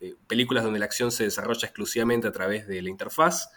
eh, 0.00 0.14
películas 0.26 0.64
donde 0.64 0.78
la 0.78 0.84
acción 0.84 1.10
se 1.10 1.24
desarrolla 1.24 1.66
exclusivamente 1.66 2.26
a 2.26 2.32
través 2.32 2.66
de 2.66 2.82
la 2.82 2.90
interfaz. 2.90 3.48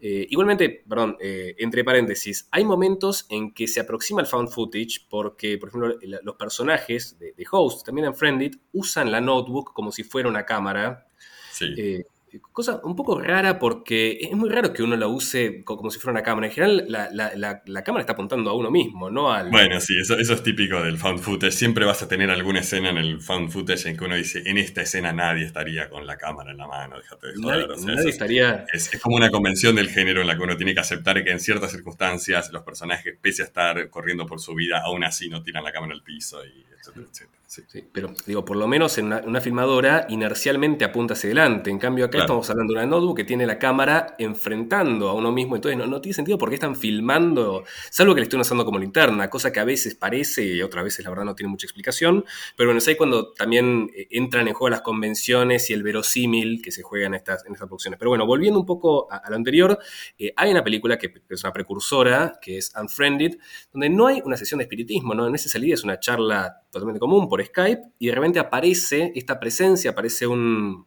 Eh, 0.00 0.26
igualmente, 0.30 0.82
perdón, 0.88 1.16
eh, 1.20 1.54
entre 1.58 1.84
paréntesis, 1.84 2.48
hay 2.50 2.64
momentos 2.64 3.26
en 3.28 3.52
que 3.52 3.68
se 3.68 3.80
aproxima 3.80 4.20
el 4.20 4.26
found 4.26 4.48
footage 4.48 5.06
porque, 5.08 5.58
por 5.58 5.68
ejemplo, 5.68 5.98
los 6.22 6.36
personajes 6.36 7.18
de, 7.18 7.34
Host, 7.50 7.84
también 7.84 8.06
en 8.06 8.14
Friendit, 8.14 8.56
usan 8.72 9.12
la 9.12 9.20
notebook 9.20 9.72
como 9.72 9.92
si 9.92 10.02
fuera 10.02 10.28
una 10.28 10.44
cámara. 10.44 11.06
Sí 11.52 12.04
cosa 12.40 12.80
un 12.84 12.96
poco 12.96 13.20
rara 13.20 13.58
porque 13.58 14.18
es 14.20 14.32
muy 14.32 14.48
raro 14.48 14.72
que 14.72 14.82
uno 14.82 14.96
la 14.96 15.06
use 15.06 15.62
como 15.64 15.90
si 15.90 15.98
fuera 15.98 16.12
una 16.12 16.22
cámara. 16.22 16.46
En 16.46 16.52
general, 16.52 16.86
la, 16.88 17.82
cámara 17.84 18.02
está 18.02 18.12
apuntando 18.12 18.50
a 18.50 18.54
uno 18.54 18.70
mismo, 18.70 19.10
no 19.10 19.32
al. 19.32 19.50
Bueno, 19.50 19.80
sí, 19.80 19.94
eso, 20.00 20.18
eso, 20.18 20.34
es 20.34 20.42
típico 20.42 20.80
del 20.82 20.98
found 20.98 21.20
footage. 21.20 21.52
Siempre 21.52 21.84
vas 21.84 22.02
a 22.02 22.08
tener 22.08 22.30
alguna 22.30 22.60
escena 22.60 22.90
en 22.90 22.98
el 22.98 23.20
found 23.20 23.50
footage 23.50 23.88
en 23.88 23.96
que 23.96 24.04
uno 24.04 24.14
dice: 24.14 24.42
en 24.46 24.58
esta 24.58 24.82
escena 24.82 25.12
nadie 25.12 25.44
estaría 25.44 25.88
con 25.88 26.06
la 26.06 26.16
cámara 26.16 26.50
en 26.50 26.56
la 26.56 26.66
mano, 26.66 26.96
déjate 26.96 27.28
de 27.28 27.34
joder. 27.34 27.68
Nadie, 27.84 28.08
estaría. 28.08 28.64
Es, 28.72 28.90
como 29.02 29.16
una 29.16 29.30
convención 29.30 29.74
del 29.74 29.88
género 29.88 30.20
en 30.20 30.26
la 30.26 30.36
que 30.36 30.42
uno 30.42 30.56
tiene 30.56 30.74
que 30.74 30.80
aceptar 30.80 31.22
que 31.22 31.30
en 31.30 31.40
ciertas 31.40 31.72
circunstancias 31.72 32.50
los 32.52 32.62
personajes, 32.62 33.16
pese 33.20 33.42
a 33.42 33.46
estar 33.46 33.90
corriendo 33.90 34.26
por 34.26 34.40
su 34.40 34.54
vida, 34.54 34.82
aún 34.84 35.04
así 35.04 35.28
no 35.28 35.42
tiran 35.42 35.64
la 35.64 35.72
cámara 35.72 35.94
al 35.94 36.02
piso 36.02 36.44
y 36.44 36.64
etcétera, 36.78 37.06
etcétera. 37.10 37.41
Sí. 37.52 37.84
pero 37.92 38.14
digo, 38.24 38.46
por 38.46 38.56
lo 38.56 38.66
menos 38.66 38.96
en 38.96 39.12
una, 39.12 39.40
filmadora 39.42 40.06
inercialmente 40.08 40.86
apunta 40.86 41.12
hacia 41.12 41.28
adelante. 41.28 41.68
En 41.68 41.78
cambio, 41.78 42.06
acá 42.06 42.20
estamos 42.20 42.48
hablando 42.48 42.72
de 42.72 42.78
una 42.78 42.86
notebook 42.86 43.14
que 43.18 43.24
tiene 43.24 43.44
la 43.44 43.58
cámara 43.58 44.14
enfrentando 44.18 45.10
a 45.10 45.12
uno 45.12 45.32
mismo. 45.32 45.56
Entonces, 45.56 45.86
no, 45.86 46.00
tiene 46.00 46.14
sentido 46.14 46.38
porque 46.38 46.54
están 46.54 46.76
filmando, 46.76 47.64
salvo 47.90 48.14
que 48.14 48.20
le 48.20 48.24
estén 48.24 48.40
usando 48.40 48.64
como 48.64 48.78
linterna, 48.78 49.28
cosa 49.28 49.52
que 49.52 49.60
a 49.60 49.64
veces 49.64 49.94
parece 49.94 50.42
y 50.46 50.62
otras 50.62 50.82
veces 50.82 51.04
la 51.04 51.10
verdad 51.10 51.26
no 51.26 51.34
tiene 51.34 51.50
mucha 51.50 51.66
explicación. 51.66 52.24
Pero 52.56 52.68
bueno, 52.68 52.78
es 52.78 52.88
ahí 52.88 52.96
cuando 52.96 53.34
también 53.34 53.90
eh, 53.94 54.08
entran 54.12 54.48
en 54.48 54.54
juego 54.54 54.70
las 54.70 54.80
convenciones 54.80 55.68
y 55.68 55.74
el 55.74 55.82
verosímil 55.82 56.62
que 56.62 56.72
se 56.72 56.82
juega 56.82 57.06
en 57.06 57.14
estas, 57.14 57.44
en 57.44 57.52
estas 57.52 57.68
producciones. 57.68 57.98
Pero 57.98 58.12
bueno, 58.12 58.24
volviendo 58.24 58.58
un 58.60 58.66
poco 58.66 59.12
a, 59.12 59.28
lo 59.28 59.36
anterior, 59.36 59.78
eh, 60.18 60.32
hay 60.36 60.50
una 60.50 60.64
película 60.64 60.96
que 60.96 61.12
es 61.28 61.44
una 61.44 61.52
precursora, 61.52 62.38
que 62.40 62.56
es 62.56 62.72
Unfriended, 62.80 63.36
donde 63.74 63.90
no 63.90 64.06
hay 64.06 64.22
una 64.24 64.38
sesión 64.38 64.56
de 64.56 64.64
espiritismo, 64.64 65.14
¿no? 65.14 65.26
En 65.26 65.34
esa 65.34 65.50
salida 65.50 65.74
es 65.74 65.84
una 65.84 66.00
charla 66.00 66.62
totalmente 66.70 66.98
común 66.98 67.28
por 67.28 67.41
Skype 67.44 67.82
y 67.98 68.06
de 68.08 68.14
repente 68.14 68.38
aparece 68.38 69.12
esta 69.14 69.38
presencia, 69.38 69.90
aparece 69.92 70.26
un, 70.26 70.86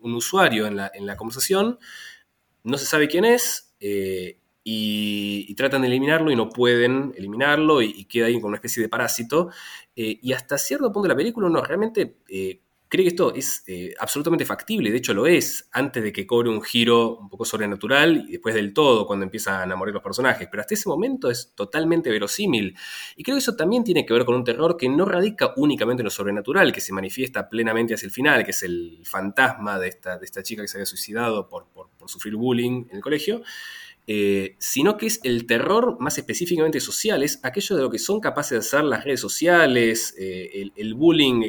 usuario 0.00 0.66
en 0.66 0.76
la, 0.76 1.16
conversación, 1.16 1.78
no 2.62 2.78
se 2.78 2.86
sabe 2.86 3.08
quién 3.08 3.24
es 3.24 3.74
eh, 3.80 4.38
y, 4.62 5.54
tratan 5.54 5.82
de 5.82 5.88
eliminarlo 5.88 6.30
y 6.30 6.36
no 6.36 6.48
pueden 6.48 7.12
eliminarlo 7.16 7.82
y, 7.82 8.04
queda 8.06 8.26
ahí 8.26 8.40
con 8.40 8.48
una 8.48 8.56
especie 8.56 8.82
de 8.82 8.88
parásito. 8.88 9.50
Eh, 9.94 10.18
y 10.22 10.32
hasta 10.32 10.58
cierto 10.58 10.90
punto 10.92 11.08
la 11.08 11.16
película 11.16 11.46
uno 11.46 11.62
realmente 11.62 12.16
eh, 12.28 12.60
cree 12.94 13.04
que 13.04 13.08
esto 13.08 13.34
es 13.34 13.64
eh, 13.66 13.92
absolutamente 13.98 14.44
factible, 14.44 14.92
de 14.92 14.98
hecho 14.98 15.14
lo 15.14 15.26
es, 15.26 15.68
antes 15.72 16.00
de 16.00 16.12
que 16.12 16.28
cobre 16.28 16.48
un 16.48 16.62
giro 16.62 17.16
un 17.18 17.28
poco 17.28 17.44
sobrenatural 17.44 18.26
y 18.28 18.32
después 18.32 18.54
del 18.54 18.72
todo, 18.72 19.04
cuando 19.04 19.24
empiezan 19.24 19.70
a 19.72 19.76
morir 19.76 19.92
los 19.92 20.02
personajes, 20.02 20.46
pero 20.48 20.60
hasta 20.60 20.74
ese 20.74 20.88
momento 20.88 21.28
es 21.28 21.52
totalmente 21.56 22.08
verosímil. 22.08 22.76
Y 23.16 23.24
creo 23.24 23.34
que 23.34 23.40
eso 23.40 23.56
también 23.56 23.82
tiene 23.82 24.06
que 24.06 24.12
ver 24.12 24.24
con 24.24 24.36
un 24.36 24.44
terror 24.44 24.76
que 24.76 24.88
no 24.88 25.06
radica 25.06 25.54
únicamente 25.56 26.02
en 26.02 26.04
lo 26.04 26.10
sobrenatural, 26.10 26.72
que 26.72 26.80
se 26.80 26.92
manifiesta 26.92 27.48
plenamente 27.48 27.94
hacia 27.94 28.06
el 28.06 28.12
final, 28.12 28.44
que 28.44 28.52
es 28.52 28.62
el 28.62 29.00
fantasma 29.04 29.78
de 29.80 29.88
esta, 29.88 30.16
de 30.16 30.24
esta 30.24 30.44
chica 30.44 30.62
que 30.62 30.68
se 30.68 30.78
había 30.78 30.86
suicidado 30.86 31.48
por, 31.48 31.66
sufrir 32.06 32.36
bullying 32.36 32.86
en 32.90 32.96
el 32.96 33.02
colegio. 33.02 33.42
Eh, 34.06 34.54
sino 34.58 34.98
que 34.98 35.06
es 35.06 35.18
el 35.24 35.46
terror 35.46 35.96
más 35.98 36.16
específicamente 36.18 36.78
social, 36.78 37.22
es 37.22 37.40
aquello 37.42 37.74
de 37.74 37.82
lo 37.82 37.90
que 37.90 37.98
son 37.98 38.20
capaces 38.20 38.50
de 38.50 38.58
hacer 38.58 38.84
las 38.84 39.02
redes 39.02 39.18
sociales, 39.18 40.14
eh, 40.18 40.70
el, 40.76 40.94
bullying 40.94 41.40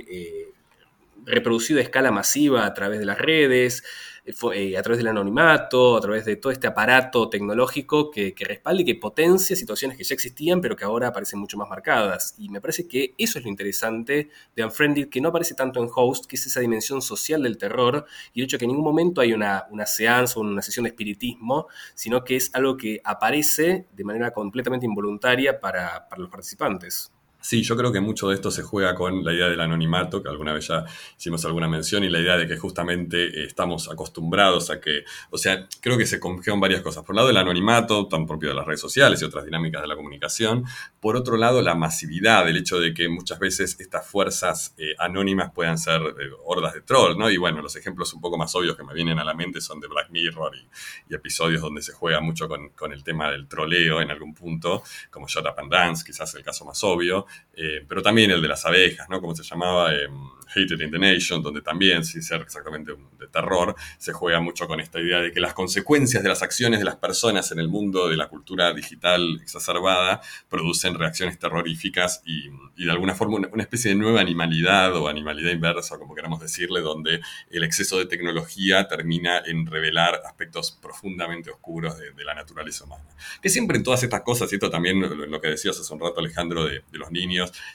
reproducido 1.26 1.80
a 1.80 1.84
escala 1.84 2.12
masiva 2.12 2.66
a 2.66 2.74
través 2.74 3.00
de 3.00 3.06
las 3.06 3.18
redes, 3.18 3.84
eh, 4.26 4.34
eh, 4.56 4.78
a 4.78 4.82
través 4.82 4.98
del 4.98 5.08
anonimato, 5.08 5.98
a 5.98 6.02
través 6.02 6.26
de 6.26 6.36
todo 6.36 6.52
este 6.52 6.66
aparato 6.66 7.30
tecnológico 7.30 8.10
que, 8.10 8.34
que 8.34 8.44
respalda 8.44 8.82
y 8.82 8.86
que 8.86 8.96
potencia 8.96 9.56
situaciones 9.56 9.98
que 9.98 10.04
ya 10.04 10.16
existían, 10.16 10.62
pero 10.62 10.76
que 10.76 10.84
ahora 10.84 11.10
aparecen 11.10 11.40
mucho 11.40 11.58
más 11.58 11.70
marcadas. 11.70 12.34
Y 12.38 12.50
me 12.50 12.60
parece 12.60 12.88
que 12.88 13.14
eso 13.18 13.38
es 13.38 13.46
lo 13.46 13.52
interesante 13.52 14.30
de 14.56 14.66
Unfriended, 14.66 15.10
que 15.10 15.22
no 15.22 15.30
aparece 15.30 15.54
tanto 15.54 15.82
en 15.82 15.90
Host, 15.94 16.26
que 16.26 16.38
es 16.38 16.46
esa 16.48 16.60
dimensión 16.60 17.02
social 17.04 17.44
del 17.44 17.58
terror, 17.58 18.06
y 18.34 18.42
el 18.42 18.46
hecho 18.46 18.58
que 18.58 18.66
en 18.66 18.70
ningún 18.70 18.86
momento 18.86 19.22
hay 19.22 19.34
una, 19.34 19.66
una 19.70 19.86
seance 19.86 20.40
o 20.40 20.42
una 20.42 20.62
sesión 20.64 20.86
de 20.86 20.90
espiritismo, 20.90 21.68
sino 21.94 22.24
que 22.24 22.36
es 22.36 22.50
algo 22.56 22.78
que 22.78 23.02
aparece 23.04 23.86
de 23.94 24.04
manera 24.04 24.32
completamente 24.32 24.88
involuntaria 24.88 25.60
para, 25.60 26.08
para 26.10 26.22
los 26.22 26.32
participantes. 26.32 27.15
Sí, 27.46 27.62
yo 27.62 27.78
creo 27.78 27.92
que 27.92 28.02
mucho 28.02 28.30
de 28.30 28.34
esto 28.34 28.50
se 28.50 28.64
juega 28.64 28.96
con 28.96 29.24
la 29.24 29.32
idea 29.32 29.48
del 29.48 29.62
anonimato, 29.62 30.24
que 30.24 30.30
alguna 30.30 30.52
vez 30.52 30.68
ya 30.68 30.84
hicimos 31.16 31.46
alguna 31.46 31.68
mención, 31.68 32.04
y 32.04 32.10
la 32.10 32.20
idea 32.20 32.38
de 32.38 32.48
que 32.48 32.58
justamente 32.58 33.24
eh, 33.24 33.46
estamos 33.46 33.88
acostumbrados 33.88 34.72
a 34.72 34.82
que, 34.82 35.04
o 35.30 35.38
sea, 35.38 35.68
creo 35.80 35.96
que 35.96 36.08
se 36.08 36.20
conjugan 36.20 36.60
varias 36.60 36.82
cosas. 36.82 37.04
Por 37.04 37.12
un 37.12 37.18
lado, 37.18 37.30
el 37.30 37.38
anonimato, 37.38 38.08
tan 38.08 38.26
propio 38.26 38.50
de 38.50 38.56
las 38.56 38.66
redes 38.66 38.82
sociales 38.82 39.22
y 39.22 39.26
otras 39.26 39.46
dinámicas 39.46 39.84
de 39.84 39.88
la 39.88 39.96
comunicación. 39.96 40.64
Por 41.00 41.16
otro 41.16 41.38
lado, 41.38 41.62
la 41.62 41.76
masividad, 41.76 42.50
el 42.50 42.58
hecho 42.58 42.80
de 42.80 42.96
que 42.96 43.10
muchas 43.10 43.38
veces 43.38 43.80
estas 43.80 44.08
fuerzas 44.08 44.74
eh, 44.80 44.96
anónimas 44.98 45.52
puedan 45.54 45.78
ser 45.78 46.02
eh, 46.02 46.32
hordas 46.46 46.74
de 46.74 46.82
trolls, 46.82 47.16
¿no? 47.16 47.30
Y 47.30 47.38
bueno, 47.38 47.62
los 47.62 47.76
ejemplos 47.76 48.12
un 48.16 48.22
poco 48.22 48.40
más 48.40 48.56
obvios 48.56 48.76
que 48.76 48.84
me 48.84 48.96
vienen 48.96 49.20
a 49.20 49.24
la 49.24 49.36
mente 49.36 49.62
son 49.62 49.80
de 49.80 49.88
Black 49.88 50.10
Mirror 50.10 50.54
y, 50.56 51.14
episodios 51.14 51.62
donde 51.62 51.84
se 51.84 51.94
juega 51.94 52.20
mucho 52.22 52.48
con, 52.48 52.70
con, 52.70 52.92
el 52.92 53.04
tema 53.04 53.30
del 53.30 53.48
troleo 53.48 54.02
en 54.02 54.10
algún 54.10 54.34
punto, 54.34 54.82
como 55.12 55.28
Shut 55.28 55.46
Up 55.46 55.60
and 55.60 55.72
Dance, 55.72 56.04
quizás 56.04 56.34
el 56.34 56.44
caso 56.44 56.66
más 56.66 56.84
obvio. 56.84 57.28
Eh, 57.58 57.86
pero 57.88 58.02
también 58.02 58.32
el 58.32 58.42
de 58.42 58.48
las 58.48 58.66
abejas, 58.66 59.10
¿no? 59.10 59.22
Como 59.22 59.36
se 59.36 59.44
llamaba, 59.44 59.94
eh, 59.94 60.08
Hated 60.56 60.80
in 60.82 60.92
the 60.92 61.00
Nation, 61.00 61.42
donde 61.42 61.62
también, 61.62 62.04
sin 62.04 62.22
ser 62.22 62.42
exactamente 62.42 62.94
de 63.20 63.28
terror, 63.28 63.76
se 63.98 64.14
juega 64.14 64.40
mucho 64.40 64.68
con 64.68 64.80
esta 64.80 65.00
idea 65.00 65.20
de 65.20 65.32
que 65.32 65.40
las 65.40 65.54
consecuencias 65.54 66.24
de 66.24 66.30
las 66.30 66.42
acciones 66.42 66.80
de 66.80 66.86
las 66.86 66.96
personas 66.96 67.52
en 67.52 67.60
el 67.60 67.68
mundo 67.68 68.08
de 68.08 68.18
la 68.18 68.28
cultura 68.28 68.74
digital 68.74 69.40
exacerbada 69.42 70.22
producen 70.50 70.96
reacciones 70.96 71.40
terroríficas 71.40 72.22
y, 72.26 72.50
de 72.84 72.92
alguna 72.92 73.16
forma 73.16 73.38
una, 73.52 73.64
especie 73.64 73.90
de 73.90 73.96
nueva 73.96 74.22
animalidad 74.22 74.96
o 74.96 75.08
animalidad 75.08 75.52
inversa, 75.52 75.98
como 75.98 76.16
queramos 76.16 76.40
decirle, 76.40 76.82
donde 76.82 77.22
el 77.50 77.64
exceso 77.64 77.98
de 77.98 78.06
tecnología 78.06 78.88
termina 78.88 79.42
en 79.46 79.66
revelar 79.66 80.22
aspectos 80.26 80.72
profundamente 80.82 81.52
oscuros 81.52 81.98
de, 81.98 82.26
la 82.26 82.34
naturaleza 82.34 82.86
humana. 82.86 83.04
Que 83.40 83.50
siempre 83.50 83.78
en 83.78 83.84
todas 83.84 84.02
estas 84.02 84.22
cosas, 84.22 84.52
y 84.52 84.58
también 84.58 85.00
lo, 85.00 85.42
que 85.42 85.50
decías 85.50 85.80
hace 85.80 85.94
un 85.94 86.00
rato 86.00 86.20
Alejandro 86.20 86.66
de, 86.66 86.82
de 86.92 86.98
los 86.98 87.12
niños, 87.12 87.25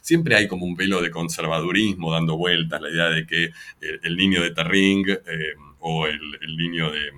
siempre 0.00 0.36
hay 0.36 0.48
como 0.48 0.66
un 0.66 0.74
velo 0.74 1.00
de 1.00 1.10
conservadurismo 1.10 2.12
dando 2.12 2.36
vueltas, 2.36 2.80
la 2.80 2.90
idea 2.90 3.08
de 3.08 3.26
que 3.26 3.50
el, 3.80 4.16
niño 4.16 4.42
de 4.42 4.50
Terring 4.50 5.08
eh, 5.08 5.54
o 5.80 6.06
el, 6.06 6.56
niño 6.56 6.90
de, 6.90 7.10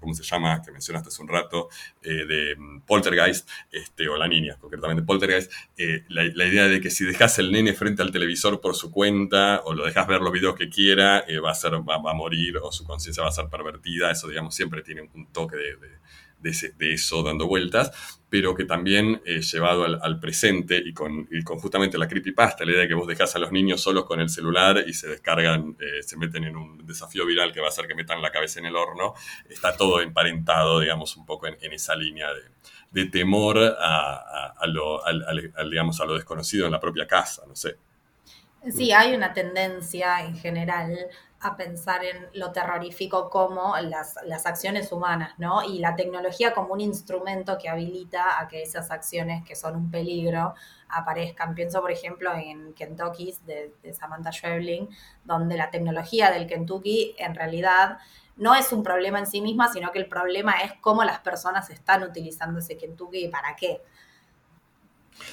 ¿cómo 0.00 0.14
se 0.14 0.22
llama? 0.22 0.60
Que 0.62 0.72
mencionaste 0.72 1.08
hace 1.08 1.22
un 1.22 1.28
rato, 1.28 1.68
eh, 2.02 2.24
de 2.26 2.56
Poltergeist, 2.86 3.48
este, 3.70 4.08
o 4.08 4.16
la 4.16 4.28
niña, 4.28 4.56
concretamente 4.58 5.02
Poltergeist, 5.02 5.52
eh, 5.76 6.04
la, 6.08 6.24
idea 6.24 6.66
de 6.66 6.80
que 6.80 6.90
si 6.90 7.04
dejas 7.04 7.38
el 7.38 7.52
nene 7.52 7.74
frente 7.74 8.02
al 8.02 8.10
televisor 8.10 8.60
por 8.60 8.74
su 8.74 8.90
cuenta 8.90 9.62
o 9.64 9.74
lo 9.74 9.84
dejas 9.84 10.06
ver 10.06 10.20
los 10.20 10.32
videos 10.32 10.56
que 10.56 10.68
quiera, 10.68 11.24
va, 11.44 11.50
a 11.50 11.54
ser, 11.54 11.74
va, 11.74 11.96
a 11.96 12.14
morir 12.14 12.56
o 12.58 12.72
su 12.72 12.84
conciencia 12.84 13.22
va 13.22 13.28
a 13.28 13.32
ser 13.32 13.48
pervertida, 13.48 14.10
eso 14.10 14.28
digamos 14.28 14.54
siempre 14.54 14.82
tiene 14.82 15.02
un 15.14 15.26
toque 15.32 15.56
de, 15.56 15.98
eso 16.42 17.22
dando 17.22 17.46
vueltas, 17.46 18.18
pero 18.30 18.54
que 18.54 18.64
también 18.64 19.22
eh, 19.24 19.40
llevado 19.40 19.84
al, 19.84 20.20
presente 20.20 20.82
y 20.84 20.92
con, 20.92 21.28
justamente 21.44 21.96
la 21.96 22.06
creepypasta, 22.06 22.64
la 22.64 22.72
idea 22.72 22.82
de 22.82 22.88
que 22.88 22.94
vos 22.94 23.06
dejás 23.06 23.34
a 23.36 23.38
los 23.38 23.52
niños 23.52 23.80
solos 23.80 24.04
con 24.04 24.20
el 24.20 24.28
celular 24.28 24.84
y 24.86 24.92
se 24.92 25.08
descargan, 25.08 25.76
eh, 25.80 26.02
se 26.02 26.16
meten 26.16 26.44
en 26.44 26.56
un 26.56 26.86
desafío 26.86 27.24
viral 27.24 27.52
que 27.52 27.60
va 27.60 27.66
a 27.66 27.70
hacer 27.70 27.86
que 27.86 27.94
metan 27.94 28.20
la 28.20 28.30
cabeza 28.30 28.60
en 28.60 28.66
el 28.66 28.76
horno, 28.76 29.14
está 29.48 29.76
todo 29.76 30.00
emparentado, 30.00 30.80
digamos, 30.80 31.16
un 31.16 31.24
poco 31.24 31.46
en, 31.46 31.56
esa 31.72 31.94
línea 31.94 32.28
de, 32.90 33.06
temor 33.06 33.58
a, 33.58 34.66
lo, 34.66 35.02
digamos, 35.70 36.00
a 36.00 36.04
lo 36.04 36.14
desconocido 36.14 36.66
en 36.66 36.72
la 36.72 36.80
propia 36.80 37.06
casa, 37.06 37.44
no 37.46 37.56
sé. 37.56 37.76
Sí, 38.70 38.92
hay 38.92 39.14
una 39.14 39.32
tendencia 39.32 40.24
en 40.24 40.36
general 40.36 40.98
a 41.40 41.56
pensar 41.56 42.04
en 42.04 42.26
lo 42.32 42.50
terrorífico 42.50 43.30
como 43.30 43.76
las, 43.78 44.16
las, 44.24 44.44
acciones 44.46 44.90
humanas, 44.90 45.34
¿no? 45.38 45.62
Y 45.62 45.78
la 45.78 45.94
tecnología 45.94 46.52
como 46.52 46.74
un 46.74 46.80
instrumento 46.80 47.58
que 47.58 47.68
habilita 47.68 48.40
a 48.40 48.48
que 48.48 48.62
esas 48.62 48.90
acciones 48.90 49.44
que 49.44 49.54
son 49.54 49.76
un 49.76 49.90
peligro 49.90 50.54
aparezcan. 50.88 51.54
Pienso, 51.54 51.80
por 51.80 51.92
ejemplo, 51.92 52.32
en 52.34 52.74
Kentucky 52.74 53.36
de, 53.46 53.72
de 53.82 53.94
Samantha 53.94 54.32
Schweblin, 54.32 54.88
donde 55.24 55.56
la 55.56 55.70
tecnología 55.70 56.30
del 56.32 56.46
Kentucky 56.48 57.14
en 57.18 57.34
realidad 57.36 57.98
no 58.38 58.54
es 58.54 58.72
un 58.72 58.82
problema 58.82 59.18
en 59.18 59.26
sí 59.26 59.40
misma, 59.40 59.70
sino 59.72 59.92
que 59.92 59.98
el 59.98 60.08
problema 60.08 60.52
es 60.62 60.72
cómo 60.80 61.04
las 61.04 61.18
personas 61.20 61.70
están 61.70 62.04
utilizando 62.04 62.60
ese 62.60 62.76
Kentucky 62.76 63.26
y 63.26 63.28
para 63.28 63.54
qué. 63.56 63.82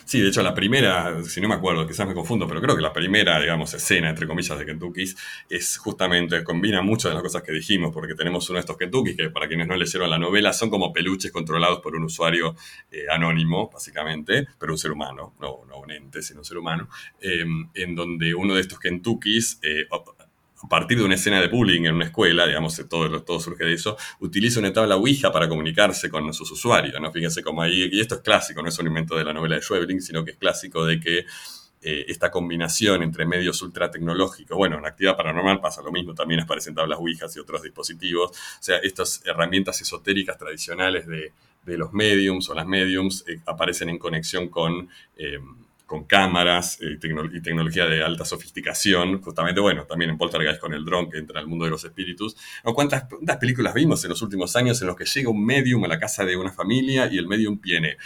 Sí, 0.06 0.20
de 0.22 0.30
hecho 0.30 0.44
la 0.44 0.54
primera, 0.54 1.24
si 1.24 1.42
no 1.42 1.48
me 1.48 1.56
acuerdo, 1.56 1.88
quizás 1.88 2.08
me 2.08 2.14
confundo, 2.14 2.48
pero 2.48 2.62
creo 2.62 2.76
que 2.76 2.82
la 2.82 2.94
primera, 2.94 3.40
digamos, 3.40 3.74
escena, 3.74 4.10
entre 4.10 4.28
comillas, 4.28 4.58
de 4.58 4.66
Kentucky 4.66 5.06
es 5.50 5.78
justamente, 5.78 6.44
combina 6.44 6.82
muchas 6.82 7.12
de 7.12 7.16
las 7.16 7.24
cosas 7.24 7.42
que 7.42 7.52
dijimos, 7.52 7.92
porque 7.94 8.16
tenemos 8.16 8.50
uno 8.50 8.58
de 8.58 8.62
estos 8.62 8.78
Kentucky 8.78 9.16
que 9.16 9.30
para 9.30 9.48
quienes 9.48 9.68
no 9.68 9.76
leyeron 9.76 10.10
la 10.10 10.20
novela 10.20 10.54
son 10.54 10.70
como 10.70 10.94
peluches 10.94 11.32
controlados 11.32 11.80
por 11.80 11.96
un 11.96 12.04
usuario 12.04 12.56
eh, 12.92 13.06
anónimo, 13.12 13.70
básicamente, 13.72 14.48
pero 14.60 14.74
un 14.74 14.78
ser 14.78 14.92
humano, 14.92 15.34
no, 15.40 15.62
no 15.68 15.80
un 15.80 15.92
ente, 15.92 16.22
sino 16.22 16.40
un 16.40 16.46
ser 16.46 16.58
humano, 16.58 16.90
em, 17.20 17.70
en 17.74 17.96
donde 17.96 18.36
uno 18.36 18.56
de 18.56 18.62
estos 18.62 18.80
Kentuckys 18.80 19.60
eh, 19.64 19.86
a 20.66 20.68
partir 20.68 20.98
de 20.98 21.04
una 21.04 21.16
escena 21.16 21.40
de 21.40 21.48
bullying 21.48 21.86
en 21.86 21.96
una 21.96 22.06
escuela, 22.06 22.48
digamos, 22.48 22.82
todo, 22.90 23.22
todo 23.24 23.40
surge 23.40 23.66
de 23.66 23.74
eso, 23.74 23.98
utiliza 24.20 24.60
una 24.60 24.74
tabla 24.74 24.96
Ouija 24.96 25.32
para 25.32 25.48
comunicarse 25.48 26.10
con 26.10 26.34
sus 26.34 26.52
usuarios, 26.52 27.00
¿no? 27.00 27.12
Fíjense 27.12 27.44
cómo 27.44 27.62
ahí, 27.62 27.88
y 27.92 28.00
esto 28.00 28.16
es 28.16 28.22
clásico, 28.22 28.64
no 28.64 28.70
es 28.70 28.80
un 28.80 28.88
invento 28.88 29.16
de 29.16 29.24
la 29.24 29.34
novela 29.34 29.56
de 29.56 29.62
Schweblin, 29.62 30.02
sino 30.02 30.26
que 30.26 30.32
es 30.32 30.38
clásico 30.38 30.86
de 30.86 31.00
que 31.00 31.26
eh, 31.82 32.06
esta 32.08 32.32
combinación 32.32 33.04
entre 33.04 33.28
medios 33.28 33.62
ultra 33.62 33.92
tecnológicos, 33.92 34.58
bueno, 34.58 34.80
en 34.80 34.86
actividad 34.88 35.16
paranormal 35.16 35.62
pasa 35.62 35.84
lo 35.84 35.92
mismo, 35.92 36.16
también 36.16 36.40
aparecen 36.40 36.74
tablas 36.74 36.98
Ouijas 36.98 37.36
y 37.36 37.40
otros 37.40 37.62
dispositivos, 37.62 38.32
o 38.32 38.64
sea, 38.64 38.78
estas 38.78 39.22
herramientas 39.24 39.80
esotéricas 39.82 40.38
tradicionales 40.38 41.06
de, 41.08 41.32
los 41.78 41.94
mediums 41.94 42.48
o 42.50 42.54
las 42.54 42.68
mediums 42.68 43.24
eh, 43.28 43.40
aparecen 43.48 43.90
en 43.90 43.98
conexión 43.98 44.50
con 44.50 44.88
con 45.86 46.06
cámaras 46.06 46.80
eh, 46.82 46.98
y, 47.02 47.42
tecnología 47.42 47.86
de 47.86 48.04
alta 48.04 48.26
sofisticación, 48.26 49.22
justamente, 49.22 49.62
bueno, 49.62 49.86
también 49.86 50.12
en 50.12 50.18
Poltergeist 50.18 50.60
con 50.60 50.74
el 50.74 50.84
dron 50.84 51.10
que 51.10 51.18
entra 51.18 51.40
al 51.40 51.48
mundo 51.48 51.66
de 51.66 51.72
los 51.72 51.84
espíritus. 51.84 52.36
¿Cuántas, 52.64 53.04
¿Cuántas, 53.06 53.38
películas 53.38 53.74
vimos 53.74 54.04
en 54.04 54.10
los 54.10 54.22
últimos 54.22 54.56
años 54.56 54.82
en 54.82 54.88
los 54.88 54.96
que 54.96 55.06
llega 55.06 55.30
un 55.30 55.46
medium 55.46 55.84
a 55.84 55.88
la 55.88 56.00
casa 56.00 56.26
de 56.26 56.36
una 56.36 56.52
familia 56.52 57.08
y 57.12 57.18
el 57.18 57.28
medium 57.28 57.60
viene 57.62 57.98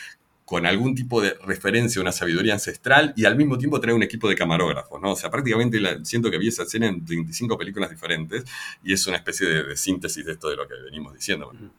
con 0.49 0.65
algún 0.65 0.95
tipo 0.95 1.21
de 1.21 1.35
referencia 1.45 1.99
a 1.99 2.01
una 2.01 2.11
sabiduría 2.11 2.53
ancestral 2.53 3.13
y 3.15 3.25
al 3.25 3.35
mismo 3.35 3.55
tiempo 3.59 3.79
trae 3.79 3.93
un 3.93 4.01
equipo 4.01 4.27
de 4.27 4.33
camarógrafos, 4.33 4.99
¿no? 4.99 5.11
O 5.11 5.15
sea, 5.15 5.29
prácticamente 5.29 5.79
siento 6.03 6.31
que 6.31 6.39
vi 6.39 6.47
esa 6.47 6.63
escena 6.63 6.87
en 6.87 7.05
25 7.05 7.55
películas 7.55 7.91
diferentes 7.91 8.45
y 8.83 8.93
es 8.93 9.05
una 9.05 9.17
especie 9.17 9.47
de, 9.47 9.77
síntesis 9.77 10.25
de 10.25 10.31
esto 10.31 10.49
de 10.49 10.55
lo 10.55 10.67
que 10.67 10.73
venimos 10.85 11.13
diciendo. 11.13 11.51
Bueno, 11.53 11.69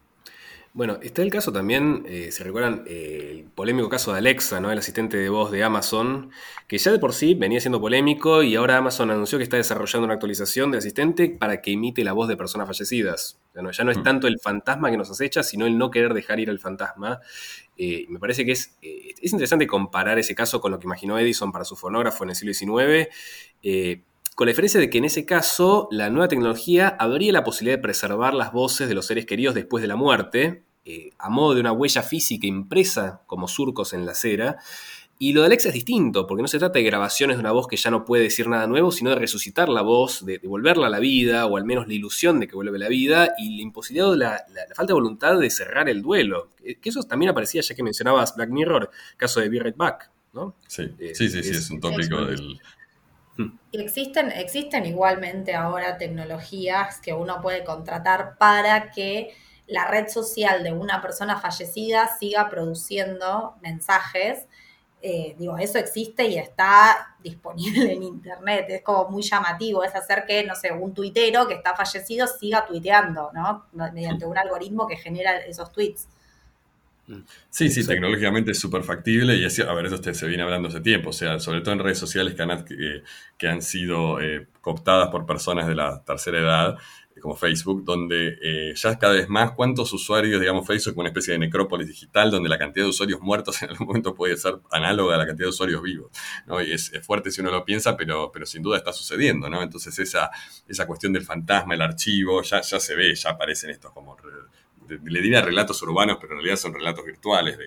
está 1.03 1.23
el 1.23 1.31
caso 1.31 1.53
también, 1.53 2.05
eh, 2.07 2.31
se 2.31 2.45
recuerdan, 2.45 2.85
eh, 2.87 3.29
el 3.33 3.45
polémico 3.45 3.89
caso 3.89 4.13
de 4.13 4.19
Alexa, 4.19 4.61
¿no? 4.61 4.71
el 4.71 4.79
asistente 4.79 5.17
de 5.17 5.29
voz 5.29 5.51
de 5.51 5.65
Amazon, 5.65 6.31
que 6.69 6.79
ya 6.79 6.93
de 6.93 6.99
por 6.99 7.13
sí 7.13 7.35
venía 7.35 7.61
siendo 7.61 7.81
polémico 7.81 8.43
y 8.43 8.55
ahora 8.55 8.77
Amazon 8.77 9.11
anunció 9.11 9.39
que 9.39 9.45
está 9.45 9.57
desarrollando 9.57 10.05
una 10.05 10.15
actualización 10.15 10.71
del 10.71 10.79
asistente 10.79 11.29
para 11.29 11.61
que 11.61 11.73
imite 11.73 12.05
la 12.05 12.13
voz 12.13 12.29
de 12.29 12.37
personas 12.37 12.69
fallecidas. 12.69 13.41
ya 13.55 13.85
no 13.85 13.91
es 13.91 13.99
mm. 13.99 14.03
tanto 14.03 14.29
el 14.29 14.39
fantasma 14.41 14.91
que 14.91 14.97
nos 14.97 15.11
acecha, 15.11 15.43
sino 15.43 15.67
el 15.67 15.77
no 15.77 15.91
querer 15.91 16.15
dejar 16.15 16.39
ir 16.39 16.51
al 16.51 16.61
fantasma. 16.61 17.21
Eh, 17.77 18.07
me 18.09 18.21
parece 18.21 18.45
que 18.45 18.53
es, 18.53 18.77
es 18.81 19.33
interesante 19.33 19.67
comparar 19.67 20.19
ese 20.19 20.35
caso 20.35 20.61
con 20.61 20.71
lo 20.71 20.79
que 20.79 20.87
imaginó 20.87 21.19
Edison 21.19 21.51
para 21.51 21.65
su 21.65 21.75
fonógrafo 21.77 22.25
en 22.25 22.31
el 22.31 22.37
siglo 22.37 22.55
XIX 22.55 23.09
con 24.41 24.47
la 24.47 24.53
diferencia 24.53 24.81
de 24.81 24.89
que 24.89 24.97
en 24.97 25.05
ese 25.05 25.27
caso 25.27 25.87
la 25.91 26.09
nueva 26.09 26.29
tecnología 26.29 26.97
habría 26.99 27.31
la 27.31 27.45
posibilidad 27.45 27.77
de 27.77 27.83
preservar 27.83 28.33
las 28.33 28.53
voces 28.53 28.89
de 28.89 28.95
los 28.95 29.05
seres 29.05 29.27
queridos 29.27 29.55
después 29.55 29.83
de 29.83 29.89
la 29.89 29.97
muerte, 29.97 30.65
eh, 30.87 31.11
a 31.19 31.29
modo 31.29 31.53
de 31.55 31.61
una 31.61 31.73
huella 31.73 32.03
física 32.03 32.47
impresa 32.47 33.21
como 33.27 33.49
surcos 33.49 33.93
en 33.93 34.07
la 34.07 34.15
cera. 34.15 34.57
Y 35.19 35.35
lo 35.35 35.43
de 35.43 35.49
Alexa 35.49 35.69
es 35.69 35.75
distinto, 35.75 36.27
porque 36.27 36.41
no 36.41 36.49
se 36.49 36.59
trata 36.59 36.79
de 36.79 36.85
grabaciones 36.85 37.37
de 37.37 37.41
una 37.43 37.53
voz 37.53 37.69
que 37.69 37.77
ya 37.77 37.91
no 37.91 38.07
puede 38.07 38.23
decir 38.23 38.49
nada 38.49 38.67
nuevo, 38.67 38.91
sino 38.93 39.11
de 39.11 39.17
resucitar 39.17 39.69
la 39.69 39.83
voz, 39.83 40.25
de, 40.25 40.39
volverla 40.39 40.87
a 40.87 40.91
la 40.91 41.01
vida, 41.01 41.45
o 41.45 41.59
al 41.59 41.67
menos 41.67 41.87
la 41.87 41.93
ilusión 41.93 42.41
de 42.41 42.49
que 42.49 42.55
vuelve 42.55 42.75
a 42.79 42.81
la 42.81 42.89
vida, 42.89 43.35
y 43.37 43.57
la 43.57 43.63
imposibilidad, 43.63 44.15
la, 44.15 44.43
la, 44.55 44.75
falta 44.75 44.87
de 44.87 44.95
voluntad 44.95 45.39
de 45.39 45.51
cerrar 45.51 45.91
el 45.91 46.01
duelo. 46.01 46.53
Que 46.57 46.89
eso 46.89 47.03
también 47.03 47.29
aparecía, 47.29 47.61
ya 47.61 47.75
que 47.75 47.83
mencionabas 47.83 48.35
Black 48.35 48.49
Mirror, 48.49 48.91
caso 49.19 49.41
de 49.41 49.51
Be 49.51 49.61
Right 49.61 49.77
Back, 49.77 50.11
¿no? 50.33 50.57
Sí, 50.67 50.85
eh, 50.99 51.15
sí, 51.15 51.29
sí, 51.29 51.43
sí, 51.43 51.51
es, 51.51 51.71
un 51.71 51.79
tópico 51.79 52.25
del, 52.25 52.59
existen, 53.73 54.31
existen 54.33 54.87
igualmente 54.87 55.55
ahora 55.55 55.99
tecnologías 55.99 57.01
que 57.01 57.13
uno 57.13 57.41
puede 57.41 57.65
contratar 57.65 58.37
para 58.39 58.91
que 58.91 59.35
la 59.67 59.87
red 59.87 60.09
social 60.09 60.63
de 60.63 60.73
una 60.73 61.01
persona 61.01 61.39
fallecida 61.39 62.09
siga 62.19 62.49
produciendo 62.51 63.55
mensajes. 63.63 64.47
Eh, 65.03 65.35
digo, 65.39 65.57
eso 65.57 65.79
existe 65.79 66.27
y 66.27 66.37
está 66.37 67.17
disponible 67.23 67.93
en 67.93 68.03
internet. 68.03 68.67
Es 68.69 68.83
como 68.83 69.09
muy 69.09 69.23
llamativo, 69.23 69.85
es 69.85 69.95
hacer 69.95 70.25
que, 70.27 70.45
no 70.45 70.55
sé, 70.55 70.73
un 70.73 70.93
tuitero 70.93 71.47
que 71.47 71.55
está 71.55 71.75
fallecido 71.75 72.27
siga 72.27 72.67
tuiteando, 72.67 73.31
¿no? 73.33 73.67
Mediante 73.73 74.27
un 74.27 74.37
algoritmo 74.37 74.87
que 74.87 74.97
genera 74.97 75.39
esos 75.39 75.73
tweets. 75.73 76.09
Sí, 77.49 77.69
sí, 77.71 77.87
tecnológicamente 77.87 78.53
es 78.53 78.59
súper 78.59 78.83
factible 78.83 79.37
y 79.37 79.45
a 79.45 79.73
ver, 79.75 79.87
eso 79.87 80.15
se 80.15 80.27
viene 80.27 80.43
hablando 80.43 80.69
hace 80.69 80.81
tiempo, 80.81 81.11
o 81.11 81.13
sea, 81.13 81.39
sobre 81.39 81.61
todo 81.61 81.75
en 81.75 81.81
redes 81.81 81.99
sociales 81.99 82.35
que 82.35 83.03
que 83.37 83.49
han 83.49 83.63
sido 83.63 84.21
eh, 84.21 84.47
cooptadas 84.61 85.09
por 85.09 85.27
personas 85.27 85.67
de 85.67 85.75
la 85.75 86.05
tercera 86.05 86.39
edad, 86.39 86.79
como 87.21 87.37
Facebook, 87.37 87.85
donde 87.85 88.39
eh, 88.43 88.75
ya 88.75 88.99
cada 88.99 89.15
vez 89.15 89.29
más 89.29 89.53
cuántos 89.53 89.93
usuarios, 89.93 90.41
digamos, 90.41 90.67
Facebook 90.67 90.95
como 90.95 91.03
una 91.03 91.11
especie 91.11 91.33
de 91.33 91.39
necrópolis 91.39 91.87
digital, 91.87 92.31
donde 92.31 92.49
la 92.49 92.59
cantidad 92.59 92.85
de 92.85 92.91
usuarios 92.91 93.21
muertos 93.21 93.63
en 93.63 93.71
algún 93.71 93.87
momento 93.87 94.15
puede 94.15 94.37
ser 94.37 94.59
análoga 94.71 95.15
a 95.15 95.19
la 95.19 95.27
cantidad 95.27 95.47
de 95.47 95.51
usuarios 95.51 95.83
vivos, 95.83 96.11
¿no? 96.47 96.61
Y 96.61 96.73
es, 96.73 96.91
fuerte 97.03 97.31
si 97.31 97.41
uno 97.41 97.51
lo 97.51 97.65
piensa, 97.65 97.97
pero, 97.97 98.31
pero 98.33 98.47
sin 98.47 98.63
duda 98.63 98.79
está 98.79 98.93
sucediendo, 98.93 99.49
¿no? 99.49 99.63
Entonces 99.63 99.99
esa, 99.99 100.31
esa 100.67 100.87
cuestión 100.87 101.13
del 101.13 101.23
fantasma, 101.23 101.75
el 101.75 101.83
archivo, 101.83 102.43
ya, 102.43 102.61
ya 102.63 102.81
se 102.81 102.95
ve, 102.95 103.15
ya 103.15 103.31
aparecen 103.31 103.71
estos 103.71 103.93
como 103.93 104.17
le 105.05 105.21
diría 105.21 105.43
relatos 105.43 105.81
urbanos, 105.83 106.19
pero 106.21 106.33
en 106.33 106.39
realidad 106.39 106.57
son 106.57 106.75
relatos 106.75 107.05
virtuales 107.05 107.59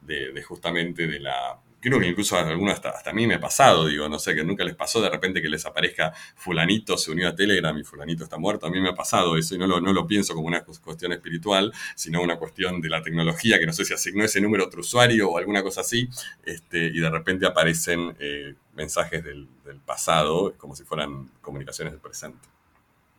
de, 0.00 0.42
justamente 0.42 1.06
de 1.06 1.20
la... 1.20 1.60
Creo 1.80 2.00
que 2.00 2.08
incluso 2.08 2.36
algunos 2.36 2.74
hasta, 2.74 3.08
a 3.08 3.12
mí 3.12 3.28
me 3.28 3.34
ha 3.34 3.40
pasado, 3.40 3.86
digo, 3.86 4.08
no 4.08 4.18
sé, 4.18 4.34
que 4.34 4.42
nunca 4.42 4.64
les 4.64 4.74
pasó 4.74 5.00
de 5.00 5.08
repente 5.08 5.40
que 5.40 5.48
les 5.48 5.64
aparezca 5.64 6.12
fulanito 6.34 6.98
se 6.98 7.12
unió 7.12 7.28
a 7.28 7.36
Telegram 7.36 7.76
y 7.78 7.84
fulanito 7.84 8.24
está 8.24 8.36
muerto. 8.36 8.66
A 8.66 8.70
mí 8.70 8.80
me 8.80 8.88
ha 8.88 8.94
pasado 8.96 9.36
eso 9.36 9.54
y 9.54 9.58
no 9.58 9.66
lo, 9.68 9.80
no 9.80 9.92
lo 9.92 10.04
pienso 10.04 10.34
como 10.34 10.48
una 10.48 10.64
cuestión 10.64 11.12
espiritual, 11.12 11.72
sino 11.94 12.20
una 12.20 12.36
cuestión 12.36 12.80
de 12.80 12.88
la 12.88 13.00
tecnología, 13.00 13.60
que 13.60 13.66
no 13.66 13.72
sé 13.72 13.84
si 13.84 13.94
asignó 13.94 14.24
ese 14.24 14.40
número 14.40 14.64
a 14.64 14.66
otro 14.66 14.80
usuario 14.80 15.30
o 15.30 15.38
alguna 15.38 15.62
cosa 15.62 15.82
así, 15.82 16.08
este, 16.44 16.86
y 16.86 16.98
de 16.98 17.10
repente 17.10 17.46
aparecen 17.46 18.16
eh, 18.18 18.54
mensajes 18.74 19.22
del, 19.22 19.46
pasado 19.84 20.54
como 20.56 20.74
si 20.74 20.82
fueran 20.82 21.30
comunicaciones 21.42 21.92
del 21.92 22.00
presente. 22.00 22.57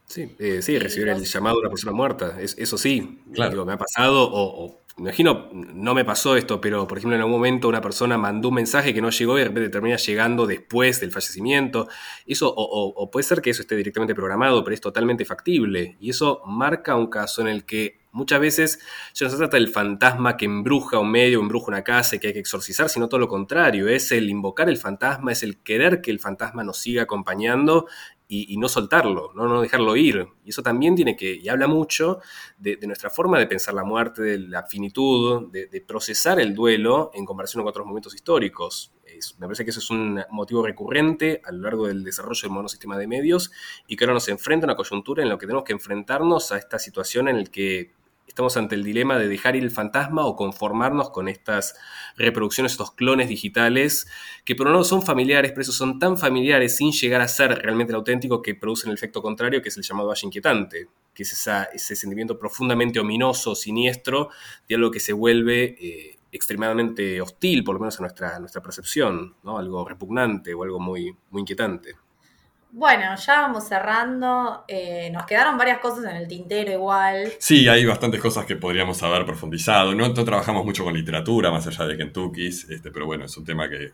Sí, 0.10 0.36
eh, 0.40 0.64
sí, 0.64 0.80
recibir 0.80 1.10
el 1.10 1.24
llamado 1.24 1.58
de 1.58 1.62
una 1.62 1.70
persona 1.70 1.92
muerta, 1.92 2.36
eso 2.42 2.80
sí, 2.80 3.22
claro. 3.32 3.64
me 3.64 3.74
ha 3.74 3.78
pasado, 3.78 4.28
o, 4.32 4.82
imagino, 4.98 5.50
no 5.54 5.94
me 5.94 6.04
pasó 6.04 6.36
esto, 6.36 6.60
pero 6.60 6.88
por 6.88 6.98
ejemplo 6.98 7.16
en 7.16 7.22
algún 7.22 7.36
momento 7.36 7.68
una 7.68 7.80
persona 7.80 8.18
mandó 8.18 8.50
un 8.50 8.56
mensaje 8.56 8.92
que 8.92 9.04
no 9.04 9.12
llegó 9.12 9.38
y 9.38 9.42
de 9.42 9.48
repente 9.50 9.70
termina 9.70 9.98
llegando 9.98 10.48
después 10.48 11.00
del 11.00 11.12
fallecimiento, 11.12 11.90
eso, 12.26 12.52
o, 12.52 13.12
puede 13.12 13.24
ser 13.24 13.40
que 13.44 13.52
eso 13.52 13.62
esté 13.62 13.76
directamente 13.76 14.16
programado, 14.16 14.64
pero 14.64 14.74
es 14.74 14.82
totalmente 14.82 15.26
factible, 15.26 15.96
y 16.00 16.10
eso 16.10 16.42
marca 16.44 16.96
un 16.96 17.06
caso 17.06 17.44
en 17.44 17.48
el 17.50 17.64
que 17.64 18.00
muchas 18.12 18.40
veces 18.40 18.80
ya 19.14 19.28
no 19.28 19.30
se 19.30 19.38
trata 19.38 19.58
del 19.58 19.68
fantasma 19.68 20.38
que 20.38 20.46
embruja 20.46 20.98
un 20.98 21.12
medio, 21.12 21.40
embruja 21.40 21.68
una 21.68 21.84
casa 21.84 22.16
y 22.16 22.20
que 22.20 22.30
hay 22.30 22.34
que 22.34 22.40
exorcizar, 22.40 22.90
sino 22.90 23.08
todo 23.10 23.20
lo 23.20 23.28
contrario, 23.28 23.88
es 23.88 24.12
el 24.12 24.28
invocar 24.28 24.70
el 24.70 24.78
fantasma, 24.78 25.32
es 25.32 25.44
el 25.44 25.62
querer 25.62 26.02
que 26.02 26.10
el 26.10 26.20
fantasma 26.20 26.64
nos 26.64 26.80
siga 26.80 27.04
acompañando 27.04 27.86
y, 28.32 28.58
no 28.58 28.70
soltarlo, 28.70 29.32
¿no? 29.34 29.48
no 29.48 29.60
dejarlo 29.60 29.96
ir. 29.96 30.28
Y 30.46 30.52
eso 30.52 30.62
también 30.62 30.96
tiene 30.96 31.18
que, 31.18 31.34
y 31.34 31.50
habla 31.50 31.68
mucho 31.68 32.20
de, 32.60 32.78
nuestra 32.86 33.10
forma 33.10 33.40
de 33.40 33.48
pensar 33.48 33.74
la 33.74 33.84
muerte, 33.84 34.22
de 34.22 34.38
la 34.38 34.64
finitud, 34.64 35.52
de, 35.52 35.84
procesar 35.88 36.40
el 36.40 36.54
duelo 36.54 37.10
en 37.16 37.26
comparación 37.26 37.64
con 37.64 37.72
otros 37.72 37.88
momentos 37.88 38.14
históricos. 38.14 38.94
me 39.40 39.48
parece 39.48 39.64
que 39.64 39.72
eso 39.72 39.80
es 39.80 39.90
un 39.90 40.22
motivo 40.30 40.64
recurrente 40.64 41.42
a 41.44 41.52
lo 41.52 41.64
largo 41.64 41.88
del 41.88 42.04
desarrollo 42.04 42.40
del 42.44 42.52
moderno 42.52 42.70
sistema 42.70 43.00
de 43.00 43.08
medios 43.08 43.52
y 43.88 43.96
que 43.96 44.04
ahora 44.04 44.14
nos 44.14 44.30
enfrenta 44.30 44.66
a 44.66 44.68
una 44.68 44.76
coyuntura 44.76 45.24
en 45.24 45.30
la 45.30 45.38
que 45.40 45.48
tenemos 45.48 45.64
que 45.64 45.74
enfrentarnos 45.74 46.52
a 46.52 46.58
esta 46.60 46.78
situación 46.78 47.30
en 47.30 47.38
la 47.40 47.46
que 47.46 47.94
estamos 48.40 48.56
ante 48.56 48.76
el 48.76 48.86
dilema 48.86 49.20
de 49.20 49.28
dejar 49.28 49.58
ir 49.58 49.64
el 49.64 49.70
fantasma 49.70 50.26
o 50.26 50.38
conformarnos 50.38 51.10
con 51.10 51.28
estas 51.28 51.76
reproducciones, 52.16 52.72
estos 52.72 52.92
clones 52.92 53.28
digitales, 53.28 54.08
que 54.46 54.56
por 54.56 54.68
un 54.68 54.74
lado 54.74 54.86
son 54.86 55.02
familiares, 55.02 55.52
pero 55.52 55.64
esos 55.64 55.76
son 55.76 56.00
tan 56.00 56.18
familiares 56.18 56.78
sin 56.78 56.94
llegar 56.94 57.20
a 57.20 57.28
ser 57.28 57.54
realmente 57.62 57.92
el 57.92 57.98
auténtico 57.98 58.42
que 58.42 58.56
producen 58.56 58.92
el 58.92 58.96
efecto 58.96 59.22
contrario, 59.22 59.62
que 59.62 59.68
es 59.68 59.76
el 59.76 59.84
llamado 59.84 60.08
valle 60.08 60.26
inquietante, 60.26 60.88
que 61.14 61.24
es 61.24 61.50
ese 61.74 61.96
sentimiento 61.98 62.40
profundamente 62.40 63.02
ominoso, 63.02 63.56
siniestro, 63.56 64.30
de 64.70 64.76
algo 64.76 64.90
que 64.90 65.02
se 65.02 65.12
vuelve 65.12 65.76
eh, 65.78 66.20
extremadamente 66.32 67.20
hostil, 67.20 67.66
por 67.66 67.76
lo 67.76 67.82
menos 67.82 68.00
a 68.00 68.04
nuestra, 68.04 68.40
nuestra 68.40 68.62
percepción, 68.62 69.36
¿no? 69.44 69.58
algo 69.58 69.86
repugnante 69.86 70.54
o 70.54 70.64
algo 70.64 70.80
muy, 70.80 71.14
muy 71.30 71.42
inquietante. 71.42 71.96
Bueno, 72.72 73.16
ya 73.16 73.42
vamos 73.42 73.68
cerrando. 73.68 74.64
Eh, 74.68 75.10
nos 75.12 75.26
quedaron 75.26 75.58
varias 75.58 75.80
cosas 75.80 76.06
en 76.06 76.18
el 76.18 76.28
tintero 76.28 76.72
igual. 76.72 77.32
Sí, 77.40 77.68
hay 77.68 77.84
bastantes 77.84 78.22
cosas 78.22 78.46
que 78.46 78.58
podríamos 78.58 79.02
haber 79.02 79.26
profundizado. 79.26 79.96
No, 79.96 80.14
trabajamos 80.14 80.64
mucho 80.64 80.84
con 80.84 80.94
literatura, 80.94 81.50
más 81.50 81.66
allá 81.66 81.88
de 81.88 81.98
Kentucky's, 81.98 82.70
este, 82.70 82.92
pero 82.92 83.08
bueno, 83.08 83.26
es 83.26 83.36
un 83.38 83.44
tema 83.44 83.68
que, 83.68 83.94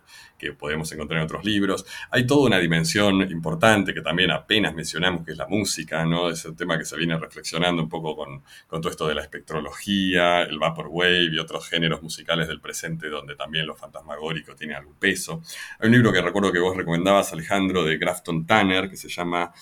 podemos 0.60 0.92
encontrar 0.92 1.22
en 1.22 1.26
otros 1.26 1.44
libros. 1.44 1.86
Hay 2.12 2.28
toda 2.28 2.46
una 2.46 2.60
dimensión 2.60 3.20
importante 3.32 3.96
que 3.96 4.02
también 4.02 4.30
apenas 4.30 4.76
mencionamos, 4.76 5.26
que 5.26 5.32
es 5.32 5.38
la 5.40 5.48
música, 5.48 6.06
¿no? 6.06 6.30
Es 6.30 6.46
el 6.46 6.56
tema 6.56 6.78
que 6.78 6.86
se 6.86 6.96
viene 6.98 7.18
reflexionando 7.18 7.82
un 7.82 7.90
poco 7.90 8.16
con, 8.16 8.44
con 8.68 8.80
todo 8.80 8.92
esto 8.92 9.08
de 9.08 9.16
la 9.16 9.22
espectrología, 9.22 10.44
el 10.44 10.60
vaporwave 10.60 11.32
y 11.32 11.40
otros 11.40 11.68
géneros 11.68 12.04
musicales 12.04 12.48
del 12.48 12.62
presente 12.62 13.10
donde 13.10 13.36
también 13.36 13.66
lo 13.66 13.76
fantasmagórico 13.76 14.54
tiene 14.54 14.76
algún 14.76 14.94
peso. 14.96 15.42
Hay 15.80 15.88
un 15.88 15.94
libro 15.94 16.14
que 16.14 16.22
recuerdo 16.22 16.52
que 16.52 16.60
vos 16.60 16.78
recomendabas, 16.78 17.34
Alejandro, 17.34 17.84
de 17.84 17.98
Grafton 17.98 18.46
Que 18.90 18.98
se 18.98 19.10
llama 19.10 19.54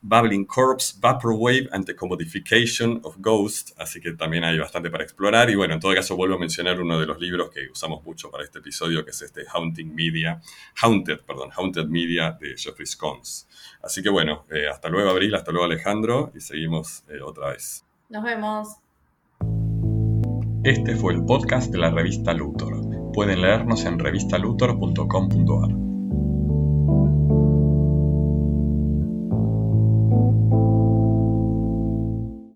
Babbling 0.00 0.44
Corpse, 0.44 0.96
Vaporwave 1.00 1.68
and 1.72 1.84
the 1.84 1.94
Commodification 1.94 3.00
of 3.02 3.16
Ghost, 3.18 3.72
así 3.78 4.00
que 4.00 4.12
también 4.12 4.44
hay 4.44 4.58
bastante 4.58 4.90
para 4.90 5.02
explorar. 5.02 5.50
Y 5.50 5.56
bueno, 5.56 5.74
en 5.74 5.80
todo 5.80 5.94
caso 5.94 6.16
vuelvo 6.16 6.36
a 6.36 6.38
mencionar 6.38 6.80
uno 6.80 6.98
de 7.00 7.06
los 7.06 7.20
libros 7.20 7.50
que 7.50 7.68
usamos 7.70 8.04
mucho 8.04 8.30
para 8.30 8.44
este 8.44 8.60
episodio, 8.60 9.04
que 9.04 9.10
es 9.10 9.22
este 9.22 9.44
Haunting 9.52 9.94
Media, 9.94 10.40
Haunted, 10.82 11.20
perdón, 11.26 11.50
Haunted 11.56 11.86
Media 11.86 12.36
de 12.40 12.56
Jeffrey 12.56 12.86
Scones. 12.86 13.48
Así 13.82 14.02
que 14.02 14.08
bueno, 14.08 14.44
eh, 14.50 14.68
hasta 14.68 14.88
luego 14.88 15.10
Abril, 15.10 15.34
hasta 15.34 15.50
luego 15.50 15.66
Alejandro, 15.66 16.32
y 16.34 16.40
seguimos 16.40 17.02
eh, 17.08 17.20
otra 17.20 17.50
vez. 17.50 17.84
Nos 18.08 18.22
vemos. 18.22 18.68
Este 20.64 20.96
fue 20.96 21.14
el 21.14 21.24
podcast 21.24 21.72
de 21.72 21.78
la 21.78 21.90
revista 21.90 22.32
Luthor. 22.34 23.12
Pueden 23.12 23.42
leernos 23.42 23.84
en 23.84 23.98
revistaluthor.com.ar. 23.98 25.87